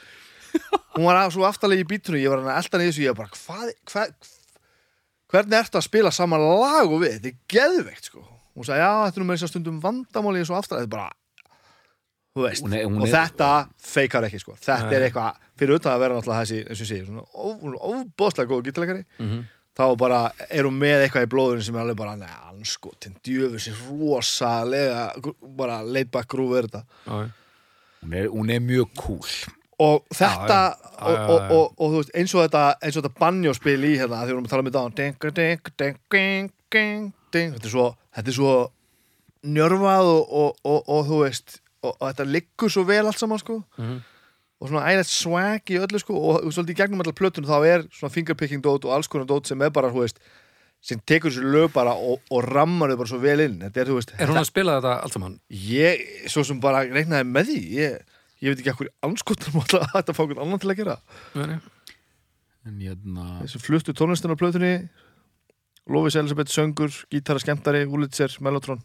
hún 0.93 1.07
var 1.07 1.23
af- 1.23 1.33
svo 1.33 1.47
aftalegi 1.49 1.87
í 1.87 1.89
bítunum 1.89 2.21
ég 2.21 2.29
var 2.29 2.43
hann 2.43 2.51
að 2.53 2.59
elda 2.61 2.81
niður 2.83 2.93
þessu 2.93 3.05
ég 3.07 3.15
var 3.15 3.23
bara 3.23 3.33
hvað, 3.39 3.71
hvað 3.89 4.13
hvernig 5.33 5.57
ertu 5.63 5.81
að 5.81 5.87
spila 5.87 6.13
saman 6.13 6.45
lag 6.45 6.85
og 6.93 7.01
við, 7.01 7.15
þetta 7.17 7.31
er 7.33 7.39
geðveikt 7.55 8.11
sko. 8.11 8.27
Hún 8.53 8.69
sagði 8.69 8.85
já, 8.85 8.91
þetta 9.07 9.17
er 9.17 9.23
nú 9.23 9.29
með 9.31 9.39
þess 9.39 9.47
að 9.49 9.53
stundum 9.55 9.81
vandamáli 9.81 10.43
eins 10.43 10.53
og 10.53 10.69
er 10.77 10.91
bara 10.93 11.09
Hún 12.35 12.73
er- 12.73 12.87
hún 12.89 13.03
og 13.03 13.09
er- 13.09 13.13
þetta 13.13 13.69
feikar 13.79 14.25
ekki 14.25 14.39
sko, 14.41 14.55
þetta 14.57 14.87
Nei. 14.89 14.95
er 14.97 15.03
eitthvað 15.11 15.35
fyrir 15.59 15.75
utan 15.77 15.93
að 15.93 15.99
vera 16.01 16.15
náttúrulega 16.17 16.45
þessi, 16.47 16.61
eins 16.69 16.81
og 16.81 16.87
ég 16.87 16.89
segi 16.89 17.07
svona 17.07 17.25
óbóðslega 17.77 18.49
góð 18.49 18.63
gítarleikari 18.67 19.05
Mhm. 19.19 19.43
þá 19.77 19.97
bara 19.99 20.33
er 20.51 20.65
hún 20.65 20.79
með 20.81 21.05
eitthvað 21.09 21.27
í 21.27 21.31
blóðurinn 21.33 21.63
sem 21.65 21.77
er 21.77 21.81
alveg 21.85 21.97
bara, 21.97 22.17
neða, 22.17 22.39
anskotin 22.53 23.17
djöfur 23.25 23.61
sér 23.61 23.77
rosalega 23.89 25.13
bara 25.57 25.83
laid 25.83 26.11
back 26.11 26.29
grúf 26.29 26.57
er 26.59 26.69
þetta 26.69 26.85
hún 27.07 28.15
er, 28.15 28.29
hún 28.29 28.51
er 28.51 28.61
mjög 28.61 28.89
cool 28.97 29.29
og 29.79 30.05
þetta 30.15 30.49
Já, 30.49 30.77
já. 30.77 30.77
Já, 31.03 31.29
og, 31.29 31.31
og, 31.31 31.51
og, 31.51 31.75
og, 31.79 31.91
þú 31.91 31.97
veist, 31.99 32.11
eins 32.15 32.35
og 32.35 32.45
þetta 32.51 32.65
eins 32.83 32.97
og 32.97 33.03
þetta 33.03 33.19
banjóspil 33.19 33.85
í 33.89 33.97
hérna 33.99 34.21
því 34.23 34.27
við 34.29 34.31
erum 34.37 34.45
að 34.45 34.51
tala 34.53 34.63
um 34.63 34.71
þetta 34.71 34.83
á 34.83 34.95
ding, 34.95 35.17
ding, 35.21 35.61
ding, 35.77 35.99
ding, 36.11 36.53
ding, 36.71 37.13
ding. 37.33 37.53
þetta 37.57 37.67
er 37.67 37.71
svo 37.77 37.97
þetta 38.17 38.29
er 38.29 38.37
svo 38.37 38.53
njörfað 39.43 40.07
og, 40.07 40.33
og, 40.33 40.57
og, 40.65 40.83
og 40.89 41.07
þú 41.09 41.19
veist 41.25 41.59
og, 41.83 41.93
og 41.99 42.07
þetta 42.11 42.27
liggur 42.31 42.71
svo 42.73 42.85
vel 42.89 43.07
allt 43.07 43.19
saman 43.21 43.39
sko 43.43 43.63
Mhm. 43.79 43.99
og 44.63 44.69
svona 44.71 44.85
ægilegt 44.91 45.11
swag 45.11 45.71
í 45.75 45.81
öllu 45.83 45.99
sko 45.99 46.15
og 46.15 46.45
svolítið 46.55 46.71
í 46.77 46.79
gegnum 46.83 47.01
allar 47.03 47.17
plötunum 47.19 47.49
þá 47.51 47.67
er 47.67 47.85
svona 47.91 48.13
fingerpicking 48.15 48.63
dót 48.63 48.85
og 48.87 48.93
alls 48.95 49.09
konar 49.11 49.27
dót 49.27 49.47
sem 49.51 49.61
er 49.63 49.71
bara, 49.75 49.91
þú 49.91 50.05
veist 50.05 50.19
sem 50.83 50.99
tekur 51.07 51.31
þessu 51.31 51.47
lög 51.47 51.73
bara 51.75 51.93
og, 51.95 52.21
og 52.31 52.43
rammar 52.47 52.91
þau 52.91 52.97
bara 53.03 53.11
svo 53.13 53.19
vel 53.23 53.41
inn 53.45 53.61
þetta 53.63 53.81
er, 53.85 53.91
veist, 53.95 54.15
Er 54.19 54.27
hún 54.31 54.39
að 54.41 54.49
spila 54.51 54.79
þetta 54.81 54.95
allt 55.03 55.13
saman? 55.15 55.37
ég, 55.51 56.03
svo 56.31 56.43
sem 56.47 56.59
bara 56.63 56.85
reiknaði 56.87 57.27
með 57.31 57.51
því 57.53 57.59
ég, 57.77 58.01
ég 58.43 58.51
veit 58.55 58.63
ekki 58.65 58.73
ekkur 58.75 58.91
anskotum 59.07 59.61
að 59.63 59.77
þetta 59.93 60.15
fá 60.17 60.23
einhvern 60.25 60.43
annan 60.47 60.59
til 60.63 60.71
að 60.73 60.81
gera 60.83 60.97
Nei, 61.35 61.47
nei. 61.53 61.61
en 62.67 62.79
hérna 62.83 63.27
þessi 63.45 63.63
fluttu 63.63 63.95
tónlistin 63.99 64.35
á 64.35 64.39
plötunni 64.39 64.73
Lofis 65.91 66.15
Elisabeth 66.19 66.51
söngur, 66.55 66.93
gítara 67.11 67.41
skemmtari 67.43 67.83
Úlitser, 67.91 68.31
Mellotron 68.41 68.83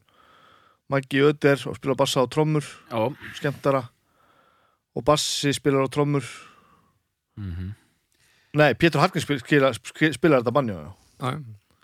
Maggi 0.90 1.20
Öder 1.28 1.60
og 1.68 1.76
spila 1.76 1.96
bassa 2.00 2.24
á 2.24 2.26
trommur 2.32 2.64
já, 2.64 3.00
skemmtara 3.40 3.84
og 4.96 5.04
bassi 5.06 5.52
spilar 5.54 5.86
á 5.86 5.90
trommur 5.92 6.24
mhm 7.38 7.74
nei, 8.58 8.74
Pétur 8.80 9.02
Hafkins 9.04 9.26
spil, 9.28 9.40
spila, 9.44 9.72
spil, 9.76 10.14
spilar 10.16 10.42
þetta 10.42 10.54
banjó 10.56 10.78
já. 10.80 10.90
Já, 11.22 11.30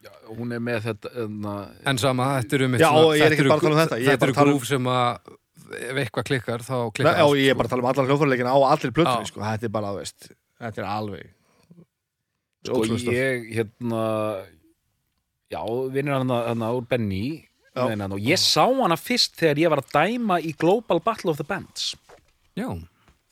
já. 0.08 0.12
hún 0.32 0.56
er 0.56 0.62
með 0.64 0.80
þetta 0.88 1.12
hérna, 1.14 1.54
En 1.90 2.00
sama, 2.02 2.30
þetta 2.42 2.58
eru 2.58 2.70
mitt 2.74 2.82
Já, 2.84 2.90
og 2.90 3.14
ég 3.18 3.26
er 3.28 3.36
ekki 3.36 3.46
bara 3.48 3.58
að 3.60 3.66
tala 3.68 3.76
um 3.76 3.82
þetta, 3.84 4.00
ég 4.02 4.10
Þetta 4.14 4.28
eru 4.28 4.34
að 4.34 4.42
um- 4.42 4.50
grúf 4.54 4.68
sem 4.70 4.90
að 4.94 5.34
ef 5.74 6.00
eitthvað 6.04 6.28
klikkar, 6.30 6.64
þá 6.66 6.76
klikkar 6.94 7.18
já, 7.18 7.26
ég 7.40 7.48
er 7.50 7.54
sko. 7.54 7.58
bara 7.60 7.68
að 7.68 7.72
tala 7.74 7.84
um 7.84 7.90
allar 7.92 8.10
hljóðfærileikin 8.10 8.50
á 8.50 8.58
allir 8.70 8.94
plötunni 8.94 9.30
sko. 9.30 9.42
þetta 9.42 9.70
er 9.70 9.74
bara, 9.74 9.94
veist, 9.98 10.28
þetta 10.62 10.84
er 10.84 10.90
alveg 10.90 11.32
sko 12.64 13.14
ég 13.14 13.48
hérna 13.58 14.04
já, 15.52 15.62
vinnur 15.94 16.20
hann 16.20 16.30
hann 16.34 16.68
úr 16.70 16.86
Benny 16.90 17.26
og 17.76 18.20
ég 18.22 18.38
sá 18.42 18.66
hana 18.68 18.98
fyrst 19.00 19.38
þegar 19.40 19.62
ég 19.64 19.72
var 19.74 19.82
að 19.82 19.92
dæma 19.96 20.40
í 20.42 20.54
Global 20.58 21.02
Battle 21.04 21.32
of 21.34 21.40
the 21.40 21.48
Bands. 21.48 21.94
Já, 22.58 22.70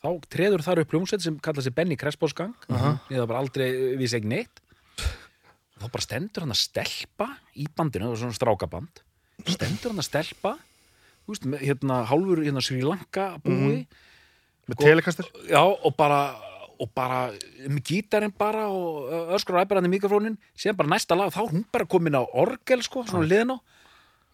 þá 0.02 0.10
treður 0.34 0.64
þar 0.66 0.82
upp 0.84 0.96
hljómsveit 0.96 1.22
sem 1.22 1.38
kalla 1.40 1.62
sig 1.62 1.76
Benny 1.78 1.98
Krespósgang 2.00 2.56
uh 2.70 2.76
Aha. 2.76 2.92
ég 3.10 3.22
það 3.22 3.30
bara 3.30 3.44
aldrei 3.44 3.70
vissi 4.00 4.18
ekki 4.18 4.32
neitt. 4.32 4.62
Þá 5.82 5.88
bara 5.90 6.06
stendur 6.06 6.46
hann 6.46 6.54
að 6.54 6.62
stelpa 6.62 7.28
í 7.58 7.66
bandinu, 7.76 8.06
það 8.06 8.14
var 8.16 8.22
svona 8.22 8.38
strákaband. 8.38 9.02
Stendur 9.50 9.94
hann 9.94 10.02
að 10.02 10.10
stelpa 10.10 10.56
veist, 11.30 11.46
með, 11.46 11.62
hérna, 11.66 12.04
hálfur 12.10 12.42
hérna 12.46 12.62
Sri 12.66 12.82
Lanka 12.86 13.36
búi. 13.46 13.86
Með 14.70 14.78
Sko- 14.78 14.86
telekastar 14.88 15.30
já, 15.50 15.62
og 15.62 15.94
bara 15.98 16.22
og 16.82 16.90
bara 16.98 17.30
með 17.70 17.84
gítarinn 17.86 18.34
bara 18.34 18.66
og 18.74 19.10
öskur 19.38 19.54
og 19.58 19.62
æpar 19.66 19.78
hann 19.78 19.86
í 19.86 19.94
mikrofónin 19.94 20.38
síðan 20.58 20.80
bara 20.80 20.90
næsta 20.96 21.14
lag, 21.18 21.30
þá 21.30 21.44
er 21.44 21.52
hún 21.54 21.66
bara 21.72 21.86
komin 21.86 22.18
á 22.18 22.26
orgel 22.26 22.82
sko, 22.82 23.04
svona 23.06 23.28
liðin 23.30 23.54
á 23.54 23.58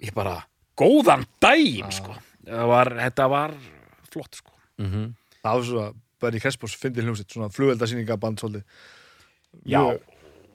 ég 0.04 0.14
bara, 0.18 0.36
góðan 0.78 1.26
daginn 1.44 1.94
sko, 1.96 2.18
það 2.48 2.68
var, 2.74 2.94
þetta 3.06 3.30
var 3.34 3.56
flott 4.12 4.42
sko. 4.42 4.54
Mm 4.82 4.92
það 5.48 5.58
var 5.58 5.66
svo 5.70 5.82
að 5.86 5.98
Benny 6.22 6.40
Crespos 6.42 6.76
fyndi 6.76 7.04
hljómsitt 7.06 7.32
svona 7.32 7.48
flugveldasýningaband 7.54 8.42
svolítið. 8.42 8.64
Já, 9.70 9.82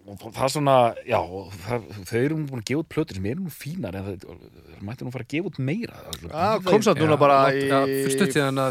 og 0.02 0.18
það 0.34 0.42
er 0.42 0.52
svona, 0.52 0.74
já, 1.06 1.18
það, 1.62 1.86
þau 2.08 2.18
eru 2.18 2.38
nú 2.38 2.48
búin 2.50 2.62
að 2.62 2.68
gefa 2.70 2.82
út 2.82 2.90
plötur 2.90 3.18
sem 3.18 3.28
eru 3.30 3.44
nú 3.44 3.52
fínar 3.54 3.98
en 3.98 4.08
það, 4.08 4.26
það 4.26 4.82
mætti 4.88 5.06
nú 5.06 5.14
fara 5.14 5.26
að 5.26 5.32
gefa 5.36 5.50
út 5.52 5.60
meira 5.62 6.02
Já, 6.26 6.46
kom 6.66 6.84
samt 6.84 7.02
núna 7.02 7.18
bara 7.20 7.38
í 7.54 7.64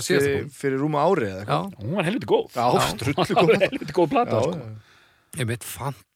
síðast 0.03 0.10
fyrir, 0.12 0.49
fyrir 0.60 0.84
rúma 0.84 1.05
ári 1.07 1.31
Hún 1.79 1.95
var 1.95 2.10
helviti 2.10 2.29
góð. 2.29 2.51
Já, 2.55 2.67
Hún 2.67 3.39
góð. 3.39 3.53
Var 3.55 3.63
helviti 3.69 3.95
góð 3.95 4.12
plata 4.12 4.43
sko. 4.43 4.71
ég 5.39 5.51
mitt 5.53 5.67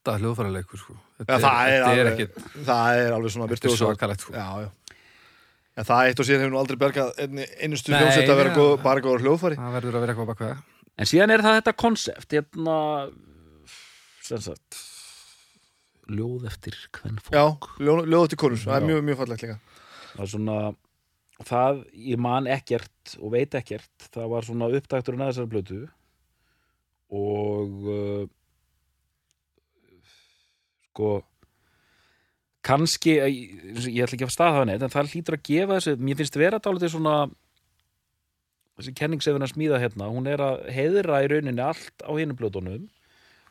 fanta 0.06 0.18
hljóðfæraleikur 0.22 0.78
sko. 0.82 0.96
Þetta 1.20 1.38
það 1.42 1.60
er, 1.66 1.76
þetta 1.76 1.92
er 1.92 2.10
alveg, 2.10 2.20
ekki 2.26 2.66
það 2.70 3.00
er 3.02 3.16
alveg 3.16 3.32
svona 3.34 3.48
Þetta 3.50 3.56
er 3.56 3.72
virtuósa- 3.72 3.86
svakalegt 3.90 4.22
sko. 4.26 4.34
Já, 4.34 4.48
já. 4.62 4.70
En 5.76 5.84
það 5.90 6.08
eitt 6.10 6.20
og 6.22 6.26
síðan 6.30 6.42
hefur 6.46 6.54
nú 6.54 6.60
aldrei 6.62 6.78
bergað 6.80 7.10
einni- 7.20 7.48
einustu 7.66 7.92
Nei, 7.92 8.00
hljómsett 8.00 8.30
að 8.32 8.38
vera 8.40 8.54
góð, 8.56 8.74
bara 8.84 9.02
góður 9.04 9.24
hljóðfæri. 9.26 9.58
Það 9.60 9.74
verður 9.76 9.96
að 9.98 10.04
vera 10.06 10.14
eitthvað 10.14 10.30
bak 10.32 10.40
við 10.40 10.52
það 10.54 10.64
En 10.96 11.06
síðan 11.10 11.32
er 11.36 11.42
það 11.44 11.58
þetta 11.60 11.74
konsept 11.76 12.32
hérna 12.32 12.76
sem 14.24 14.40
sagt 14.46 14.78
ljóð 16.08 16.46
eftir 16.48 16.78
hvern 16.96 17.20
fólk 17.20 17.36
Já, 17.36 17.44
ljóð, 17.84 18.06
ljóð 18.08 18.28
til 18.30 18.38
konur, 18.38 18.62
það 18.62 18.78
er 18.78 18.86
mjög, 18.88 19.04
mjög 19.10 19.18
fallegt 19.18 19.44
líka. 19.44 19.58
Það 20.16 20.24
er 20.24 20.32
svona 20.32 20.58
það, 21.44 21.82
ég 22.14 22.18
man 22.24 22.48
ekkert 22.48 23.18
og 23.20 23.32
veit 23.34 23.58
ekkert, 23.60 23.90
það 24.14 24.30
var 24.32 24.42
svona 24.48 24.70
uppdækturinn 24.72 25.26
að 25.26 25.34
þessari 25.34 25.52
blötu 25.52 25.82
og 27.12 27.86
uh, 27.90 28.26
sko 30.96 31.16
kannski 32.66 33.18
ég, 33.20 33.34
ég 33.92 34.06
ætla 34.06 34.18
ekki 34.18 34.26
að 34.26 34.34
staða 34.34 34.60
það 34.62 34.68
neitt 34.72 34.86
en 34.86 34.94
það 34.94 35.12
hlýtur 35.14 35.38
að 35.38 35.48
gefa 35.50 35.76
þessu, 35.78 35.96
mér 36.02 36.20
finnst 36.22 36.40
vera 36.40 36.62
dálítið 36.64 36.94
svona 36.96 37.16
þessi 38.80 38.96
kenningsefin 38.98 39.46
að 39.46 39.54
smíða 39.54 39.82
hérna, 39.84 40.10
hún 40.12 40.28
er 40.32 40.42
að 40.44 40.66
heiðra 40.74 41.22
í 41.24 41.30
rauninni 41.32 41.64
allt 41.64 42.04
á 42.04 42.12
hinum 42.16 42.40
blötunum 42.40 42.88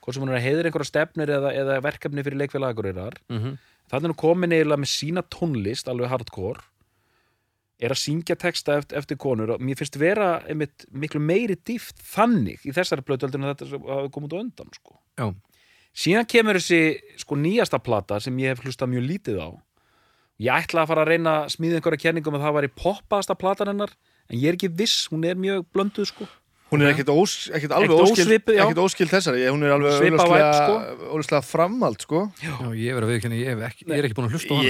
hvort 0.00 0.16
sem 0.16 0.24
hún 0.24 0.34
er 0.34 0.40
að 0.40 0.46
heiðra 0.48 0.68
einhverja 0.68 0.90
stefnir 0.90 1.32
eða, 1.36 1.54
eða 1.56 1.78
verkefni 1.84 2.24
fyrir 2.26 2.42
leikfélagurirar 2.42 3.20
mm 3.30 3.38
-hmm. 3.38 3.56
þannig 3.92 4.08
er 4.08 4.14
hún 4.14 4.22
komin 4.24 4.56
eiginlega 4.56 4.82
með 4.82 4.92
sína 4.96 5.22
tónlist 5.22 5.88
alveg 5.88 6.10
hardcore 6.10 6.66
er 7.84 7.94
að 7.94 8.02
syngja 8.02 8.36
texta 8.38 8.78
eftir, 8.78 8.98
eftir 8.98 9.18
konur 9.20 9.54
og 9.54 9.62
mér 9.62 9.78
finnst 9.78 9.98
vera 10.00 10.42
einmitt 10.48 10.86
miklu 10.90 11.20
meiri 11.20 11.56
dýft 11.56 12.02
þannig 12.14 12.62
í 12.66 12.74
þessari 12.74 13.04
heldur 13.06 13.40
en 13.40 13.50
þetta 13.50 13.70
hafi 13.88 14.12
komið 14.14 14.28
út 14.28 14.36
á 14.38 14.42
undan 14.44 14.70
sko. 14.76 14.98
Já, 15.18 15.26
síðan 15.94 16.26
kemur 16.30 16.58
þessi 16.58 16.80
sko 17.22 17.36
nýjasta 17.38 17.78
plata 17.82 18.20
sem 18.20 18.36
ég 18.42 18.54
hef 18.54 18.64
hlustað 18.64 18.90
mjög 18.94 19.08
lítið 19.10 19.38
á. 19.42 19.48
Ég 20.42 20.50
ætla 20.64 20.82
að 20.82 20.88
fara 20.90 21.04
að 21.04 21.12
reyna 21.14 21.34
að 21.44 21.52
smíða 21.54 21.78
einhverja 21.78 22.02
kenningum 22.08 22.34
að 22.38 22.42
það 22.48 22.56
væri 22.58 22.70
poppaðasta 22.74 23.36
platan 23.38 23.70
hennar 23.70 23.92
en 24.30 24.40
ég 24.40 24.48
er 24.50 24.56
ekki 24.58 24.72
viss, 24.74 25.04
hún 25.12 25.22
er 25.28 25.36
mjög 25.38 25.62
blönduð 25.74 26.08
sko. 26.10 26.26
Hún 26.72 26.82
er 26.82 26.90
ekkert, 26.90 27.70
alveg 27.76 27.92
óskild, 27.92 28.78
óskild 28.82 29.10
þessari, 29.12 29.44
hún 29.46 29.62
er 29.62 29.74
alveg 29.76 29.92
Svipað 30.00 30.22
augljóslega, 30.24 30.94
augljóslega 31.12 31.42
framhald, 31.46 32.00
sko. 32.02 32.22
Já, 32.42 32.54
ég 32.74 32.96
að 32.98 33.06
viðkynna, 33.12 33.36
ég, 33.38 33.50
hef 33.52 33.62
ekki- 33.68 33.86
ég 33.92 33.98
er 34.00 34.08
ekki 34.08 34.16
búin 34.16 34.26
að 34.26 34.34
hlusta 34.34 34.48
á 34.50 34.56
hana. 34.58 34.64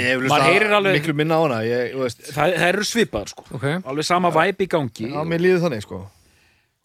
Alveg- 0.74 0.98
miklu 0.98 1.14
minna 1.16 1.38
á 1.38 1.40
hana, 1.46 1.58
ég, 1.64 1.94
það, 2.34 2.56
það 2.58 2.66
eru 2.68 2.84
svipaðar 2.90 3.28
sko. 3.32 3.44
Ok, 3.56 3.64
alveg 3.88 4.04
sama 4.04 4.30
væp 4.34 4.58
í 4.60 4.68
gangi. 4.74 5.08
Já, 5.14 5.22
mér 5.24 5.40
líður 5.46 5.62
þannig, 5.64 5.82
sko. 5.86 6.02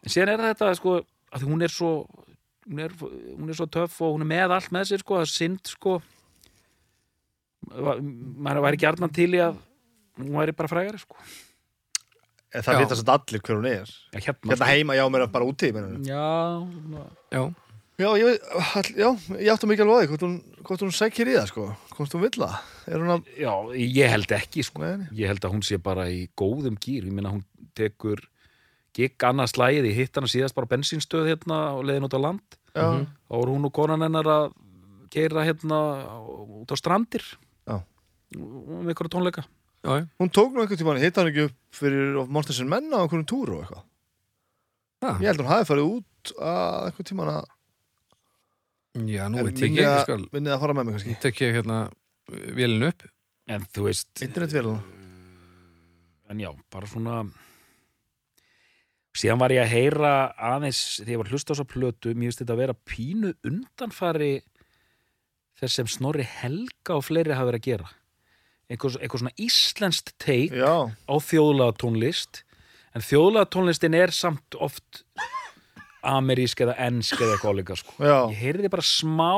en 0.05 0.09
síðan 0.13 0.29
er 0.37 0.45
þetta 0.53 0.75
sko 0.79 0.95
að 1.35 1.43
hún 1.49 1.63
er 1.67 1.73
svo 1.73 1.91
hún 2.67 2.81
er, 2.83 2.95
hún 2.99 3.49
er 3.49 3.57
svo 3.57 3.67
töff 3.71 3.99
og 4.05 4.15
hún 4.17 4.25
er 4.25 4.31
með 4.33 4.55
allt 4.57 4.73
með 4.75 4.89
sér 4.91 5.03
sko, 5.03 5.19
það 5.19 5.27
er 5.27 5.33
synd 5.35 5.71
sko 5.75 5.99
maður 7.69 8.63
væri 8.65 8.81
gjarnan 8.81 9.13
til 9.13 9.29
í 9.35 9.41
að 9.43 9.59
hún 10.19 10.35
væri 10.39 10.55
bara 10.57 10.71
frægari 10.71 11.01
sko 11.01 11.19
En 12.49 12.63
það 12.65 12.73
Já. 12.73 12.79
vita 12.81 12.95
satt 12.97 13.09
allir 13.13 13.41
hver 13.45 13.57
hún 13.59 13.65
er. 13.69 13.89
já, 14.09 14.19
hérna, 14.25 14.49
Hérna 14.49 14.67
heima, 14.71 14.95
já, 14.97 15.03
mér 15.13 15.27
bara 15.29 15.45
úti, 15.45 15.67
já, 15.69 16.23
já, 17.29 17.43
Já, 17.99 18.07
ég, 18.15 18.39
já, 18.95 19.09
ég 19.35 19.49
áttum 19.51 19.73
ekki 19.75 19.83
alveg 19.83 19.99
á 19.99 19.99
því, 19.99 20.07
hvort 20.07 20.21
hún, 20.23 20.35
hvort 20.63 20.83
hún 20.85 20.93
sækir 20.95 21.27
í 21.27 21.33
það, 21.35 21.49
sko. 21.51 21.65
Hvort 21.97 22.13
hún 22.15 22.21
vill 22.23 22.37
það. 22.39 22.53
Er 22.87 23.03
að, 23.03 23.25
já, 23.35 23.51
ég 23.75 24.13
held 24.15 24.33
ekki 24.37 24.63
sko 24.63 24.81
nei. 24.85 25.09
ég 25.19 25.27
held 25.27 25.43
að 25.43 25.51
hún 25.57 25.65
sé 25.67 25.77
bara 25.83 26.05
í 26.07 26.21
góðum 26.39 26.77
gýr 26.79 27.09
ég 27.09 27.13
minna 27.17 27.33
hún 27.35 27.43
tekur 27.75 28.23
gigg 28.93 29.17
annað 29.23 29.51
slægið, 29.53 29.85
ég 29.91 29.95
hitt 29.95 30.15
hana 30.15 30.27
síðast 30.27 30.55
bara 30.55 30.65
á 30.67 30.71
bensínstöð 30.73 31.27
hérna 31.29 31.59
og 31.77 31.83
leiðin 31.85 32.07
út 32.09 32.17
á 32.17 32.21
land 32.21 32.41
Já, 32.75 32.85
Mhm. 32.93 33.05
þá 33.29 33.33
voru 33.33 33.53
hún 33.55 33.65
og 33.65 33.73
konan 33.73 34.01
hennar 34.01 34.25
að 34.25 34.53
keira 35.09 35.43
hérna 35.45 35.79
út 36.61 36.69
á 36.69 36.75
strandir 36.77 37.23
Já. 37.67 37.81
um 38.37 38.87
ykkur 38.89 39.09
tónleika 39.09 39.43
já, 39.83 40.07
hún 40.19 40.29
tók 40.29 40.53
nú 40.53 40.61
einhvern 40.61 40.77
tímann, 40.77 40.99
hitt 41.01 41.15
hann 41.15 41.27
ekki 41.31 41.45
upp 41.49 41.55
fyrir 41.71 42.27
Monsters 42.27 42.59
and 42.61 42.69
Men 42.69 42.91
á 42.93 42.99
einhvern 43.01 43.25
túr 43.25 43.49
og 43.49 43.63
eitthvað. 43.63 43.83
Ég 45.21 45.27
held 45.31 45.39
hún 45.39 45.47
hafi 45.47 45.65
farið 45.69 45.87
út 45.97 46.33
að 46.37 46.85
einhvern 46.89 47.07
tímann 47.09 47.31
að 47.33 47.45
já, 49.07 49.23
nú 49.29 49.43
veit 49.43 49.55
ég 49.61 49.71
ekki, 49.71 49.85
að- 49.85 50.03
skal 50.03 50.25
vinnið 50.33 50.53
að 50.55 50.59
fara 50.59 50.73
með 50.73 50.85
mig 50.85 50.95
kannski. 50.95 51.45
ég 51.47 51.53
hérna 51.55 51.91
vélinu 52.29 52.87
upp 52.89 53.03
en 53.47 53.61
þú 53.73 53.83
veist, 53.87 54.13
Internetvél 54.21 54.81
en 56.29 56.37
já, 56.39 56.53
bara 56.69 56.85
svona 56.85 57.31
síðan 59.19 59.41
var 59.41 59.53
ég 59.53 59.65
að 59.65 59.73
heyra 59.73 60.13
aðeins 60.53 60.81
þegar 61.01 61.13
ég 61.13 61.21
var 61.21 61.29
að 61.29 61.35
hlusta 61.35 61.51
á 61.51 61.53
þessa 61.55 61.71
plötu 61.73 62.13
mér 62.13 62.29
finnst 62.29 62.43
þetta 62.43 62.55
að 62.55 62.61
vera 62.63 62.77
pínu 62.87 63.31
undanfari 63.49 64.33
þess 65.59 65.79
sem 65.79 65.89
Snorri 65.91 66.23
Helga 66.23 66.95
og 66.95 67.07
fleiri 67.09 67.35
hafa 67.35 67.49
verið 67.49 67.59
að 67.59 67.67
gera. 67.67 67.89
Eitthvað, 68.69 68.99
eitthvað 69.01 69.23
svona 69.23 69.39
íslenskt 69.43 70.13
teik 70.21 70.53
á 70.55 71.15
þjóðlega 71.25 71.75
tónlist 71.81 72.43
en 72.95 73.05
þjóðlega 73.05 73.49
tónlistin 73.55 73.97
er 73.97 74.13
samt 74.15 74.57
oft 74.61 75.03
amerísk 76.05 76.61
eða 76.63 76.77
ensk 76.87 77.19
eða 77.19 77.35
eitthvað 77.35 77.57
líka 77.59 77.75
sko. 77.79 77.95
ég 78.31 78.39
heyrði 78.39 78.71
bara 78.71 78.85
smá 78.85 79.33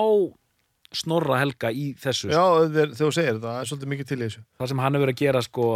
snorra 0.91 1.37
helga 1.39 1.69
í 1.71 1.91
þessu 1.99 2.29
Já, 2.33 2.41
þegar 2.67 2.95
þú 2.99 3.09
segir 3.15 3.35
þetta, 3.37 3.51
það 3.51 3.59
er 3.61 3.69
svolítið 3.69 3.91
mikið 3.93 4.07
til 4.09 4.17
í 4.17 4.23
þessu. 4.25 4.41
það 4.59 4.71
sem 4.71 4.81
hann 4.83 4.95
hefur 4.97 5.05
verið 5.05 5.15
að 5.15 5.21
gera 5.25 5.41
sko, 5.45 5.67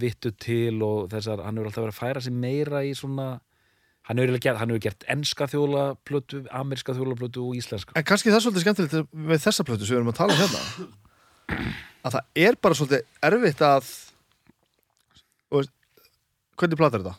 vittu 0.00 0.30
til 0.40 0.76
og 0.86 1.10
þessar, 1.12 1.42
hann 1.44 1.58
hefur 1.58 1.68
alltaf 1.70 1.84
verið 1.84 1.94
að 1.94 2.00
færa 2.00 2.22
sig 2.24 2.32
meira 2.44 2.80
í 2.88 2.94
svona 2.96 3.26
hann 4.08 4.20
hefur, 4.20 4.38
gert, 4.40 4.58
hann 4.60 4.72
hefur 4.72 4.84
gert 4.86 5.04
enska 5.12 5.48
þjóðlega 5.52 5.94
plötu, 6.08 6.40
ameríska 6.52 6.96
þjóðlega 6.96 7.20
plötu 7.22 7.44
og 7.48 7.58
íslenska 7.60 7.92
En 8.00 8.04
kannski 8.08 8.32
það 8.32 8.38
er 8.40 8.46
svolítið 8.46 8.64
skemmtilegt 8.66 9.12
með 9.32 9.44
þessa 9.44 9.66
plötu 9.68 9.84
sem 9.84 9.94
við 9.94 10.00
erum 10.00 10.12
að 10.14 10.18
tala 10.22 10.34
um 10.34 10.42
hérna. 10.44 10.88
Að 12.04 12.16
það 12.16 12.42
er 12.48 12.58
bara 12.64 12.76
svolítið 12.80 13.06
erfitt 13.28 13.62
að 13.68 13.92
og, 15.54 15.68
hvernig 16.60 16.80
plata 16.80 16.98
er 16.98 17.04
þetta? 17.04 17.16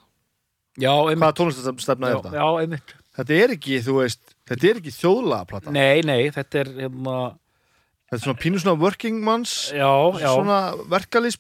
já, 0.82 0.92
einmitt, 0.92 1.22
Hvaða 1.24 1.38
tónlistastefna 1.40 2.10
er 2.12 2.18
þetta? 2.20 2.34
já, 2.36 2.48
einmitt. 2.66 2.96
Þetta 3.16 3.38
er 3.40 3.54
ekki, 3.56 3.78
þú 3.86 3.94
veist, 4.02 4.35
þetta 4.50 4.70
er 4.72 4.80
ekki 4.82 4.94
þjóðlaga 4.96 5.48
plata. 5.50 5.74
nei, 5.76 6.02
nei, 6.06 6.30
þetta 6.36 6.62
er 6.64 6.72
hérna, 6.86 7.16
Þetta 8.06 8.20
er 8.20 8.22
svona 8.28 8.38
pínu 8.44 8.60
svona 8.62 8.78
working 8.80 9.24
manns, 9.26 9.54
já, 9.74 9.90
já, 10.22 10.28
svona 10.30 10.58
verkalýs 10.92 11.40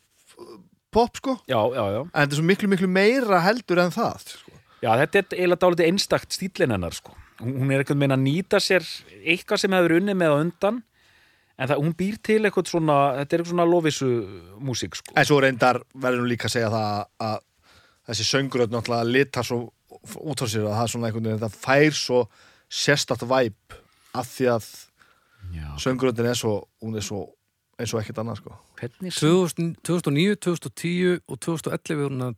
pop, 0.91 1.19
sko. 1.19 1.35
já, 1.45 1.59
já, 1.75 1.83
já 1.93 1.99
En 2.01 2.09
þetta 2.23 2.33
er 2.33 2.39
svo 2.39 2.45
miklu, 2.49 2.69
miklu 2.71 2.87
meira 2.89 3.41
heldur 3.45 3.83
en 3.83 3.93
það, 3.93 4.23
sko. 4.33 4.51
Já, 4.81 4.89
þetta 5.03 5.19
er 5.21 5.27
eiginlega 5.37 5.61
dálítið 5.61 5.87
einstakt 5.91 6.33
stílinn 6.35 6.73
hennar 6.75 6.93
sko. 6.97 7.13
Hún 7.41 7.55
hún 7.61 7.71
er 7.73 7.81
eitthvað 7.83 7.97
meina 8.01 8.15
að 8.17 8.23
nýta 8.25 8.59
sér 8.63 8.83
eitthvað 9.25 9.61
sem 9.61 9.73
hefur 9.75 9.95
unnið 9.99 10.17
með 10.19 10.33
á 10.33 10.37
undan 10.41 10.81
en 11.57 11.69
það, 11.69 11.79
hún 11.83 11.93
býr 11.99 12.17
til 12.23 12.41
eitthvað 12.45 12.69
svona 12.71 12.97
þetta 13.21 13.35
er 13.35 13.41
eitthvað 13.43 13.51
svona 13.53 13.67
lofisu 13.69 14.09
músík 14.63 14.97
sko. 14.99 15.13
En 15.19 15.25
svo 15.27 15.39
reyndar 15.43 15.81
verður 15.93 16.23
nú 16.25 16.29
líka 16.31 16.47
að 16.49 16.55
segja 16.57 16.69
það 16.73 17.05
að 17.29 17.39
þessi 18.09 18.27
söngröð 18.29 18.73
náttúrulega 18.75 19.09
litar 19.15 19.47
svo 19.47 19.61
út 20.21 20.43
á 20.43 20.45
sér 20.49 20.65
að 20.67 20.75
það 20.77 20.83
er 20.85 20.93
svona 20.93 21.09
einhvern 21.09 21.29
veginn, 21.29 21.43
það 21.45 21.57
fær 21.65 21.97
svo 21.97 22.19
sérstætt 22.69 23.25
væp 23.29 23.79
af 24.15 24.29
því 24.29 24.51
að 24.55 24.69
Já. 25.55 25.67
söngröðin 25.79 26.31
er 26.31 26.37
svo, 26.39 26.63
hún 26.81 26.95
er 26.97 27.05
svo 27.05 27.27
eins 27.79 27.93
og 27.93 28.01
ekkert 28.01 28.21
annað, 28.23 28.39
sko. 28.41 28.55
Hvernig 28.79 29.13
2000 29.13 29.75
2009, 29.83 30.35
2010 30.45 31.21
og 31.27 31.39
2011 31.43 32.03
er 32.05 32.09
hún 32.09 32.25
að 32.29 32.35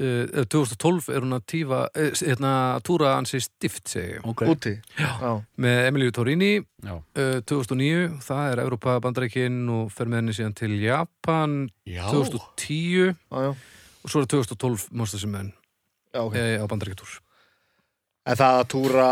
uh, 0.00 0.44
2012 0.52 1.08
er 1.14 1.24
hún 1.24 1.36
að 1.36 1.46
tífa 1.50 1.80
uh, 1.88 2.10
hérna, 2.20 2.52
túra 2.86 3.14
ansi 3.18 3.40
stift 3.42 3.94
okay. 4.24 4.48
Úti. 4.50 4.74
Já. 4.98 5.40
með 5.56 5.80
Emilíu 5.88 6.14
Torini 6.14 6.52
Já. 6.60 6.96
uh, 7.00 7.40
2009, 7.48 8.20
það 8.24 8.52
er 8.52 8.64
Europa 8.64 8.98
bandarækin 9.04 9.60
og 9.72 9.92
fer 9.94 10.10
með 10.10 10.22
henni 10.22 10.36
síðan 10.36 10.56
til 10.58 10.78
Japan 10.82 11.68
Já. 11.86 12.06
2010 12.10 13.14
Já, 13.14 13.14
já. 13.48 13.52
og 14.04 14.10
svo 14.10 14.24
er 14.24 14.32
2012 14.36 14.88
Monsters 14.92 15.24
and 15.24 15.32
Men 15.32 15.52
okay. 16.12 16.58
á 16.60 16.64
bandarækjatúr 16.68 17.23
En 18.24 18.38
það 18.40 18.58
að 18.60 18.68
túra 18.72 19.08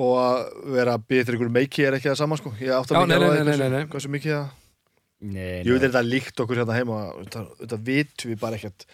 og 0.00 0.14
að 0.22 0.40
vera 0.76 0.96
að 0.96 1.06
til 1.10 1.36
ykkur 1.36 1.52
meiki 1.52 1.84
er 1.84 1.98
ekki 1.98 2.08
það 2.08 2.18
sama, 2.22 2.38
sko. 2.40 2.54
Ég 2.62 2.72
átt 2.72 2.94
að 2.94 3.10
nei, 3.10 3.84
mikið 4.16 4.36
Nei, 5.20 5.60
Ég 5.66 5.74
veit 5.74 5.82
þetta 5.84 6.00
líkt 6.00 6.40
okkur 6.40 6.62
hérna 6.62 6.76
heima 6.78 6.98
þetta, 7.60 7.78
vitum 7.84 8.30
við 8.32 8.38
bara 8.40 8.56
ekkert 8.56 8.86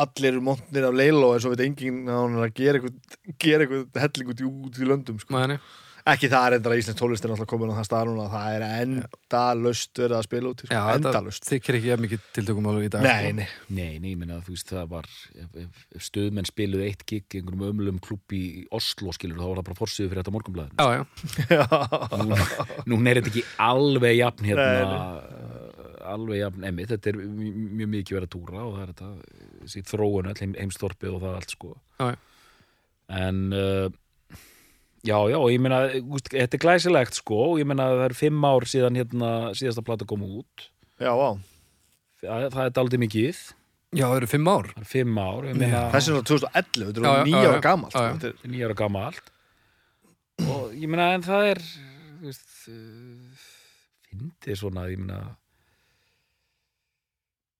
allir 0.00 0.30
eru 0.30 0.42
montnir 0.44 0.86
af 0.88 0.94
leilo 0.96 1.32
en 1.34 1.42
svo 1.42 1.50
veit 1.52 1.64
enginn 1.66 2.06
að 2.08 2.20
hún 2.22 2.38
er 2.38 2.46
að 2.46 2.54
gera 2.60 2.78
eitthvað 2.78 3.34
gera 3.42 3.64
eitthvað 3.66 4.00
helling 4.04 4.30
út 4.32 4.40
í, 4.40 4.50
út 4.68 4.78
í 4.78 4.88
löndum 4.88 5.18
sko. 5.20 5.34
Mæni. 5.34 5.58
Ekki 6.04 6.28
það 6.28 6.44
er 6.46 6.54
enda 6.58 6.68
að 6.68 6.80
Íslands 6.82 6.98
tónlist 7.00 7.24
er 7.24 7.30
náttúrulega 7.32 7.48
komin 7.54 7.70
á 7.72 7.76
það 7.78 7.86
stað 7.88 8.08
núna 8.10 8.24
að 8.26 8.32
það 8.34 8.54
er 8.56 8.64
endalaust 8.84 10.00
verið 10.02 10.16
að 10.18 10.26
spila 10.26 10.50
út 10.50 10.60
í, 10.60 10.66
sko. 10.66 10.74
Já, 10.76 10.80
þetta 10.84 10.98
endalaust 11.00 11.46
þykir 11.48 11.78
ekki 11.78 11.96
mikið 12.04 12.26
tiltökum 12.36 12.68
alveg 12.68 12.84
í 12.84 12.90
dag 12.92 13.06
Nei, 13.06 13.14
sko. 13.14 13.38
nei, 13.38 13.46
Nei, 14.04 14.14
nei, 14.20 14.40
þú 14.44 14.52
veist 14.56 14.72
það 14.74 14.90
var 14.92 15.08
ef, 15.14 15.48
ef, 15.62 15.78
ef 15.96 16.04
stöðmenn 16.10 16.50
spiluðu 16.50 16.84
eitt 16.90 17.06
gig 17.08 17.24
í 17.24 17.40
einhverjum 17.40 17.64
ömlum 17.70 18.02
klubb 18.04 18.36
í 18.36 18.42
Oslo 18.76 19.14
skilur 19.16 19.40
þá 19.40 19.46
var 19.48 19.62
það 19.62 19.68
bara 19.70 19.80
forsýðu 19.80 20.12
fyrir 20.12 20.22
þetta 20.22 20.36
morgunblæðin 20.36 20.76
Já, 20.76 20.86
já, 20.92 21.64
Nú, 22.20 22.98
nú 22.98 23.00
er 23.08 23.22
þetta 23.22 23.32
ekki 23.32 23.46
alveg 23.70 24.18
jafn 24.20 24.50
hérna 24.52 24.68
Nei, 24.68 24.84
uh, 24.84 25.90
alveg 26.14 26.42
jafn 26.44 26.68
emmi, 26.68 26.84
þetta 26.92 27.12
er 27.14 27.20
mj- 27.24 27.56
mjög 27.80 27.92
mikið 27.96 28.18
verið 28.20 28.28
að 28.28 28.34
túra 28.36 28.68
og 28.68 28.76
það 28.76 28.84
er 28.84 28.94
þetta 28.94 29.88
þróun 29.94 30.32
heimstorpið 30.60 31.16
og 31.16 31.22
það 31.24 31.36
allt 31.40 31.56
sko 31.56 31.72
Já, 31.96 32.06
já. 32.12 32.16
en 33.24 33.44
uh, 33.56 33.88
já, 35.04 35.16
já, 35.30 35.36
og 35.38 35.50
ég 35.52 35.60
meina 35.62 35.82
þetta 35.92 36.56
er 36.56 36.62
glæsilegt 36.64 37.18
sko 37.20 37.40
og 37.52 37.58
ég 37.60 37.68
meina 37.68 37.90
það 37.92 38.04
eru 38.08 38.18
fimm 38.18 38.46
ár 38.48 38.66
síðan 38.70 38.98
hérna 39.00 39.30
síðasta 39.58 39.84
plata 39.86 40.06
kom 40.08 40.24
út. 40.26 40.70
Já, 41.02 41.12
á 41.12 41.30
það, 42.24 42.48
það 42.54 42.64
er 42.64 42.74
daldið 42.78 43.02
mikið. 43.04 43.42
Já, 43.94 44.06
það 44.08 44.16
eru 44.22 44.30
fimm 44.32 44.48
ár. 44.50 44.68
Það 44.74 44.82
er 44.84 44.90
fimm 44.90 45.18
ár, 45.22 45.44
ég 45.50 45.58
meina 45.60 45.82
Þessi 45.94 46.10
er 46.10 46.16
náttúrulega 46.18 46.64
2011, 46.64 46.92
þetta 46.98 47.14
er 47.20 47.28
nýja 47.28 47.50
ára 47.52 47.60
gamalt 47.68 47.94
sko. 47.94 48.04
Þetta 48.14 48.30
er- 48.32 48.52
nýjara 48.54 48.78
gamalt. 48.80 49.32
Og 50.48 50.72
ég 50.74 50.90
meina 50.90 51.10
en 51.14 51.22
það 51.22 51.50
er 51.52 51.60
þú 51.64 52.30
veist, 52.30 52.48
uh, 52.72 53.46
fyndið 54.10 54.58
svona, 54.58 54.88
ég 54.90 54.98
meina 55.04 55.20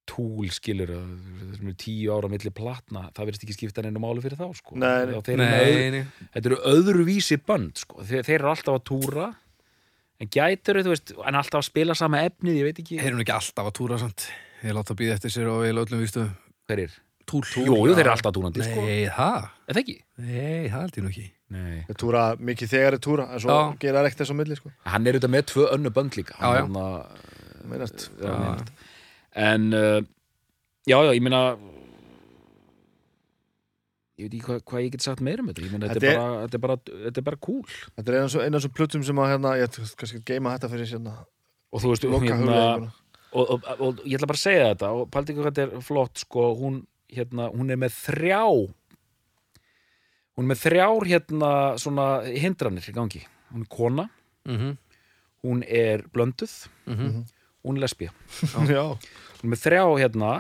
túl 0.09 0.51
skilur 0.53 0.91
þessum 0.95 1.71
er 1.73 1.77
tíu 1.81 2.11
ára 2.13 2.29
milli 2.29 2.51
platna 2.55 3.07
það 3.17 3.29
verðist 3.31 3.45
ekki 3.47 3.57
skipta 3.57 3.85
neina 3.87 4.03
máli 4.03 4.21
fyrir 4.25 4.37
þá 4.41 4.47
sko. 4.59 4.77
Nei, 4.77 5.07
nei. 5.09 5.15
Þeir 5.25 5.41
öðru, 5.41 5.79
Nei, 5.81 5.91
nei, 5.95 6.29
þetta 6.35 6.51
eru 6.51 6.59
öðruvísi 6.75 7.39
bönd 7.49 7.81
sko. 7.81 8.03
þeir, 8.05 8.23
þeir 8.27 8.37
eru 8.41 8.51
alltaf 8.53 8.77
að 8.79 8.85
túra 8.91 9.31
en 10.21 10.31
gætur 10.31 10.81
þú 10.85 10.93
veist, 10.93 11.15
en 11.17 11.39
alltaf 11.41 11.63
að 11.63 11.69
spila 11.71 11.97
sama 11.99 12.21
efnið, 12.29 12.59
ég 12.61 12.69
veit 12.69 12.83
ekki 12.85 13.01
þeir 13.01 13.13
eru 13.15 13.25
ekki 13.25 13.35
alltaf 13.39 13.71
að 13.73 13.77
túra 13.81 13.99
samt 14.05 14.29
Ég 14.65 14.73
láta 14.77 14.95
að 14.95 15.01
býða 15.03 15.17
eftir 15.19 15.33
sér 15.35 15.49
og 15.53 15.59
við 15.65 15.81
öllum 15.83 16.01
vístu 16.05 16.23
hverir, 16.69 16.93
Túl 17.29 17.41
jú, 17.57 17.65
jú, 17.89 17.95
þeir 17.97 18.05
eru 18.05 18.13
alltaf 18.15 18.33
túrandi 18.37 18.65
sko. 18.65 18.85
Nei, 18.85 19.09
það? 19.13 19.49
er 19.69 19.77
það 19.77 19.83
ekki? 19.83 19.97
Nei, 20.21 20.69
það 20.69 20.79
held 20.85 20.99
ég 21.01 21.05
nú 21.05 21.11
ekki 21.15 21.27
Nei. 21.55 21.83
Þeir 21.89 21.99
túra 22.01 22.23
mikið 22.41 22.71
þegar 22.73 22.95
er 22.97 23.03
túra 23.05 23.27
en 23.33 23.41
svo 23.45 23.53
Já. 23.57 23.75
gera 23.85 24.01
ekkert 24.09 24.23
þess 24.25 24.33
á 24.33 24.37
milli 24.41 24.57
sko. 24.59 24.71
hann 24.89 25.07
er 25.09 25.17
auðvitað 25.19 25.33
með 25.35 25.45
tvö 25.53 25.67
önnu 25.77 25.93
bönd 25.97 26.17
líka 26.21 26.37
Já, 26.41 26.49
já. 26.57 26.63
Hann, 26.65 26.79
Meinast. 27.69 28.09
já, 28.21 28.33
meinast. 28.33 28.73
En 29.35 29.73
uh, 29.75 30.01
já, 30.87 30.97
já, 31.05 31.11
ég 31.17 31.23
meina 31.25 31.43
ég 34.15 34.29
veit 34.29 34.35
ekki 34.37 34.45
hvað, 34.47 34.61
hvað 34.71 34.85
ég 34.85 34.93
get 34.95 35.03
sagt 35.05 35.23
meira 35.27 35.43
um 35.43 35.49
þetta. 35.51 35.65
Ég 35.67 35.73
meina, 35.75 35.89
þetta, 35.91 36.01
Þetta 36.01 36.11
er 36.11 36.19
bara, 36.21 36.37
þetta, 36.45 36.55
er 36.59 36.63
bara, 36.65 36.77
þetta 37.09 37.21
er 37.23 37.27
bara 37.29 37.41
cool. 37.43 37.63
Þetta 37.97 38.13
er 38.13 38.19
eina 38.45 38.59
af 38.61 38.63
svo- 38.67 38.75
plötum 38.79 39.03
sem 39.07 39.19
að 39.25 39.31
hérna, 39.33 39.55
ég 39.59 39.67
ætla 39.69 39.89
kannski 39.99 40.21
að 40.21 40.29
geima 40.31 40.53
þetta 40.55 40.71
fyrir 40.75 40.91
sérna 40.93 41.15
og 41.75 41.83
þú 41.83 41.91
veist, 41.91 42.05
hérna, 42.07 42.21
huglegginguna. 42.21 42.93
og, 43.35 43.51
og, 43.51 43.69
og, 43.83 44.03
ég 44.07 44.15
ætla 44.21 44.31
bara 44.31 44.39
að 44.39 44.45
segja 44.47 44.69
þetta 44.71 44.91
og 44.95 45.11
paldi 45.11 45.33
ekki 45.35 45.43
hvað 45.43 45.57
þetta 45.59 45.67
er 45.81 45.83
flott 45.89 46.23
sko, 46.23 46.45
hún, 46.61 46.77
hérna, 47.11 47.49
hún 47.51 47.75
er 47.75 47.81
með 47.83 47.97
þrjá 48.05 48.43
hún 50.35 50.47
er 50.47 50.51
með 50.53 50.63
þrjár 50.65 51.05
hérna 51.11 51.51
svona 51.79 52.07
hindranir 52.27 52.87
í 52.91 52.95
gangi. 52.95 53.25
Hún 53.55 53.63
er 53.67 53.71
kona, 53.71 54.09
Mhm, 54.45 54.77
hún 55.45 55.63
er 55.67 56.03
blönduð. 56.13 56.69
Mhm. 56.87 57.25
Hún 57.65 57.79
er 57.81 57.87
lesbía 57.87 58.13
Já, 58.75 58.85
hún 58.85 59.45
er 59.49 59.53
með 59.55 59.63
þrjá 59.67 59.85
hérna 60.05 60.33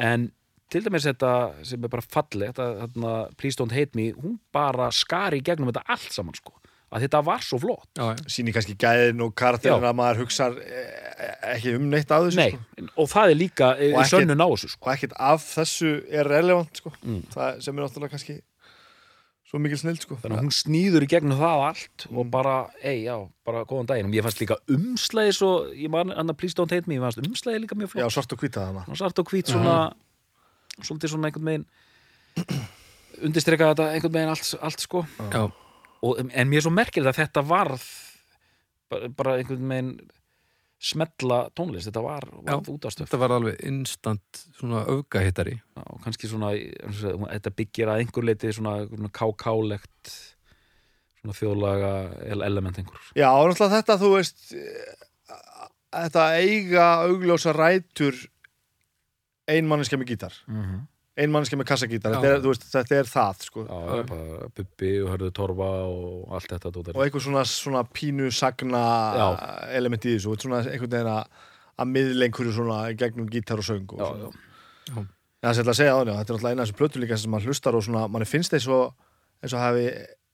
en 0.00 0.30
til 0.72 0.82
dæmis 0.82 1.04
þetta 1.06 1.30
sem 1.68 1.84
er 1.86 1.90
bara 1.92 2.02
falli 2.02 2.48
þetta, 2.50 2.64
hérna, 2.82 3.10
Please 3.38 3.60
Don't 3.60 3.74
Hate 3.76 3.94
Me 3.98 4.08
hún 4.16 4.38
bara 4.54 4.88
skari 4.94 5.38
í 5.42 5.44
gegnum 5.46 5.68
þetta 5.70 5.84
allt 5.94 6.10
saman 6.16 6.34
sko, 6.34 6.54
að 6.94 7.04
þetta 7.06 7.20
var 7.28 7.44
svo 7.46 7.60
flott 7.62 8.00
Já, 8.00 8.08
síni 8.32 8.54
kannski 8.56 8.74
gæðin 8.80 9.22
og 9.26 9.34
karakterin 9.38 9.84
að 9.86 9.94
maður 10.00 10.24
hugsar 10.24 10.56
eh, 10.64 11.36
ekki 11.54 11.76
um 11.78 11.86
neitt 11.92 12.10
af 12.10 12.24
þessu 12.26 12.40
Nei, 12.40 12.48
sko. 12.56 12.88
og 13.04 13.12
það 13.12 13.30
er 13.34 13.38
líka 13.38 13.68
ekkert- 13.76 14.10
sönnun 14.16 14.42
á 14.42 14.48
þessu 14.50 14.72
sko. 14.72 14.82
og 14.88 14.92
ekkert 14.96 15.14
af 15.30 15.46
þessu 15.52 15.92
er 16.10 16.32
relevant 16.32 16.80
sko. 16.82 16.94
Mm. 17.04 17.22
það 17.36 17.62
sem 17.68 17.78
er 17.78 17.86
náttúrulega 17.86 18.14
kannski 18.16 18.36
svo 19.54 19.60
mikil 19.62 19.78
snill 19.78 19.98
sko. 20.02 20.16
þannig 20.18 20.34
að 20.40 20.42
hún 20.48 20.54
snýður 20.56 21.04
í 21.06 21.08
gegnum 21.14 21.38
það 21.38 21.60
allt 21.68 22.06
og 22.10 22.24
Mm. 22.24 22.30
bara, 22.34 22.54
ei, 22.82 23.04
já, 23.06 23.14
bara 23.46 23.64
góðan 23.64 23.86
daginn 23.86 24.08
og 24.08 24.12
mér 24.14 24.24
fannst 24.26 24.40
líka 24.42 24.56
umslæði 24.66 25.34
svo 25.38 25.50
ég 25.78 25.90
man, 25.94 26.10
hann 26.10 26.32
að 26.32 26.38
Please 26.40 26.56
Don't 26.58 26.74
Hate 26.74 26.88
Me, 26.90 26.96
ég 26.98 27.04
fannst 27.04 27.22
umslæði 27.22 27.60
líka 27.62 27.78
mjög 27.78 27.94
Já, 27.94 28.02
flott 28.02 28.16
svart 28.18 28.32
og 28.34 28.42
hvita 28.42 28.64
þarna 28.66 28.82
og 28.88 28.98
svart 28.98 29.18
og 29.22 29.30
hvít 29.30 29.52
svona 29.52 29.76
svolítið 30.82 31.12
svona 31.14 31.30
einhvern 31.30 31.46
veginn 31.46 31.66
undirstreka 33.24 33.70
þetta 33.70 33.86
einhvern 33.94 34.16
veginn 34.18 34.32
allt, 34.34 34.50
allt 34.60 34.80
sko 34.82 35.04
já. 35.30 35.44
og, 36.02 36.18
en 36.18 36.50
mér 36.50 36.58
er 36.58 36.66
svo 36.66 36.74
merkilegt 36.74 37.14
að 37.14 37.20
þetta 37.22 37.44
varð 37.46 37.84
bara, 38.90 39.08
bara 39.14 39.36
einhvern 39.38 39.70
veginn 39.70 39.92
smetla 40.84 41.38
tónlist, 41.56 41.88
þetta 41.88 42.02
var, 42.04 42.26
varð 42.44 42.70
útastöf 42.74 43.08
Þetta 43.08 43.20
var 43.22 43.34
alveg 43.38 43.60
instant 43.64 44.44
og 44.60 45.98
kannski 46.04 46.28
svona 46.28 46.52
eins 46.52 46.98
og 46.98 47.00
segja, 47.00 47.30
þetta 47.32 47.52
byggir 47.60 47.92
að 47.92 48.02
einhver 48.02 48.28
leiti 48.28 48.52
svona, 48.52 48.76
svona 48.90 49.12
kákálegt 49.14 50.12
svona 51.24 51.36
þjóðlaga 51.38 51.92
element 52.44 52.78
einhver. 52.80 53.00
Já, 53.16 53.30
og 53.32 53.48
náttúrulega 53.48 53.80
þetta, 53.80 53.98
þú 54.02 54.10
veist 54.12 54.44
eh, 54.58 55.04
þetta 55.94 56.24
eiga 56.42 56.88
augljósa 57.06 57.54
rætur 57.56 58.18
ein 59.48 59.68
manneska 59.68 59.96
með 60.00 60.14
gítar. 60.14 60.36
Mm 60.48 60.64
-hmm. 60.64 60.82
Ein 61.14 61.30
manneska 61.30 61.56
með 61.58 61.68
kassagítar, 61.70 62.16
þetta 62.18 62.30
er, 62.34 62.62
þetta 62.74 62.96
er 62.98 63.08
það 63.10 63.42
sko. 63.46 63.64
Já, 63.68 63.98
já, 64.00 64.04
bara 64.08 64.48
Bubbi 64.56 64.92
og 65.04 65.10
Hörðu 65.12 65.30
Torfa 65.36 65.70
og 65.86 66.32
allt 66.34 66.54
þetta 66.56 66.72
og 66.94 67.02
einhver 67.04 67.22
svona, 67.22 67.44
svona 67.46 67.84
pínu 67.86 68.30
sagna 68.34 68.84
Já. 69.14 69.26
element 69.78 70.08
í 70.08 70.16
þessu 70.16 70.32
og 70.32 70.42
svona 70.42 70.64
einhvern 70.64 70.90
veginn 70.96 71.12
að 71.14 71.44
að 71.74 71.90
miðla 71.90 72.28
einhverju 72.28 72.54
svona 72.54 72.80
gegnum 72.98 73.30
gítar 73.30 73.62
og 73.62 73.66
söng 73.66 73.94
og 73.94 74.02
Já, 74.02 74.32
já. 74.90 75.06
Það 75.44 75.58
er 75.60 75.68
að 75.68 75.76
segja 75.76 75.94
á 75.94 75.98
henni, 76.00 76.12
þetta 76.16 76.32
er 76.32 76.36
alltaf 76.38 76.50
eina 76.50 76.62
af 76.62 76.68
þessu 76.68 76.78
plötu 76.78 77.00
líka 77.02 77.16
sem 77.20 77.32
maður 77.34 77.50
hlustar 77.50 77.76
og 77.76 77.82
svona, 77.84 78.06
manni 78.08 78.28
finnst 78.28 78.54
og 78.54 78.94
eins 79.44 79.52
og 79.52 79.60
hafi 79.60 79.88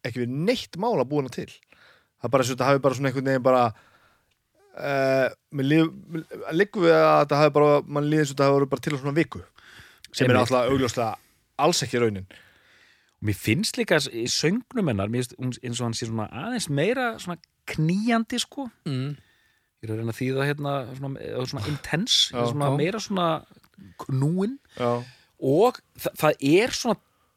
ekki 0.07 0.23
verið 0.23 0.35
neitt 0.49 0.79
mál 0.81 0.97
að 0.97 1.09
búa 1.11 1.25
hana 1.25 1.33
til 1.35 1.49
það 1.51 2.29
er 2.29 2.35
bara 2.35 2.45
og 2.45 2.51
þetta 2.51 2.69
hafi 2.69 2.83
bara 2.85 2.99
svona 2.99 3.11
einhvern 3.11 3.31
veginn 3.31 3.47
bara 3.47 3.63
uh, 4.81 5.27
mér 5.57 5.69
líf, 5.71 5.89
líku 6.57 6.85
við 6.85 6.95
að 6.97 7.17
þetta 7.25 7.41
hafi 7.41 7.55
bara 7.57 7.81
mann 7.87 8.09
líður 8.09 8.25
eins 8.25 8.31
og 8.31 8.37
þetta 8.37 8.49
hafi 8.49 8.59
verið 8.59 8.73
bara 8.75 8.87
til 8.87 8.95
á 8.95 8.99
svona 9.01 9.17
viku 9.17 9.43
sem 10.13 10.31
er 10.31 10.37
alltaf 10.41 10.69
augljóslega 10.71 11.15
alls 11.59 11.83
ekki 11.85 12.01
raunin. 12.03 12.27
Og 13.21 13.29
mér 13.29 13.37
finnst 13.37 13.77
líka 13.77 13.99
í 14.17 14.25
söngnum 14.33 14.89
hennar 14.89 15.11
finnst 15.13 15.35
hún- 15.39 15.59
eins 15.63 15.81
og 15.81 15.87
hann 15.91 15.95
sé 15.99 16.07
svona 16.09 16.29
aðeins 16.33 16.69
meira 16.71 17.19
svona 17.19 17.37
kníjandi 17.67 18.39
sko. 18.41 18.71
Mm. 18.87 19.17
ég 19.83 19.89
er 19.89 19.95
að 19.95 19.99
reyna 20.01 20.13
að 20.13 20.21
þýða 20.21 20.47
hérna 20.49 20.73
svona, 20.97 21.21
eða 21.25 21.47
svona 21.49 21.67
intense, 21.69 22.33
Já, 22.35 22.45
svona 22.53 22.67
já. 22.69 22.77
meira 22.77 22.99
svona 23.01 23.29
knúin. 23.99 24.59
Já, 24.77 25.05
og 25.41 25.79
þa 25.99 26.11
það 26.21 26.35
er 26.61 26.69
svona 26.77 26.97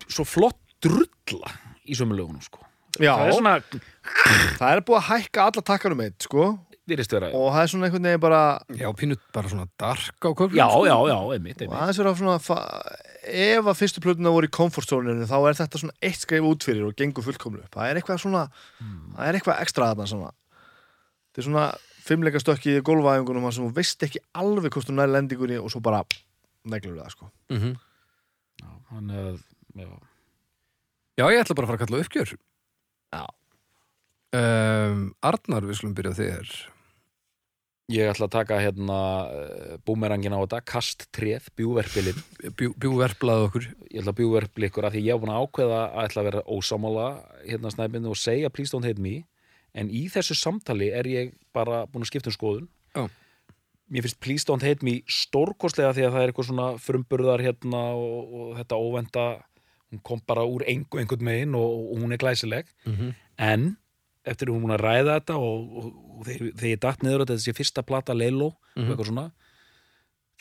svo 0.09 0.26
flott 0.28 0.57
drulla 0.84 1.51
í 1.88 1.95
sömu 1.95 2.15
lögunum 2.17 2.41
sko. 2.43 2.59
Já. 2.99 3.15
það 3.15 3.28
er 3.28 3.34
svona, 3.38 3.53
það 4.59 4.76
er 4.76 4.82
búið 4.82 4.99
að 4.99 5.07
hækka 5.07 5.45
alla 5.47 5.61
takkanum 5.61 6.01
eitt, 6.03 6.19
sko 6.28 6.59
virðist 6.90 7.14
vera 7.16 7.30
og 7.32 7.46
það 7.54 7.62
er 7.64 7.70
svona 7.72 7.88
einhvern 7.88 8.08
veginn 8.10 8.24
bara 8.24 8.42
Já, 8.76 8.90
pínu 9.00 9.16
bara 9.36 9.50
svona 9.52 9.68
dark 9.80 10.18
á 10.20 10.30
köflum 10.36 10.58
já, 10.58 10.66
sko. 10.68 10.84
já, 10.90 10.98
já, 11.14 11.18
einmitt, 11.38 11.62
og 11.68 11.76
aðeins 11.80 12.00
vera 12.02 12.16
svona 12.20 12.36
ef 13.24 13.70
að 13.72 13.78
fyrstu 13.80 14.04
plötuna 14.04 14.34
voru 14.36 14.50
í 14.50 14.52
comfort 14.52 14.90
zone 14.92 15.16
þá 15.30 15.38
er 15.48 15.58
þetta 15.62 15.80
svona 15.80 15.96
eitt 16.04 16.20
skrif 16.26 16.44
út 16.50 16.66
fyrir 16.68 16.84
og 16.90 16.96
gengur 17.00 17.24
fullkomlu 17.24 17.62
upp. 17.64 17.72
það 17.78 17.90
er 17.94 18.00
eitthvað 18.02 18.20
svona 18.26 18.44
það 19.16 19.28
er 19.30 19.40
eitthvað 19.40 19.62
ekstra 19.64 19.90
þarna 19.94 20.08
svona 20.12 20.32
þetta 21.32 21.40
er 21.44 21.48
svona 21.48 21.66
fimmleika 22.04 22.42
stökki 22.44 22.74
í 22.78 22.84
gólfæðingunum 22.84 23.48
sem 23.56 23.64
þú 23.70 23.76
veist 23.78 24.04
ekki 24.04 24.20
alveg 24.36 24.76
hvort 24.76 24.90
þú 24.90 24.98
nær 24.98 25.08
lendingunni 25.14 25.56
og 25.62 25.72
svo 25.72 25.80
bara 25.80 26.04
neglur 26.68 27.00
það 27.00 27.14
sko 27.16 27.30
Mhm. 27.54 27.78
Já, 28.60 28.68
hann 28.92 29.10
er, 29.10 29.38
já, 29.80 29.88
Já, 31.18 31.26
ég 31.32 31.40
ætla 31.46 31.56
bara 31.56 31.66
að 31.68 31.72
fara 31.72 31.78
að 31.80 31.86
kalla 31.88 32.04
uppgjör 32.04 32.36
Já. 33.14 33.24
Um, 34.38 35.10
Arnar, 35.22 35.68
við 35.68 35.80
skulum 35.80 35.98
byrja 35.98 36.16
þér 36.20 36.54
Ég 37.92 38.08
ætla 38.08 38.30
að 38.30 38.36
taka 38.38 38.58
hérna 38.64 38.98
uh, 39.28 39.72
búmerangin 39.84 40.32
á 40.32 40.40
þetta, 40.40 40.62
kasttréð, 40.72 41.50
bjúverpilinn. 41.60 42.22
Bjú, 42.56 42.72
Bjúverblað 42.80 43.50
okkur 43.50 43.66
Ég 43.92 44.00
ætla 44.00 44.14
að 44.14 44.20
bjúverpil 44.22 44.68
ykkur 44.70 44.88
að 44.88 44.96
því 44.96 45.02
ég 45.04 45.12
hef 45.12 45.24
búin 45.24 45.34
að 45.34 45.44
ákveða 45.44 45.82
að 45.90 46.06
ætla 46.06 46.22
að 46.22 46.30
vera 46.30 46.44
ósámála 46.48 47.08
hérna 47.42 47.74
snæpinu 47.74 48.14
og 48.14 48.22
segja 48.22 48.54
please 48.54 48.72
don't 48.72 48.88
hate 48.88 49.04
me. 49.04 49.26
En 49.76 49.92
í 49.92 50.06
þessu 50.14 50.38
samtali 50.38 50.94
er 50.96 51.12
ég 51.12 51.36
bara 51.52 51.84
búin 51.92 52.08
að 52.08 52.14
skipta 52.14 52.32
um 52.32 52.38
skoðun. 52.38 52.72
Já. 52.96 53.04
Mér 53.92 54.08
finnst 54.08 54.22
please 54.24 54.48
don't 54.48 54.64
hate 54.64 54.86
me 54.86 55.02
stórkostlega 55.12 55.92
því 55.98 56.08
að 56.08 56.16
það 56.16 56.24
er 56.24 56.32
eitthvað 56.32 56.50
svona 56.54 56.72
frumburðar 56.82 57.44
hérna 57.44 57.86
og, 58.00 58.34
og 58.34 58.58
þetta 58.62 58.80
óvenda, 58.80 59.30
hún 59.92 60.04
kom 60.08 60.24
bara 60.24 60.48
úr 60.48 60.64
engu 60.72 61.04
einhvern 61.04 61.28
megin 61.28 61.60
og, 61.60 61.84
og 61.92 62.00
hún 62.00 62.16
er 62.16 62.24
glæsileg. 62.24 62.72
mm 62.88 62.96
-hmm. 62.96 63.14
en 63.38 63.74
eftir 64.26 64.47
að 64.47 64.53
hún 64.55 64.63
búin 64.65 64.76
að 64.78 64.84
ræða 64.86 65.15
þetta 65.19 65.36
og, 65.38 65.78
og, 65.78 65.88
og 66.19 66.26
þegar, 66.28 66.67
ég 66.71 66.80
datt 66.80 67.03
niður 67.03 67.24
að 67.26 67.28
þetta 67.34 67.43
sé 67.45 67.53
fyrsta 67.57 67.84
plata 67.84 68.13
Leilo 68.15 68.53
Mhm. 68.76 68.89
eitthvað 68.89 69.05
svona 69.11 69.32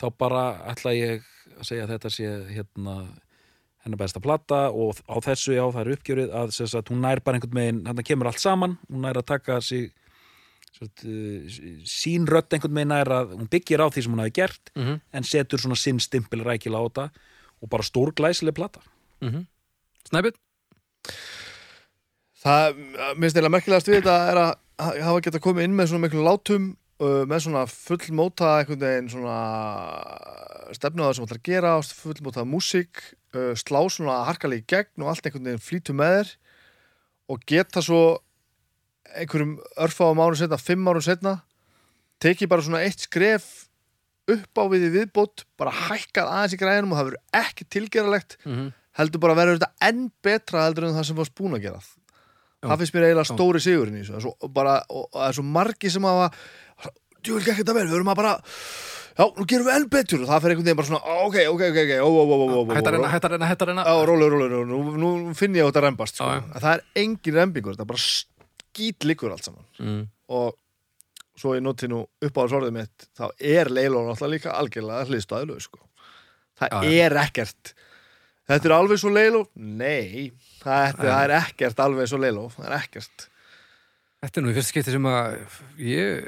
þá 0.01 0.05
bara 0.17 0.43
ætla 0.71 0.93
ég 0.97 1.21
að 1.59 1.65
segja 1.67 1.83
að 1.85 1.91
þetta 1.93 2.09
sé 2.09 2.29
hérna 2.55 2.93
hennar 3.83 3.99
besta 3.99 4.19
plata 4.23 4.61
og 4.71 4.95
á 5.05 5.15
þessu 5.21 5.53
já 5.53 5.65
það 5.69 5.81
er 5.83 5.91
uppgjörið 5.97 6.31
að, 6.33 6.53
sagt, 6.55 6.89
hún 6.89 7.01
nær 7.03 7.19
bara 7.21 7.37
einhvern 7.37 7.59
veginn 7.59 7.85
hann 7.85 8.03
kemur 8.07 8.27
allt 8.31 8.39
saman, 8.39 8.77
hún 8.89 9.01
nær 9.03 9.19
að 9.19 9.25
taka 9.27 9.59
sig 9.61 9.91
uh, 10.81 10.87
sín 11.85 12.25
rödd 12.25 12.49
einhvern 12.55 12.73
veginn 12.79 12.89
nær 12.95 13.11
að 13.11 13.35
hún 13.37 13.49
byggir 13.51 13.83
á 13.83 13.87
því 13.91 14.03
sem 14.07 14.13
hún 14.15 14.23
hafi 14.23 14.33
gert 14.39 14.71
Mhm. 14.75 15.01
en 15.13 15.23
setur 15.23 15.59
svona 15.59 15.75
sinn 15.77 15.99
stimpil 15.99 16.41
rækilega 16.43 16.79
á 16.79 16.87
þetta 16.89 17.05
og 17.61 17.69
bara 17.69 17.83
stór 17.83 18.13
glæsileg 18.15 18.55
plata 18.55 18.79
Mhm. 19.21 19.45
Snæbjörn 20.09 20.39
það, 22.43 22.79
mér 23.15 23.25
finnst 23.25 23.41
eða 23.41 23.53
merkilegast 23.53 23.89
við 23.89 24.01
þetta 24.01 24.17
er 24.31 24.41
að 24.43 24.53
hafa 25.07 25.23
geta 25.25 25.43
komið 25.43 25.67
inn 25.67 25.77
með 25.77 25.91
svona 25.91 26.05
miklu 26.05 26.25
látum 26.25 26.69
uh, 27.03 27.23
með 27.29 27.45
svona 27.45 27.63
fullmóta 27.69 28.51
einhvern 28.59 28.83
veginn 28.83 29.11
svona 29.13 29.39
stefnu 30.73 31.05
á 31.05 31.07
það 31.07 31.17
sem 31.17 31.27
ætlar 31.27 31.41
að 31.41 31.49
gera 31.49 31.73
fullmóta 32.03 32.45
músík 32.47 33.01
uh, 33.35 33.53
slá 33.59 33.81
svona 33.91 34.21
harkalega 34.29 34.63
í 34.63 34.69
gegn 34.75 35.05
og 35.05 35.13
allt 35.13 35.27
einhvern 35.27 35.51
veginn 35.51 35.65
flýtu 35.67 35.97
með 35.97 36.19
þér 36.19 36.33
og 37.33 37.43
geta 37.49 37.83
svo 37.85 38.03
einhverjum 39.13 39.57
örfáum 39.83 40.21
árum 40.23 40.39
setna, 40.39 40.59
fimm 40.59 40.87
árum 40.89 41.03
setna 41.05 41.37
tekið 42.23 42.51
bara 42.51 42.65
svona 42.65 42.83
eitt 42.85 43.05
skref 43.05 43.67
upp 44.31 44.59
á 44.59 44.63
við 44.71 44.87
í 44.87 44.93
viðbót 44.93 45.43
bara 45.59 45.73
hækkað 45.89 46.31
aðeins 46.31 46.55
í 46.55 46.59
græðinum 46.61 46.93
og 46.93 46.99
það 46.99 47.09
verður 47.09 47.41
ekki 47.43 47.67
tilgeralegt 47.75 48.37
mm 48.43 48.53
-hmm. 48.53 48.69
heldur 48.99 49.23
bara 49.23 49.35
að 49.35 49.41
verður 49.41 49.59
þetta 49.59 49.89
enn 49.89 50.05
betra 50.23 50.63
heldur 50.63 50.87
en 50.87 50.95
það 50.95 51.07
sem 51.09 51.19
var 51.19 51.29
spún 51.29 51.57
að 51.57 51.65
gera 51.67 51.81
Já. 51.83 52.02
Það 52.69 52.81
finnst 52.81 52.95
mér 52.95 53.05
eiginlega 53.09 53.29
stóri 53.29 53.61
sigurinn 53.63 53.99
í 53.99 54.01
þessu. 54.01 54.13
Það 54.13 54.19
er 54.21 54.25
svo, 54.25 54.49
bara, 54.55 54.79
og 54.89 55.05
og 55.05 55.19
það 55.19 55.27
er 55.29 55.37
svo 55.39 55.45
margi 55.59 55.93
sem 55.93 56.09
hafa 56.09 56.27
djúvel 57.23 57.45
gekk 57.45 57.61
þetta 57.61 57.77
vel, 57.77 57.85
við 57.87 57.99
erum 57.99 58.11
að 58.13 58.19
bara 58.19 58.33
já, 59.13 59.23
nú 59.27 59.45
gerum 59.47 59.69
við 59.69 59.77
enn 59.77 59.87
betur. 59.93 60.23
Og 60.23 60.31
það 60.31 60.43
fyrir 60.43 60.55
einhvern 60.55 60.69
veginn 60.69 60.81
bara 60.81 60.89
svona, 60.91 61.03
ó, 61.03 61.13
ok, 61.27 61.37
ok, 61.53 61.63
ok, 61.69 61.93
Hættar 62.73 62.97
reyna, 62.97 63.13
hættar 63.13 63.35
reyna, 63.35 63.51
hættar 63.51 63.71
reyna. 63.71 63.85
Já, 63.87 64.05
rólega, 64.09 64.33
rólega, 64.33 64.65
nú, 64.67 64.81
nú 64.99 65.37
finn 65.37 65.55
ég 65.55 65.63
á 65.63 65.69
þetta 65.69 65.85
rembast 65.87 66.19
sko. 66.19 66.31
Að 66.33 66.65
það 66.65 66.73
er 66.73 66.83
engin 67.03 67.39
rembingur, 67.39 67.77
þetta 67.77 67.85
er 67.85 67.93
bara 67.93 68.03
skít 68.03 69.07
líkur 69.07 69.33
allt 69.35 69.47
saman. 69.47 69.65
Mm. 69.79 70.03
og 70.33 70.53
svo 71.39 71.55
ég 71.57 71.63
noti 71.65 71.89
nú 71.89 72.03
upp 72.03 72.37
á 72.37 72.41
þessu 72.43 72.59
orðið 72.59 72.75
mitt 72.75 73.07
þá 73.17 73.23
er 73.41 73.71
Leiló 73.73 74.03
náttúrulega 74.05 74.33
líka 74.35 74.53
algjörlega 74.57 75.07
hliðstæðlu 75.09 75.57
sko. 75.63 75.81
það 76.59 76.87
er 76.91 77.17
ekkert. 77.23 77.73
Þetta 78.49 78.69
er 78.69 78.75
alveg 78.75 79.01
svo 79.01 79.13
Leiló 79.13 79.43
nei, 79.55 80.29
það, 80.63 80.97
það 80.99 81.19
er 81.19 81.35
ekkert 81.37 81.85
alveg 81.85 82.09
svo 82.09 82.19
Leiló, 82.21 82.47
það 82.53 82.67
er 82.69 82.75
ekkert. 82.79 83.27
Þetta 84.23 84.39
er 84.39 84.45
nú 84.45 84.51
í 84.53 84.55
fyrsta 84.55 84.71
skipti 84.71 84.93
sem 84.93 85.07
að 85.09 85.33
ég 85.83 86.27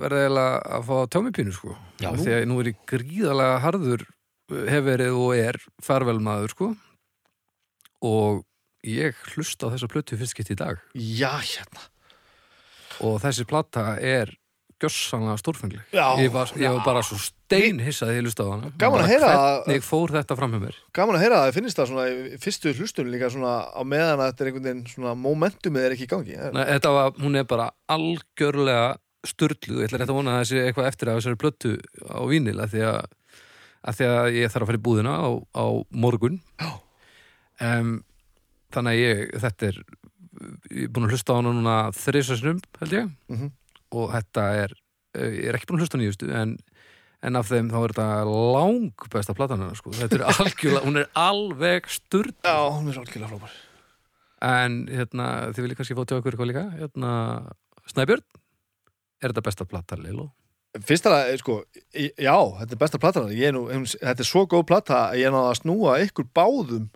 verði 0.00 0.20
eiginlega 0.24 0.60
að 0.78 0.86
fá 0.88 0.94
tjámipínu 1.12 1.52
sko. 1.52 1.74
Já, 2.00 2.08
því 2.16 2.36
að 2.38 2.44
nú 2.48 2.60
er 2.62 2.70
ég 2.70 2.78
gríðalega 2.88 3.58
harður 3.60 4.04
hef 4.72 4.86
verið 4.86 5.18
og 5.20 5.34
er 5.36 5.58
farvelmaður 5.84 6.54
sko. 6.54 6.70
Og 8.04 8.40
ég 8.88 9.20
hlusta 9.34 9.68
á 9.68 9.72
þessa 9.74 9.90
plötu 9.92 10.16
í 10.16 10.20
fyrsta 10.22 10.36
skipti 10.38 10.56
í 10.56 10.60
dag. 10.62 10.80
Já, 10.96 11.34
hérna. 11.36 11.84
Og 13.04 13.18
þessi 13.20 13.44
plata 13.48 13.94
er 14.00 14.32
gjössanlega 14.82 15.36
stórfengleg. 15.40 15.84
Já. 15.94 16.04
ég 16.20 16.32
var, 16.34 16.50
ég 16.58 16.72
var 16.74 16.84
bara 16.86 17.02
svo 17.06 17.18
steinhissaði 17.20 18.18
ég 18.18 18.24
lustaði 18.26 18.50
á 18.50 18.54
hana. 18.54 18.70
Gaman 18.80 19.04
að 19.04 19.10
heyra 19.12 19.30
hvernig 19.34 19.86
fór 19.86 20.14
þetta 20.14 20.36
fram 20.38 20.54
með 20.54 20.64
mér? 20.66 20.78
Gaman 20.96 21.18
að 21.18 21.24
heyra 21.24 21.38
að 21.38 21.46
það 21.46 21.58
finnst 21.58 21.80
það 21.80 21.90
svona 21.90 22.06
í 22.10 22.38
fyrstu 22.44 22.74
hlustun 22.78 23.10
líka 23.12 23.30
svona 23.32 23.54
á 23.70 23.82
meðan 23.86 24.22
að 24.22 24.30
þetta 24.30 24.44
er 24.44 24.50
einhvern 24.50 24.68
veginn 24.68 24.84
svona 24.92 25.14
momentumið 25.24 25.86
er 25.86 25.96
ekki 25.96 26.06
í 26.08 26.12
gangi 26.14 26.38
Nei, 26.54 26.64
þetta 26.72 26.94
var, 26.98 27.12
hún 27.22 27.40
er 27.40 27.48
bara 27.50 27.68
algjörlega 27.94 28.86
sturluð, 29.24 29.80
ég 29.80 29.88
ætla 29.88 30.00
rétt 30.02 30.12
að 30.12 30.18
vona 30.18 30.36
að 30.36 30.42
þessi 30.44 30.62
eitthvað 30.64 30.88
eftir 30.90 31.10
að 31.10 31.20
þessari 31.20 31.40
plötu 31.40 31.74
á 32.12 32.20
vínil 32.28 32.58
að 32.60 32.74
því 32.74 32.82
að, 32.90 32.98
að 33.88 34.00
því 34.00 34.08
að 34.10 34.32
ég 34.36 34.52
þarf 34.52 34.66
að 34.66 34.72
fara 34.72 34.80
í 34.80 34.84
búðina 34.88 35.14
á, 35.16 35.28
á 35.56 35.64
morgun. 36.04 36.40
Já. 36.60 36.72
um, 37.64 37.94
þannig 38.74 38.92
að 38.92 39.00
ég 39.00 39.22
þetta 39.44 39.70
er 39.70 39.78
ég 40.74 40.86
er 40.86 40.92
búin 40.92 41.06
að 41.06 41.14
hlusta 41.14 41.34
á 41.34 41.38
hana 41.38 41.52
núna 41.54 41.76
þrisasnum 41.96 42.60
held 42.80 42.96
ég. 42.96 43.12
Mhm. 43.32 43.52
Og 43.94 44.10
þetta 44.14 44.44
er 44.64 44.74
eh, 45.16 45.30
ég 45.44 45.48
er 45.52 45.58
ekki 45.58 45.70
búin 45.70 45.80
að 45.80 45.86
hlusta 45.86 46.00
nýjustu 46.00 46.30
en, 46.34 46.56
en 47.24 47.38
af 47.40 47.48
þeim 47.50 47.70
þá 47.72 47.78
er 47.82 47.94
þetta 47.94 48.08
lang 48.54 49.06
besta 49.14 49.34
platan 49.38 49.62
hennar 49.64 49.78
sko. 49.80 49.94
þetta 49.96 50.18
er 50.20 50.26
algjörlega, 50.34 50.84
hún 50.88 51.00
er 51.02 51.08
alveg 51.18 51.90
sturl 51.94 52.32
Já, 52.44 52.56
hún 52.74 52.90
er 52.92 53.00
algjörlega 53.02 53.30
frábær. 53.34 53.58
En 54.44 54.80
hérna, 54.92 55.26
þið 55.56 55.64
viljið 55.64 55.78
kannski 55.78 55.94
fá 55.96 56.02
til 56.04 56.18
okkur 56.20 56.34
eitthvað 56.34 56.50
líka? 56.50 56.64
Hérna, 56.76 57.12
Snæbjörn 57.88 58.24
er 59.24 59.30
þetta 59.32 59.44
besta 59.46 59.64
plata, 59.68 59.96
Lilo? 60.00 60.26
Fyrst 60.84 61.06
að, 61.06 61.30
sko, 61.40 61.54
í- 61.94 62.10
já, 62.18 62.34
þetta 62.58 62.74
er 62.74 62.80
besta 62.82 62.98
platan 63.00 63.30
ég 63.32 63.46
er 63.48 63.54
nú, 63.56 63.62
um, 63.72 63.84
þetta 63.86 64.24
er 64.24 64.28
svo 64.28 64.42
góð 64.50 64.64
plata 64.68 64.98
að 65.12 65.20
ég 65.22 65.28
er 65.30 65.32
náða 65.36 65.52
að 65.54 65.58
snúa 65.62 65.94
ykkur 66.02 66.26
báðum 66.34 66.88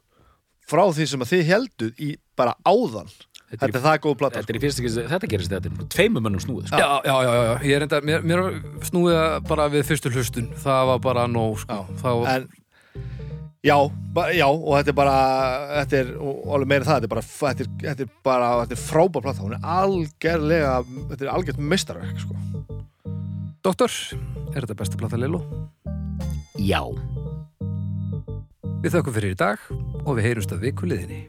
frá 0.69 0.83
því 0.93 1.07
sem 1.13 1.23
að 1.25 1.31
þið 1.33 1.45
helduð 1.53 2.03
í 2.05 2.09
bara 2.37 2.57
áðan 2.69 3.09
Þetta 3.49 3.65
er, 3.65 3.71
Þetta 3.73 3.79
er 3.79 3.85
það 3.87 4.01
góð 4.05 4.15
plata 4.21 4.41
þetta 4.43 4.73
sko. 4.77 4.89
er 5.01 5.09
þetta 5.09 5.29
gerist 5.33 5.53
þetta 5.55 5.87
tveimur 5.95 6.25
mönnum 6.27 6.43
snúið 6.45 6.67
sko. 6.69 6.81
Já, 6.83 6.89
já, 7.09 7.15
já, 7.25 7.31
já, 7.49 7.53
ég 7.65 7.77
er 7.79 7.85
enda 7.87 8.01
mér, 8.05 8.25
mér 8.29 8.43
snúið 8.85 9.21
bara 9.49 9.69
við 9.73 9.87
fyrstu 9.89 10.13
hlustun 10.13 10.51
það 10.61 10.83
var 10.93 10.99
bara 11.07 11.25
nóg, 11.33 11.63
sko 11.63 11.79
Já, 11.79 11.97
Þá, 12.03 12.11
En, 12.35 12.45
já, 13.65 13.77
ba, 14.13 14.27
já, 14.37 14.45
og 14.53 14.77
þetta 14.77 14.93
er 14.93 14.99
bara 15.01 15.17
þetta 15.79 16.01
er, 16.03 16.13
og 16.21 16.53
alveg 16.59 16.73
meira 16.75 16.89
það 16.91 16.99
þetta 16.99 17.09
er 17.09 17.15
bara, 17.15 17.25
þetta 17.33 17.65
er, 17.65 17.71
þetta 17.87 18.05
er 18.05 18.13
bara, 18.29 18.51
þetta 18.67 18.77
er 18.77 18.83
frábær 18.85 19.25
plata 19.25 19.47
hún 19.47 19.57
er 19.57 19.67
algjörlega, 19.79 20.75
þetta 21.15 21.25
er 21.25 21.33
algjört 21.33 21.65
meistarverk, 21.73 22.21
sko 22.27 22.37
Doktor, 23.65 23.91
er 24.55 24.63
þetta 24.63 24.77
besta 24.79 25.01
plata, 25.01 25.19
Lilo? 25.19 25.41
Já. 26.61 26.85
Við 28.85 28.93
þökkum 28.95 29.17
fyrir 29.17 29.33
í 29.35 29.39
dag 29.41 29.65
og 30.05 30.13
við 30.21 30.29
heyrumst 30.29 30.53
að 30.55 30.69
viku 30.69 30.87
liðinni 30.87 31.25